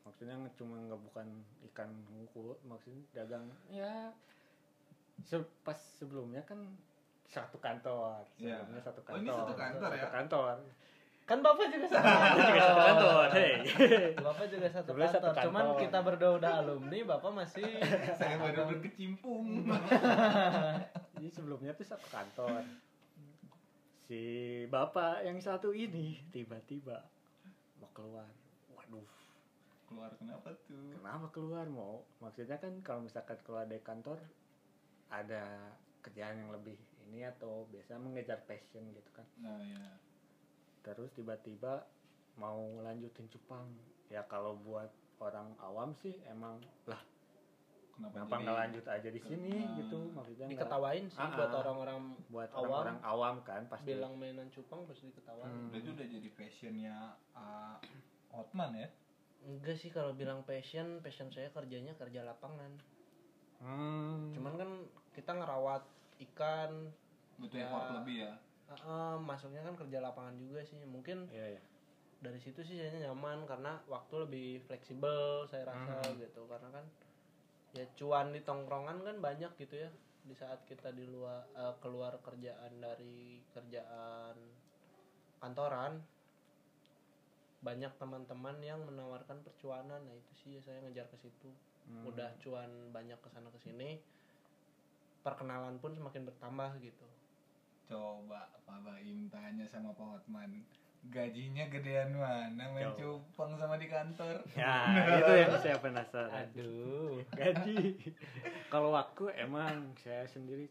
maksudnya 0.02 0.38
cuma 0.56 0.78
nggak 0.80 1.02
bukan 1.04 1.28
ikan 1.66 1.90
nguku 2.12 2.54
maksudnya 2.62 3.02
dagang 3.12 3.50
ya 3.68 4.14
se- 5.20 5.50
pas 5.62 5.74
sebelumnya 5.98 6.42
kan 6.44 6.62
satu 7.24 7.58
kantor 7.58 8.22
Iya. 8.36 8.62
sebelumnya 8.62 8.84
satu 8.84 9.02
Oh, 9.02 9.06
kantor 9.08 9.18
ini 9.20 9.30
satu 9.32 9.54
kantor 9.56 9.90
ya? 9.90 9.98
satu 10.00 10.14
kantor 10.14 10.56
kan 11.26 11.38
bapak 11.42 11.66
juga 11.68 11.88
satu 11.90 12.06
juga 12.40 12.62
satu 12.62 12.82
kantor 12.84 13.28
hei 13.32 13.54
bapak 14.16 14.46
juga 14.48 14.68
satu 14.72 14.92
kantor. 14.92 15.10
satu 15.12 15.28
cuman 15.44 15.66
kantor. 15.66 15.82
kita 15.82 15.98
berdua 16.02 16.32
udah 16.38 16.52
alumni 16.56 17.00
bapak 17.04 17.32
masih 17.36 17.66
Saya 18.20 18.36
baru 18.38 18.62
berkecimpung. 18.72 19.46
jadi 21.16 21.28
sebelumnya 21.32 21.72
tuh 21.72 21.88
satu 21.88 22.08
kantor. 22.12 22.62
Si 24.06 24.22
bapak 24.70 25.26
yang 25.26 25.40
satu 25.42 25.72
ini 25.72 26.20
tiba-tiba 26.30 27.02
mau 27.80 27.90
keluar. 27.96 28.30
Waduh. 28.76 29.08
Keluar 29.88 30.12
kenapa 30.20 30.54
tuh? 30.68 31.00
kenapa 31.00 31.28
keluar? 31.32 31.66
Mau 31.72 32.04
maksudnya 32.20 32.60
kan 32.60 32.76
kalau 32.84 33.08
misalkan 33.08 33.40
keluar 33.48 33.66
dari 33.66 33.82
kantor 33.82 34.20
ada 35.10 35.72
kerjaan 36.04 36.38
yang 36.38 36.52
lebih 36.54 36.78
ini 37.08 37.26
atau 37.26 37.66
biasa 37.72 37.98
mengejar 37.98 38.44
passion 38.46 38.86
gitu 38.94 39.12
kan. 39.16 39.26
Nah, 39.42 39.58
ya. 39.64 39.88
terus 40.86 41.10
tiba-tiba 41.18 41.88
mau 42.36 42.62
lanjutin 42.84 43.26
cupang 43.32 43.66
ya 44.12 44.22
kalau 44.28 44.60
buat 44.60 44.92
orang 45.24 45.56
awam 45.64 45.96
sih 45.96 46.14
emang 46.28 46.60
lah 46.86 47.00
Kenapa, 47.96 48.12
kenapa 48.14 48.36
nggak 48.38 48.58
lanjut 48.60 48.86
aja 48.86 49.10
di 49.10 49.22
sini 49.22 49.56
Nah. 49.58 49.72
gitu 49.78 50.00
maksudnya 50.12 50.46
diketawain 50.48 51.06
sih 51.06 51.16
Ah, 51.18 51.32
buat 51.32 51.48
ah. 51.48 51.60
orang-orang 51.62 51.98
buat 52.28 52.50
awam 52.52 52.60
orang-orang 52.60 52.98
awam 53.02 53.36
kan 53.42 53.62
pasti 53.66 53.88
bilang 53.90 54.14
mainan 54.16 54.48
cupang 54.50 54.84
pasti 54.84 55.08
diketawain 55.08 55.48
Hmm. 55.48 55.68
Berarti 55.70 55.90
udah 55.92 56.08
jadi 56.10 56.30
passionnya 56.30 56.96
uh, 57.32 57.76
Hotman 58.30 58.76
ya? 58.76 58.88
enggak 59.42 59.76
sih 59.76 59.88
kalau 59.90 60.12
bilang 60.12 60.42
passion 60.42 61.00
passion 61.00 61.30
saya 61.30 61.48
kerjanya 61.50 61.94
kerja 61.94 62.22
lapangan 62.22 62.76
Hmm. 63.58 64.34
cuman 64.34 64.54
kan 64.56 64.70
kita 65.12 65.32
ngerawat 65.32 65.84
ikan 66.22 66.92
Butuh 67.38 67.56
Ya. 67.56 67.66
effort 67.66 67.88
lebih 67.96 68.18
ya? 68.22 68.34
eh, 68.66 68.76
eh, 68.76 69.16
masuknya 69.18 69.62
kan 69.62 69.76
kerja 69.78 70.02
lapangan 70.02 70.36
juga 70.36 70.60
sih 70.62 70.84
mungkin 70.84 71.30
iya 71.30 71.56
ya 71.56 71.62
dari 72.18 72.36
situ 72.38 72.60
sih 72.60 72.76
saya 72.76 73.06
nyaman 73.06 73.46
karena 73.46 73.78
waktu 73.86 74.16
lebih 74.20 74.48
fleksibel 74.64 75.46
saya 75.46 75.64
rasa 75.66 76.02
Hmm. 76.04 76.18
gitu 76.18 76.44
karena 76.46 76.74
kan 76.74 76.84
ya 77.76 77.86
cuan 78.00 78.32
di 78.32 78.40
tongkrongan 78.40 79.04
kan 79.04 79.18
banyak 79.20 79.52
gitu 79.60 79.76
ya 79.76 79.92
di 80.26 80.34
saat 80.34 80.64
kita 80.66 80.96
di 80.96 81.06
luar 81.06 81.46
eh, 81.54 81.76
keluar 81.84 82.18
kerjaan 82.24 82.80
dari 82.80 83.44
kerjaan 83.52 84.36
kantoran 85.44 86.00
banyak 87.62 87.94
teman-teman 87.98 88.62
yang 88.62 88.78
menawarkan 88.86 89.42
percuanan. 89.42 89.98
Nah 90.06 90.14
itu 90.14 90.34
sih 90.38 90.54
saya 90.62 90.86
ngejar 90.86 91.10
ke 91.10 91.18
situ. 91.18 91.50
Hmm. 91.86 92.02
udah 92.02 92.34
cuan 92.42 92.90
banyak 92.90 93.14
ke 93.22 93.30
sana 93.30 93.46
ke 93.54 93.62
sini 93.62 94.02
perkenalan 95.22 95.78
pun 95.78 95.94
semakin 95.94 96.26
bertambah 96.26 96.82
gitu. 96.82 97.06
Coba 97.86 98.50
Pak 98.66 98.82
Baim 98.82 99.30
tanya 99.30 99.70
sama 99.70 99.94
Pak 99.94 100.18
Hotman 100.18 100.66
gajinya 101.08 101.64
gedean 101.68 102.12
mana 102.14 102.66
main 102.70 102.92
cupang 102.94 103.56
sama 103.56 103.76
di 103.76 103.86
kantor 103.86 104.42
Ya, 104.52 104.84
itu 105.20 105.32
yang 105.38 105.54
saya 105.56 105.78
penasaran. 105.78 106.32
aduh 106.50 107.22
Gaji. 107.32 107.96
Kalau 108.74 108.92
waktu 108.92 109.24
emang 109.38 109.96
saya 109.96 110.26
sendiri 110.26 110.68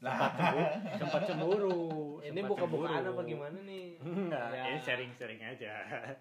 Lah. 0.00 0.16
sempat 0.16 0.32
cemburu, 0.32 0.96
sempat 0.96 1.22
cemburu. 1.26 1.80
ini 2.22 2.32
sempat 2.34 2.50
buka-bukaan 2.50 3.00
cemburu. 3.00 3.12
apa 3.12 3.22
gimana 3.26 3.58
nih 3.62 3.86
Enggak, 4.00 4.46
Ya. 4.50 4.64
ini 4.66 4.78
sharing-sharing 4.80 5.40
aja. 5.42 5.74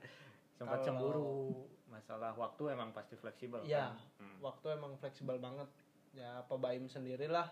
Sempat 0.57 0.83
cemburu. 0.83 1.63
Masalah 1.87 2.35
waktu 2.35 2.63
emang 2.69 2.91
pasti 2.91 3.15
fleksibel. 3.15 3.63
Iya. 3.63 3.87
kan? 3.89 3.95
Hmm. 4.19 4.35
waktu 4.41 4.67
emang 4.73 4.91
fleksibel 4.95 5.37
banget 5.37 5.69
ya 6.11 6.39
apa 6.39 6.53
baim 6.55 6.83
sendirilah 6.85 7.47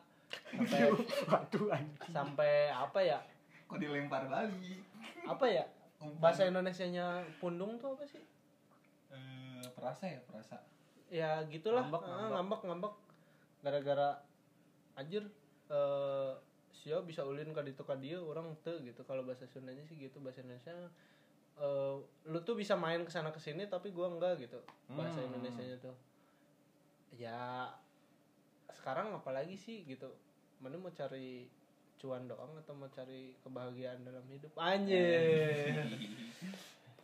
sampai 0.49 0.91
Waktu 1.25 1.59
sampai 2.09 2.51
apa 2.67 2.99
ya 2.99 3.19
kok 3.67 3.77
dilempar 3.77 4.25
lagi 4.27 4.79
apa 5.23 5.45
ya? 5.45 5.65
Bahasa 6.17 6.45
Indonesianya 6.45 7.21
pundung 7.37 7.75
tuh 7.77 7.93
apa 7.93 8.05
sih? 8.05 8.23
Eh 9.11 9.65
perasa 9.75 10.07
ya 10.07 10.19
perasa. 10.23 10.55
Ya 11.07 11.41
gitulah. 11.47 11.83
Ngambek, 11.83 12.01
Ah, 12.01 12.07
ngambek. 12.07 12.31
ngambek 12.31 12.61
ngambek. 12.63 12.93
Gara-gara 13.61 14.09
anjir 14.95 15.23
eh 15.67 16.31
sio 16.71 17.01
bisa 17.01 17.25
ulin 17.25 17.51
ka 17.51 17.59
ditu 17.59 17.81
ka 17.81 17.97
dieu 17.97 18.23
orang 18.23 18.55
teu 18.61 18.79
gitu. 18.79 19.03
Kalau 19.03 19.25
bahasa 19.25 19.43
Sundanya 19.45 19.83
sih 19.83 19.97
gitu. 19.97 20.19
Bahasa 20.19 20.39
Indonesia 20.41 20.71
eh 21.57 21.95
lu 22.23 22.39
tuh 22.41 22.53
bisa 22.53 22.77
main 22.77 23.01
ke 23.01 23.09
sana 23.09 23.33
ke 23.33 23.41
sini 23.41 23.65
tapi 23.65 23.89
gua 23.91 24.07
enggak 24.07 24.39
gitu. 24.39 24.61
Bahasa 24.87 25.19
Hmm. 25.19 25.27
Indonesianya 25.33 25.81
tuh. 25.81 25.95
Ya 27.11 27.73
sekarang 28.69 29.11
apalagi 29.11 29.57
sih 29.57 29.83
gitu. 29.83 30.07
Mana 30.61 30.77
mau 30.77 30.89
cari 30.89 31.49
cuan 31.97 32.23
doang 32.23 32.53
atau 32.55 32.73
mau 32.73 32.87
cari 32.87 33.33
kebahagiaan 33.41 34.01
dalam 34.01 34.21
hidup? 34.27 34.53
Anjir. 34.55 35.73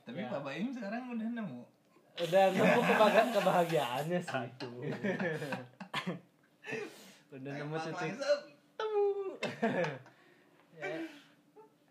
Tapi 0.03 0.19
Ya. 0.19 0.27
Pak 0.27 0.41
Baim 0.41 0.69
sekarang 0.69 1.09
udah 1.09 1.27
nemu. 1.33 1.61
Udah 2.19 2.43
nemu 2.51 2.79
kebahagiaan 2.83 3.29
kebahagiaannya 3.31 4.19
sih. 4.19 4.37
Aduh. 4.37 4.81
udah 7.33 7.51
nemu 7.51 7.75
titik 7.81 8.13
temu. 8.75 9.07
Ya, 10.73 10.89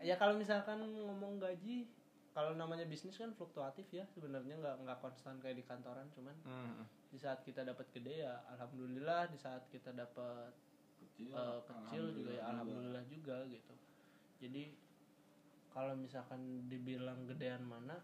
ya 0.02 0.14
kalau 0.16 0.34
misalkan 0.34 0.78
ngomong 0.82 1.38
gaji 1.38 1.86
kalau 2.32 2.52
namanya 2.52 2.84
bisnis 2.84 3.14
kan 3.14 3.30
fluktuatif 3.30 3.84
ya 3.88 4.04
sebenarnya 4.08 4.56
nggak 4.56 4.76
nggak 4.82 4.98
konstan 4.98 5.36
kayak 5.38 5.58
di 5.58 5.64
kantoran 5.64 6.08
cuman 6.10 6.32
Hmm. 6.42 6.84
di 7.06 7.16
saat 7.16 7.40
kita 7.42 7.60
dapat 7.62 7.86
gede 7.92 8.24
ya 8.24 8.40
alhamdulillah 8.50 9.28
di 9.28 9.36
saat 9.36 9.68
kita 9.68 9.92
dapat 9.92 10.48
kecil, 11.28 11.38
eh, 11.38 11.60
kecil 11.66 12.04
juga 12.14 12.30
ya 12.34 12.42
alhamdulillah 12.50 13.04
juga. 13.06 13.36
gitu. 13.46 13.74
Jadi 14.42 14.62
kalau 15.72 15.94
misalkan 15.96 16.68
dibilang 16.68 17.24
gedean 17.24 17.64
mana 17.64 17.96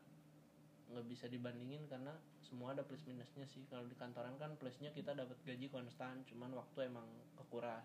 nggak 0.88 1.04
bisa 1.04 1.28
dibandingin 1.28 1.84
karena 1.84 2.16
semua 2.40 2.72
ada 2.72 2.80
plus 2.80 3.04
minusnya 3.04 3.44
sih. 3.44 3.68
Kalau 3.68 3.84
di 3.84 3.92
kantoran 3.98 4.40
kan 4.40 4.56
plusnya 4.56 4.88
kita 4.96 5.12
dapat 5.12 5.36
gaji 5.44 5.68
konstan 5.68 6.24
cuman 6.24 6.56
waktu 6.56 6.88
emang 6.88 7.04
kekuras. 7.36 7.84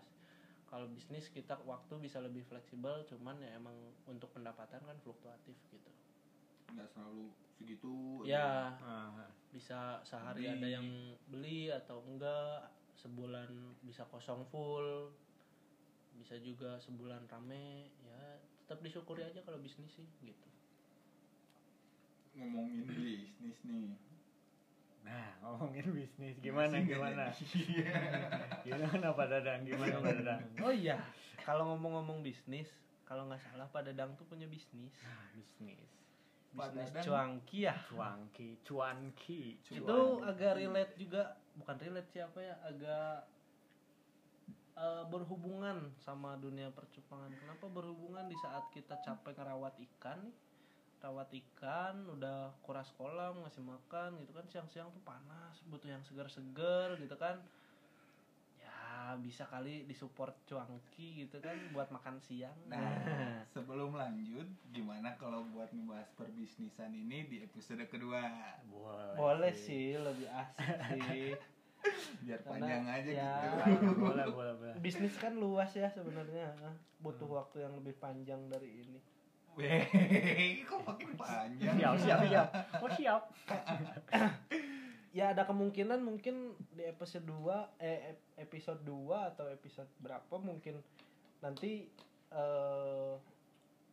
Kalau 0.72 0.88
bisnis 0.90 1.28
kita 1.28 1.60
waktu 1.68 2.00
bisa 2.00 2.18
lebih 2.24 2.42
fleksibel 2.48 3.04
cuman 3.06 3.36
ya 3.44 3.54
emang 3.60 3.76
untuk 4.08 4.32
pendapatan 4.32 4.80
kan 4.80 4.96
fluktuatif 5.04 5.54
gitu. 5.68 5.90
Nggak 6.72 6.88
selalu 6.96 7.28
segitu 7.54 8.24
ya. 8.24 8.72
Bisa 9.52 10.00
sehari 10.02 10.48
Beli. 10.48 10.56
ada 10.56 10.68
yang 10.80 10.88
beli 11.28 11.60
atau 11.70 12.00
enggak 12.08 12.72
sebulan 12.96 13.52
bisa 13.84 14.08
kosong 14.08 14.48
full 14.48 15.12
bisa 16.14 16.38
juga 16.38 16.78
sebulan 16.78 17.26
rame 17.26 17.90
ya 18.00 18.20
tetap 18.64 18.80
disyukuri 18.80 19.22
aja 19.22 19.42
kalau 19.42 19.58
bisnis 19.58 19.90
sih 19.90 20.06
gitu 20.20 20.48
ngomongin 22.34 22.86
bisnis 22.88 23.58
nih 23.64 23.94
Nah, 25.04 25.36
ngomongin 25.44 25.84
bisnis 25.92 26.32
gimana 26.40 26.80
Masih 26.80 26.88
gimana? 26.88 27.24
Gimana 28.64 29.12
Pak 29.12 29.26
Dadang? 29.28 29.60
Gimana 29.68 30.00
Pak 30.00 30.12
Dadang? 30.16 30.40
oh 30.64 30.72
iya 30.72 30.96
kalau 31.44 31.76
ngomong-ngomong 31.76 32.24
bisnis 32.24 32.72
kalau 33.04 33.28
nggak 33.28 33.44
salah 33.44 33.68
Pak 33.68 33.84
Dadang 33.84 34.16
tuh 34.16 34.24
punya 34.24 34.48
bisnis 34.48 34.96
Nah, 35.04 35.28
bisnis. 35.36 35.84
Bisnis 36.56 36.88
cuangki 37.04 37.68
ya 37.68 37.76
Cuanki, 37.84 38.56
cuanki. 38.64 39.60
Cuan. 39.60 39.76
itu 39.84 39.98
agak 40.24 40.52
relate 40.56 40.94
juga 40.96 41.22
bukan 41.52 41.76
relate 41.76 42.08
siapa 42.08 42.38
ya 42.40 42.56
agak 42.64 43.28
eh, 44.84 45.04
berhubungan 45.08 45.88
sama 46.04 46.36
dunia 46.36 46.68
percupangan 46.68 47.32
kenapa 47.40 47.66
berhubungan 47.72 48.28
di 48.28 48.36
saat 48.36 48.68
kita 48.76 49.00
capek 49.00 49.32
ngerawat 49.40 49.74
ikan 49.80 50.20
nih? 50.20 50.36
Rawat 51.04 51.28
ikan 51.36 52.08
udah 52.16 52.56
kuras 52.64 52.88
kolam 52.96 53.44
ngasih 53.44 53.60
makan 53.60 54.16
gitu 54.24 54.32
kan 54.32 54.44
siang-siang 54.48 54.88
tuh 54.88 55.04
panas 55.04 55.60
butuh 55.68 55.92
yang 55.92 56.00
segar-segar 56.00 56.96
gitu 56.96 57.12
kan. 57.20 57.44
Ya 58.56 59.12
bisa 59.20 59.44
kali 59.44 59.84
disupport 59.84 60.32
cuangki 60.48 61.28
gitu 61.28 61.44
kan 61.44 61.60
buat 61.76 61.92
makan 61.92 62.16
siang. 62.24 62.56
Nah, 62.72 62.80
sebelum 63.52 63.92
lanjut, 63.92 64.48
gimana 64.72 65.12
kalau 65.20 65.44
buat 65.52 65.68
ngebahas 65.76 66.08
perbisnisan 66.16 66.96
ini 66.96 67.28
di 67.28 67.44
episode 67.44 67.84
kedua? 67.92 68.24
Boleh, 68.72 69.16
boleh 69.20 69.52
sih. 69.52 70.00
lebih 70.00 70.28
asik. 70.32 71.04
sih 71.12 71.36
Biar 72.20 72.40
Karena, 72.40 72.50
panjang 72.56 72.84
aja 72.86 73.10
ya. 73.10 73.32
gitu. 73.66 73.88
boleh, 74.04 74.26
boleh, 74.26 74.52
boleh. 74.54 74.74
bisnis 74.78 75.14
kan 75.14 75.34
luas 75.34 75.68
ya 75.70 75.86
sebenarnya 75.86 76.56
butuh 76.98 77.28
waktu 77.28 77.60
yang 77.60 77.74
lebih 77.74 77.92
panjang 77.94 78.40
dari 78.48 78.80
ini 78.80 78.98
Weh, 79.54 79.86
kok 80.66 80.82
makin 80.82 81.14
panjang? 81.14 81.78
Siap, 81.78 81.94
siap, 81.96 82.18
siap. 82.26 82.48
Oh, 82.76 82.90
siap. 82.90 83.22
ya 85.14 85.30
ada 85.30 85.46
kemungkinan 85.46 86.02
mungkin 86.02 86.34
di 86.68 86.82
episode 86.82 87.22
2 87.22 87.78
eh 87.78 88.10
ep- 88.10 88.26
episode 88.40 88.82
2 88.82 88.90
atau 89.30 89.46
episode 89.46 89.86
berapa 89.98 90.34
mungkin 90.36 90.82
nanti 91.38 91.86
eh, 92.30 93.14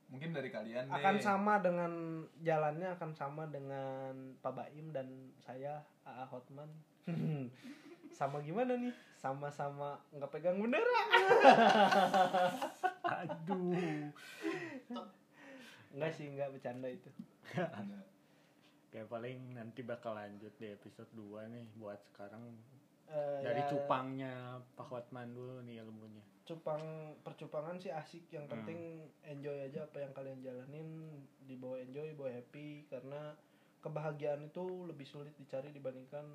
Mungkin 0.10 0.34
dari 0.34 0.50
kalian 0.50 0.90
deh. 0.90 0.98
akan 0.98 1.16
sama 1.20 1.62
dengan 1.62 1.92
jalannya 2.42 2.90
akan 2.92 3.12
sama 3.14 3.46
dengan 3.46 4.12
Pak 4.42 4.52
Baim 4.52 4.90
dan 4.90 5.08
saya 5.38 5.78
AA 6.04 6.26
Hotman 6.26 6.68
sama 8.12 8.38
gimana 8.42 8.78
nih? 8.78 8.94
Sama-sama 9.18 10.02
nggak 10.14 10.32
pegang 10.32 10.58
bendera. 10.58 11.02
Aduh. 13.22 14.10
enggak 15.92 16.12
sih 16.16 16.26
enggak 16.32 16.52
bercanda 16.52 16.88
itu. 16.88 17.10
Kayak 18.92 19.08
paling 19.08 19.56
nanti 19.56 19.82
bakal 19.82 20.16
lanjut 20.16 20.52
di 20.60 20.68
episode 20.72 21.08
2 21.16 21.48
nih 21.48 21.66
buat 21.80 22.00
sekarang. 22.12 22.44
Eh, 23.12 23.40
dari 23.44 23.60
ya, 23.60 23.68
cupangnya 23.68 24.34
Pak 24.76 24.88
Hotman 24.88 25.36
dulu 25.36 25.60
nih 25.64 25.84
ilmunya. 25.84 26.24
cupang 26.42 27.16
percupangan 27.24 27.80
sih 27.80 27.94
asik. 27.94 28.28
Yang 28.28 28.46
Hmm. 28.50 28.54
penting 28.60 28.80
enjoy 29.24 29.56
aja 29.62 29.88
apa 29.88 30.04
yang 30.04 30.12
kalian 30.12 30.44
jalanin. 30.44 30.88
Dibawa 31.44 31.80
enjoy 31.80 32.12
bawa 32.12 32.32
happy. 32.34 32.88
Karena 32.92 33.32
kebahagiaan 33.80 34.52
itu 34.52 34.84
lebih 34.84 35.08
sulit 35.08 35.32
dicari 35.40 35.72
dibandingkan 35.72 36.28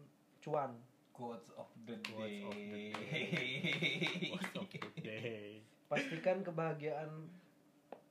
cuan 0.46 0.70
Quotes 1.10 1.48
of 1.56 1.66
the 1.82 1.96
day. 1.98 2.44
Quotes 2.44 2.44
of 2.44 2.54
the 2.54 2.84
Most 4.30 4.52
of 4.60 4.68
the 4.70 5.00
day. 5.00 5.64
pastikan 5.86 6.44
kebahagiaan 6.44 7.08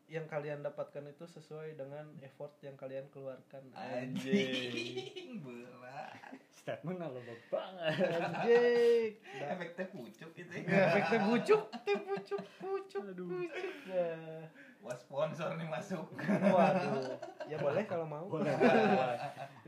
yang 0.06 0.26
kalian 0.26 0.62
dapatkan 0.62 1.06
itu 1.08 1.26
sesuai 1.26 1.76
dengan 1.76 2.06
effort 2.22 2.54
yang 2.62 2.74
kalian 2.74 3.06
keluarkan 3.10 3.62
Anjing, 3.74 5.38
berat. 5.40 6.38
Statement 6.52 6.98
lo 7.02 7.22
banget. 7.48 7.94
anjing 8.10 9.12
Dah. 9.38 9.50
Efeknya 9.54 9.86
pucuk 9.88 10.30
gitu 10.34 10.52
ya. 10.62 10.90
efeknya 10.90 11.20
bucuk 11.26 11.62
teh 11.84 11.98
bucuk 12.10 12.42
bucuk 12.58 13.06
bucuk 13.14 13.70
Nah. 13.86 14.46
Wah 14.86 14.94
sponsor 14.94 15.58
nih 15.58 15.66
masuk. 15.66 16.06
waduh. 16.46 17.18
Ya 17.46 17.58
boleh 17.58 17.84
kalau 17.84 18.06
mau. 18.06 18.30
Boleh, 18.30 18.54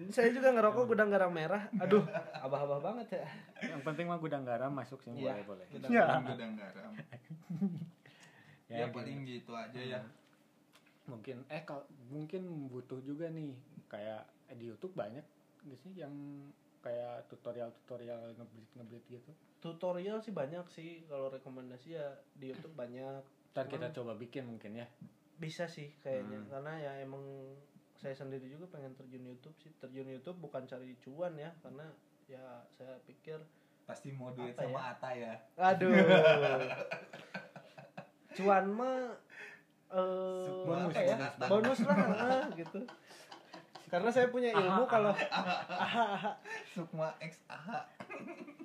saya 0.09 0.29
juga 0.29 0.53
ngerokok 0.53 0.85
gudang 0.85 1.09
garam 1.09 1.29
merah. 1.29 1.65
Aduh 1.75 2.05
abah-abah 2.37 2.79
banget 2.79 3.17
ya. 3.17 3.25
Yang 3.67 3.81
penting 3.83 4.05
mah 4.05 4.17
gudang 4.17 4.45
garam 4.45 4.69
masuk 4.69 5.01
sih 5.01 5.09
Iya, 5.11 5.41
boleh 5.41 5.43
boleh. 5.43 5.65
Gudang 5.71 5.89
Ya. 5.89 6.05
garam, 6.05 6.21
gudang 6.27 6.53
garam. 6.53 6.91
Ya, 8.67 8.83
Ya, 8.83 8.91
paling 8.91 9.23
gitu 9.23 9.55
aja 9.55 9.79
ya. 9.79 10.03
mungkin 11.07 11.39
eh 11.47 11.63
kalau 11.63 11.87
mungkin 12.11 12.67
butuh 12.67 12.99
juga 12.99 13.31
nih 13.31 13.55
kayak 13.87 14.27
eh, 14.51 14.55
di 14.55 14.67
YouTube 14.67 14.91
banyak 14.91 15.23
gak 15.63 15.79
sih 15.79 15.95
yang 15.95 16.11
kayak 16.77 17.23
tutorial-tutorial 17.27 18.35
ngeblit 18.35 18.67
ngeblit 18.75 19.03
gitu? 19.07 19.31
Tutorial 19.57 20.19
sih 20.19 20.29
banyak 20.29 20.67
sih. 20.67 21.07
Kalau 21.07 21.31
rekomendasi 21.31 21.95
ya 21.95 22.11
di 22.33 22.51
YouTube 22.51 22.75
banyak 22.75 23.23
ntar 23.51 23.65
kita 23.67 23.89
coba 23.91 24.15
bikin 24.15 24.45
mungkin 24.45 24.75
ya. 24.75 24.87
Bisa 25.37 25.69
sih 25.69 25.93
kayaknya 26.01 26.41
Hmm. 26.41 26.49
karena 26.49 26.73
ya 26.77 26.91
emang 27.01 27.21
saya 27.93 28.13
sendiri 28.13 28.45
juga 28.47 28.69
pengen 28.69 28.93
terjun 28.93 29.25
YouTube 29.25 29.57
sih. 29.57 29.71
Terjun 29.77 30.09
YouTube 30.09 30.37
bukan 30.37 30.65
cari 30.65 30.93
cuan 31.01 31.33
ya 31.35 31.49
karena 31.61 31.85
ya 32.25 32.43
saya 32.73 32.97
pikir 33.03 33.39
pasti 33.87 34.11
mau 34.11 34.29
duit 34.31 34.51
Apa 34.51 34.67
sama 34.67 34.77
ya? 34.77 34.91
Ata 34.91 35.09
ya. 35.15 35.33
Aduh. 35.57 35.93
Cuan 38.37 38.65
mah 38.69 39.15
eh 39.87 40.51
Bonus, 40.67 40.93
ya? 40.93 41.15
bonus. 41.39 41.49
bonus 41.49 41.79
lah 41.87 41.97
ah, 42.19 42.45
gitu. 42.53 42.79
Karena 43.87 44.11
saya 44.11 44.27
punya 44.27 44.51
ilmu 44.51 44.83
kalau 44.85 45.15
aha, 45.15 45.55
aha. 45.71 46.31
Sukma 46.67 47.15
X 47.23 47.39
AHA 47.47 47.87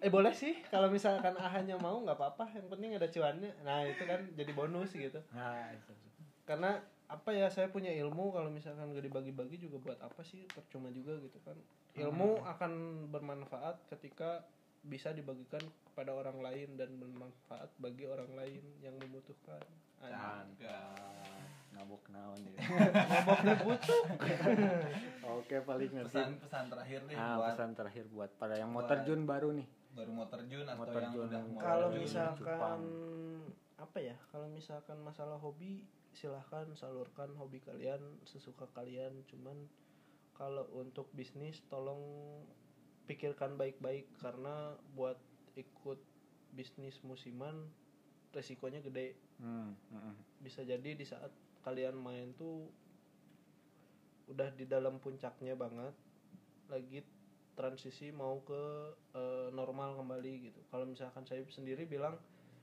eh 0.03 0.11
boleh 0.11 0.35
sih 0.35 0.59
kalau 0.67 0.91
misalkan 0.91 1.39
ahanya 1.39 1.79
mau 1.79 2.03
nggak 2.03 2.19
apa-apa. 2.19 2.51
Yang 2.59 2.69
penting 2.75 2.91
ada 2.99 3.07
cuannya. 3.07 3.53
Nah 3.63 3.87
itu 3.87 4.03
kan 4.03 4.21
jadi 4.35 4.51
bonus 4.51 4.91
gitu. 4.93 5.23
Nah 5.31 5.71
itu 5.71 5.95
karena 6.43 6.83
apa 7.07 7.31
ya 7.31 7.47
saya 7.47 7.71
punya 7.71 7.93
ilmu 8.03 8.35
kalau 8.35 8.51
misalkan 8.51 8.91
gak 8.91 9.05
dibagi-bagi 9.05 9.63
juga 9.63 9.79
buat 9.79 9.99
apa 10.03 10.27
sih 10.27 10.43
percuma 10.51 10.91
juga 10.91 11.15
gitu 11.23 11.39
kan. 11.47 11.55
Ilmu 11.95 12.43
akan 12.43 12.73
bermanfaat 13.15 13.87
ketika 13.95 14.43
bisa 14.83 15.15
dibagikan 15.15 15.63
kepada 15.87 16.11
orang 16.11 16.43
lain 16.43 16.75
dan 16.75 16.99
bermanfaat 16.99 17.71
bagi 17.79 18.11
orang 18.11 18.35
lain 18.35 18.59
yang 18.83 18.99
membutuhkan. 18.99 19.63
Mantap 20.03 21.23
nabok 21.73 22.05
naon 22.11 22.43
ya? 22.43 22.59
Maboknya 23.07 23.55
butuh 23.63 24.03
oke 25.25 25.57
paling 25.63 25.91
ngerti. 25.95 26.17
Pesan-pesan 26.21 26.65
terakhir 26.69 27.01
nih 27.09 27.15
ah 27.17 27.35
buat 27.39 27.47
pesan 27.55 27.71
terakhir 27.73 28.05
buat 28.13 28.31
pada 28.37 28.55
yang 28.59 28.71
mau 28.75 28.83
buat- 28.83 28.91
terjun 28.91 29.25
baru 29.25 29.55
nih 29.57 29.69
baru 29.93 30.11
mau 30.12 30.26
terjun 30.28 30.64
atau 30.64 30.78
Mau 30.80 30.88
yang 30.88 31.12
terjun. 31.12 31.26
udah 31.28 31.40
mau 31.45 31.61
kalau 31.61 31.88
misalkan 31.93 32.80
apa 33.76 33.99
ya 33.99 34.16
kalau 34.32 34.49
misalkan 34.49 34.99
masalah 35.05 35.36
hobi 35.36 35.84
silahkan 36.12 36.68
salurkan 36.76 37.32
hobi 37.40 37.61
kalian 37.64 38.01
sesuka 38.28 38.68
kalian. 38.76 39.24
Cuman 39.28 39.68
kalau 40.36 40.68
untuk 40.76 41.09
bisnis 41.12 41.61
tolong 41.72 42.01
pikirkan 43.09 43.57
baik-baik. 43.57 44.09
Karena 44.20 44.76
buat 44.97 45.16
ikut 45.57 46.01
bisnis 46.53 47.01
musiman 47.05 47.68
resikonya 48.32 48.80
gede. 48.84 49.16
Hmm, 49.40 49.76
hmm, 49.93 50.14
bisa 50.40 50.64
jadi 50.64 50.97
di 50.97 51.05
saat 51.05 51.32
kalian 51.64 51.97
main 51.97 52.32
tuh 52.36 52.68
udah 54.30 54.49
di 54.55 54.64
dalam 54.64 54.97
puncaknya 55.03 55.53
banget 55.59 55.93
lagi 56.70 57.05
transisi 57.53 58.09
mau 58.11 58.41
ke 58.43 58.63
eh, 59.13 59.49
normal 59.53 59.97
kembali 60.01 60.33
gitu. 60.51 60.61
Kalau 60.73 60.89
misalkan 60.89 61.25
saya 61.29 61.45
sendiri 61.53 61.85
bilang 61.85 62.17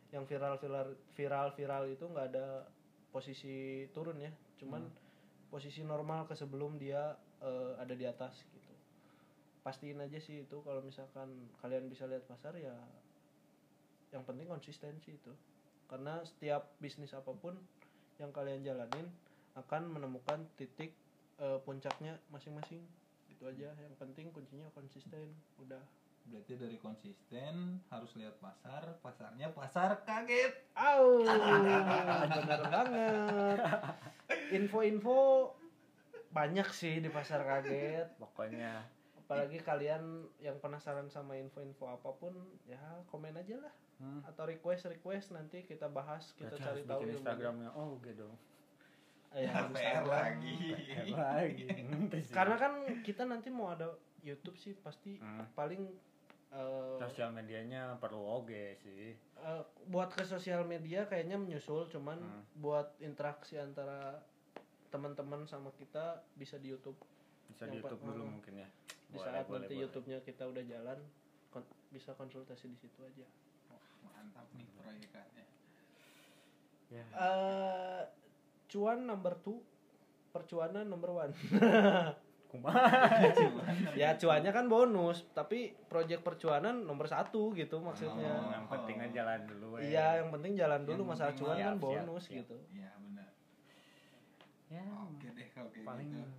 yang 0.09 0.25
viral 0.25 0.57
viral 0.57 0.97
viral 1.13 1.53
viral 1.53 1.83
itu 1.85 2.05
nggak 2.09 2.27
ada 2.33 2.65
posisi 3.13 3.85
turun 3.93 4.17
ya. 4.17 4.31
Cuman 4.57 4.89
posisi 5.53 5.85
normal 5.85 6.25
ke 6.25 6.33
sebelum 6.33 6.81
dia 6.81 7.13
eh, 7.41 7.73
ada 7.77 7.93
di 7.93 8.05
atas 8.05 8.41
gitu. 8.49 8.73
Pastiin 9.61 10.01
aja 10.01 10.17
sih 10.17 10.45
itu. 10.45 10.57
Kalau 10.65 10.81
misalkan 10.81 11.29
kalian 11.61 11.85
bisa 11.89 12.09
lihat 12.09 12.25
pasar 12.25 12.57
ya 12.57 12.73
yang 14.09 14.25
penting 14.25 14.49
konsistensi 14.49 15.13
itu. 15.13 15.33
Karena 15.89 16.21
setiap 16.25 16.73
bisnis 16.81 17.13
apa 17.13 17.33
pun 17.33 17.57
yang 18.17 18.33
kalian 18.33 18.65
jalanin 18.65 19.09
akan 19.57 19.89
menemukan 19.89 20.45
titik 20.57 20.93
eh, 21.37 21.59
puncaknya 21.61 22.17
masing-masing 22.33 22.81
itu 23.39 23.47
aja 23.47 23.71
yang 23.71 23.95
penting 23.95 24.35
kuncinya 24.35 24.67
konsisten 24.75 25.31
udah 25.55 25.79
berarti 26.27 26.59
dari 26.59 26.75
konsisten 26.75 27.79
harus 27.87 28.11
lihat 28.19 28.35
pasar 28.37 28.99
pasarnya 28.99 29.47
pasar 29.55 30.03
kaget 30.03 30.51
Au, 30.75 31.23
bener 31.23 32.61
banget. 32.67 33.57
Info-info 34.51 35.51
banyak 36.29 36.67
sih 36.69 36.99
di 36.99 37.07
pasar 37.07 37.41
kaget. 37.41 38.11
pokoknya 38.19 38.83
Apalagi 39.15 39.61
kalian 39.61 40.25
yang 40.41 40.59
penasaran 40.59 41.07
sama 41.07 41.37
info-info 41.37 41.85
apa 41.85 42.11
pun, 42.17 42.33
ya 42.65 42.81
komen 43.07 43.37
aja 43.37 43.61
lah. 43.61 43.73
hmm, 44.01 44.25
Atau 44.25 44.49
request 44.49 44.89
request 44.89 45.31
nanti 45.31 45.61
kita 45.63 45.85
bahas, 45.85 46.33
kita 46.33 46.57
berarti 46.57 46.65
cari 46.65 46.81
tahu 46.83 46.99
ilmunya. 47.05 47.15
Instagramnya 47.15 47.69
oh 47.73 47.95
Eh, 48.01 48.29
ya, 49.31 49.69
PR 49.69 50.03
lagi 50.03 50.57
lagi 51.13 51.65
Nanti 51.83 52.17
sih. 52.21 52.31
Karena 52.31 52.55
kan 52.55 52.73
kita 52.99 53.23
nanti 53.23 53.47
mau 53.47 53.69
ada 53.69 53.89
YouTube 54.19 54.55
sih 54.55 54.73
pasti 54.75 55.15
Hmm. 55.15 55.45
paling 55.53 55.85
eh, 56.49 56.97
sosial 56.99 57.29
medianya 57.29 57.93
perlu 57.95 58.17
oge 58.19 58.73
sih 58.75 59.13
eh, 59.13 59.61
buat 59.85 60.09
ke 60.09 60.23
sosial 60.23 60.63
media 60.63 61.05
kayaknya 61.05 61.37
menyusul 61.37 61.85
cuman 61.87 62.17
Hmm. 62.17 62.43
buat 62.55 62.97
interaksi 62.99 63.55
antara 63.55 64.17
teman-teman 64.87 65.45
sama 65.45 65.69
kita 65.71 66.25
bisa 66.33 66.57
di 66.57 66.69
YouTube 66.69 66.97
bisa 67.47 67.63
Yang 67.63 67.71
di 67.71 67.77
YouTube 67.79 68.01
dulu 68.03 68.23
hmm. 68.23 68.33
mungkin 68.33 68.53
ya 68.57 68.69
di 69.05 69.15
Boleh, 69.15 69.23
saat 69.23 69.45
boleh, 69.45 69.53
nanti 69.59 69.71
boleh. 69.71 69.83
YouTube-nya 69.85 70.19
kita 70.21 70.43
udah 70.45 70.63
jalan 70.63 70.99
kon- 71.47 71.65
bisa 71.87 72.13
konsultasi 72.13 72.65
di 72.67 72.77
situ 72.77 72.99
aja. 72.99 73.25
mantap 74.01 74.45
nih 74.51 74.65
proyekannya 74.75 75.45
ya 76.89 77.03
Eh 77.11 78.01
cuan 78.69 79.03
number 79.03 79.33
two, 79.35 79.57
percuanan 80.29 80.85
number 80.85 81.09
one. 81.11 81.33
kumaha 82.49 83.29
ya 83.93 84.13
cuannya 84.15 84.49
kan 84.49 84.65
bonus, 84.65 85.21
tapi 85.31 85.69
project 85.85 86.21
percuanan 86.21 86.81
nomor 86.81 87.05
satu 87.05 87.49
gitu 87.51 87.77
Oh. 87.77 87.83
maksudnya. 87.83 88.41
yang 88.47 88.65
penting 88.65 88.97
aja 88.99 89.13
jalan 89.21 89.39
dulu 89.43 89.67
ya. 89.75 89.81
Iya, 89.83 90.07
yang 90.17 90.29
penting 90.31 90.53
jalan 90.55 90.81
dulu 90.81 91.01
Yang 91.03 91.09
masalah 91.11 91.33
cuan 91.35 91.49
kan 91.51 91.61
siap, 91.67 91.77
bonus 91.79 92.05
siap, 92.19 92.25
siap. 92.25 92.37
gitu. 92.39 92.55
iya 92.71 92.89
benar 92.95 93.27
ya 94.67 94.81
oke 95.03 95.27
deh 95.29 95.47
kalau 95.49 95.69
kayak 95.69 95.81
paling 95.83 96.07
gitu 96.11 96.33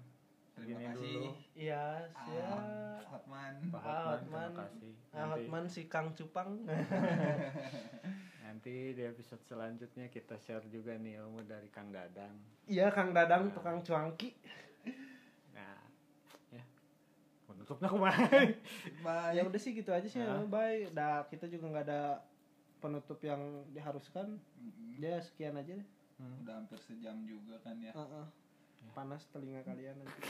terima 0.53 0.67
gini 0.67 0.85
kasih 0.85 1.15
Iya, 1.53 1.85
ya. 2.11 2.47
Ah, 2.49 2.99
Hotman 3.07 3.55
Pak 3.69 3.81
Hotman, 3.81 4.03
Hotman. 4.03 4.19
terima 4.21 4.43
kasih 4.61 4.93
Ah, 5.11 5.27
Hotman 5.29 5.65
si 5.67 5.83
Kang 5.87 6.09
Cupang. 6.13 6.51
nanti 8.51 8.91
di 8.91 9.07
episode 9.07 9.39
selanjutnya 9.47 10.11
kita 10.11 10.35
share 10.43 10.67
juga 10.67 10.99
nih 10.99 11.23
ilmu 11.23 11.47
dari 11.47 11.71
Kang 11.71 11.95
Dadang 11.95 12.35
Iya, 12.67 12.91
Kang 12.91 13.15
Dadang 13.15 13.55
tukang 13.55 13.79
cuangki. 13.79 14.35
nah 15.55 15.79
ya 16.51 16.63
penutupnya 17.47 17.87
kumaha 17.87 18.27
bye 19.07 19.31
Ya 19.39 19.43
udah 19.49 19.55
sih 19.55 19.71
gitu 19.71 19.95
aja 19.95 20.03
sih. 20.03 20.19
Ah. 20.19 20.43
Bye. 20.43 20.91
Dah 20.91 21.31
kita 21.31 21.47
juga 21.47 21.71
nggak 21.71 21.87
ada 21.87 22.27
penutup 22.83 23.23
yang 23.23 23.39
diharuskan. 23.71 24.35
Mm-mm. 24.59 24.99
Ya 24.99 25.23
sekian 25.23 25.55
aja 25.55 25.79
deh. 25.79 25.87
Hmm. 26.19 26.43
udah 26.45 26.53
hampir 26.59 26.77
sejam 26.85 27.17
juga 27.25 27.57
kan 27.65 27.79
ya 27.81 27.95
Heeh. 27.95 28.27
Panas 28.93 29.25
telinga 29.31 29.63
kalian 29.63 29.95
nanti. 29.95 30.21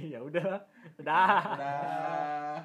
ya 0.16 0.24
udah 0.24 0.64
udah 0.96 1.36
udah 1.52 2.64